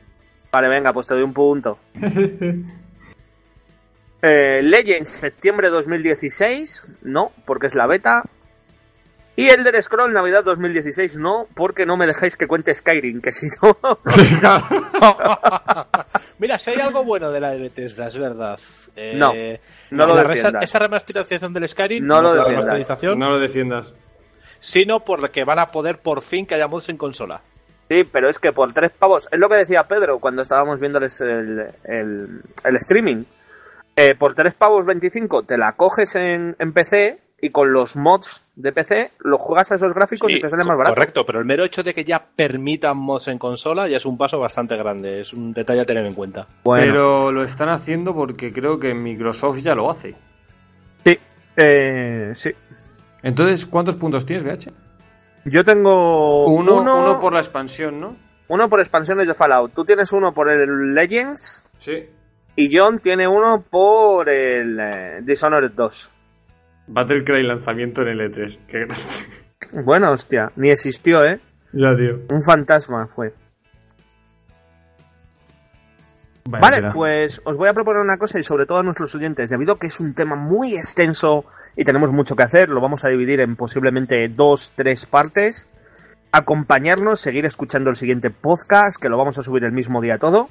Vale, 0.52 0.68
venga, 0.68 0.92
pues 0.92 1.06
te 1.06 1.14
doy 1.14 1.22
un 1.22 1.32
punto. 1.34 1.78
Eh, 4.22 4.60
Legends, 4.62 5.08
septiembre 5.08 5.68
2016, 5.68 6.86
no, 7.02 7.32
porque 7.44 7.66
es 7.66 7.74
la 7.74 7.86
beta. 7.86 8.22
Y 9.38 9.48
Elder 9.50 9.82
Scroll, 9.82 10.14
Navidad 10.14 10.42
2016, 10.44 11.16
no, 11.16 11.46
porque 11.54 11.84
no 11.84 11.96
me 11.98 12.06
dejáis 12.06 12.36
que 12.36 12.46
cuente 12.46 12.74
Skyrim, 12.74 13.20
que 13.20 13.32
si 13.32 13.48
no... 13.62 13.76
Mira, 16.38 16.58
si 16.58 16.70
hay 16.70 16.80
algo 16.80 17.04
bueno 17.04 17.30
de 17.30 17.40
la 17.40 17.50
de 17.50 17.58
Bethesda, 17.58 18.08
es 18.08 18.18
verdad. 18.18 18.58
Eh, 18.96 19.14
No, 19.16 19.32
no 19.90 20.06
lo 20.06 20.16
defiendas. 20.26 20.62
Esa 20.62 20.78
remasterización 20.78 21.52
del 21.52 21.68
Skyrim, 21.68 22.06
No 22.06 22.22
lo 22.22 22.34
defiendas. 22.34 22.98
no 23.16 23.30
lo 23.30 23.38
defiendas. 23.38 23.92
sino 24.58 25.00
por 25.04 25.30
que 25.30 25.44
van 25.44 25.58
a 25.58 25.70
poder 25.70 25.98
por 25.98 26.22
fin 26.22 26.46
que 26.46 26.54
haya 26.54 26.66
mods 26.68 26.88
en 26.88 26.96
consola. 26.96 27.42
Sí, 27.90 28.04
pero 28.04 28.28
es 28.28 28.38
que 28.38 28.52
por 28.52 28.72
tres 28.72 28.90
pavos, 28.90 29.28
es 29.30 29.38
lo 29.38 29.48
que 29.48 29.56
decía 29.56 29.86
Pedro 29.86 30.18
cuando 30.18 30.42
estábamos 30.42 30.80
viéndoles 30.80 31.20
el, 31.20 31.66
el, 31.84 32.40
el 32.64 32.76
streaming. 32.76 33.24
Eh, 33.94 34.14
por 34.18 34.34
tres 34.34 34.54
pavos 34.54 34.84
25 34.84 35.44
te 35.44 35.56
la 35.56 35.72
coges 35.72 36.16
en, 36.16 36.56
en 36.58 36.72
PC 36.72 37.18
y 37.40 37.50
con 37.50 37.72
los 37.72 37.96
mods 37.96 38.44
de 38.56 38.72
PC 38.72 39.12
lo 39.20 39.36
juegas 39.38 39.70
a 39.72 39.74
esos 39.74 39.92
gráficos 39.92 40.30
Sí, 40.32 40.38
y 40.38 40.40
te 40.40 40.48
sale 40.48 40.64
más 40.64 40.76
barato. 40.78 40.94
Correcto, 40.94 41.26
pero 41.26 41.38
el 41.38 41.44
mero 41.44 41.64
hecho 41.64 41.82
de 41.82 41.92
que 41.92 42.04
ya 42.04 42.24
permitan 42.34 42.96
mods 42.96 43.28
en 43.28 43.38
consola 43.38 43.88
ya 43.88 43.98
es 43.98 44.06
un 44.06 44.16
paso 44.16 44.38
bastante 44.38 44.76
grande, 44.76 45.20
es 45.20 45.32
un 45.34 45.52
detalle 45.52 45.80
a 45.80 45.84
tener 45.84 46.06
en 46.06 46.14
cuenta. 46.14 46.46
Bueno, 46.64 46.84
Pero 46.84 47.32
lo 47.32 47.44
están 47.44 47.68
haciendo 47.68 48.14
porque 48.14 48.52
creo 48.52 48.78
que 48.80 48.94
Microsoft 48.94 49.58
ya 49.58 49.74
lo 49.74 49.90
hace. 49.90 50.14
sí, 51.04 51.18
eh, 51.56 52.30
sí. 52.34 52.52
Entonces, 53.22 53.66
¿cuántos 53.66 53.96
puntos 53.96 54.24
tienes, 54.24 54.44
BH? 54.44 54.72
Yo 55.46 55.64
tengo 55.64 56.46
Uno, 56.46 56.80
uno, 56.80 57.02
uno 57.02 57.20
por 57.20 57.32
la 57.32 57.40
expansión, 57.40 57.98
¿no? 58.00 58.16
uno 58.48 58.68
por 58.68 58.78
expansiones 58.80 59.26
de 59.26 59.34
Fallout. 59.34 59.72
Tú 59.74 59.84
tienes 59.84 60.12
uno 60.12 60.32
por 60.32 60.48
el 60.48 60.94
Legends 60.94 61.64
Sí. 61.80 62.08
y 62.56 62.76
John 62.76 63.00
tiene 63.00 63.26
uno 63.28 63.64
por 63.68 64.28
el 64.28 64.78
eh, 64.80 65.18
Dishonored 65.22 65.72
2. 65.72 66.10
Battlecry 66.88 67.42
lanzamiento 67.42 68.02
en 68.02 68.08
el 68.08 68.20
E3. 68.32 68.58
Qué 68.68 68.78
grande. 68.80 69.04
Bueno, 69.84 70.10
hostia, 70.12 70.52
ni 70.56 70.70
existió, 70.70 71.24
¿eh? 71.24 71.40
Ya, 71.72 71.96
tío. 71.96 72.20
Un 72.30 72.42
fantasma 72.42 73.08
fue. 73.08 73.34
Vaya 76.48 76.60
Vale, 76.62 76.76
tela. 76.76 76.92
pues 76.92 77.42
os 77.44 77.56
voy 77.56 77.68
a 77.68 77.74
proponer 77.74 78.00
una 78.02 78.18
cosa 78.18 78.38
y 78.38 78.44
sobre 78.44 78.66
todo 78.66 78.78
a 78.78 78.82
nuestros 78.84 79.12
oyentes, 79.16 79.50
debido 79.50 79.74
a 79.74 79.78
que 79.78 79.88
es 79.88 79.98
un 79.98 80.14
tema 80.14 80.36
muy 80.36 80.76
extenso 80.76 81.44
y 81.74 81.84
tenemos 81.84 82.12
mucho 82.12 82.36
que 82.36 82.44
hacer, 82.44 82.68
lo 82.68 82.80
vamos 82.80 83.04
a 83.04 83.08
dividir 83.08 83.40
en 83.40 83.56
posiblemente 83.56 84.28
dos, 84.28 84.72
tres 84.76 85.06
partes. 85.06 85.68
Acompañarnos, 86.30 87.18
seguir 87.20 87.46
escuchando 87.46 87.90
el 87.90 87.96
siguiente 87.96 88.30
podcast, 88.30 89.00
que 89.00 89.08
lo 89.08 89.18
vamos 89.18 89.38
a 89.38 89.42
subir 89.42 89.64
el 89.64 89.72
mismo 89.72 90.00
día 90.00 90.18
todo. 90.18 90.48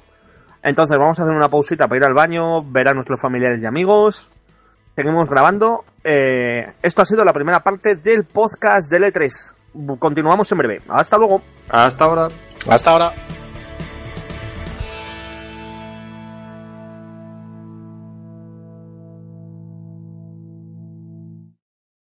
Entonces 0.62 0.98
vamos 0.98 1.18
a 1.18 1.22
hacer 1.22 1.34
una 1.34 1.48
pausita 1.48 1.88
para 1.88 1.98
ir 1.98 2.04
al 2.04 2.14
baño, 2.14 2.62
ver 2.62 2.88
a 2.88 2.94
nuestros 2.94 3.20
familiares 3.20 3.62
y 3.62 3.66
amigos. 3.66 4.30
Seguimos 4.96 5.30
grabando. 5.30 5.84
Eh, 6.08 6.72
esto 6.82 7.02
ha 7.02 7.04
sido 7.04 7.24
la 7.24 7.32
primera 7.32 7.64
parte 7.64 7.96
del 7.96 8.24
podcast 8.24 8.88
del 8.90 9.02
E3. 9.02 9.98
Continuamos 9.98 10.50
en 10.52 10.58
breve. 10.58 10.82
Hasta 10.88 11.18
luego. 11.18 11.42
Hasta 11.68 12.04
ahora. 12.04 12.28
Hasta 12.68 12.90
ahora. 12.92 13.12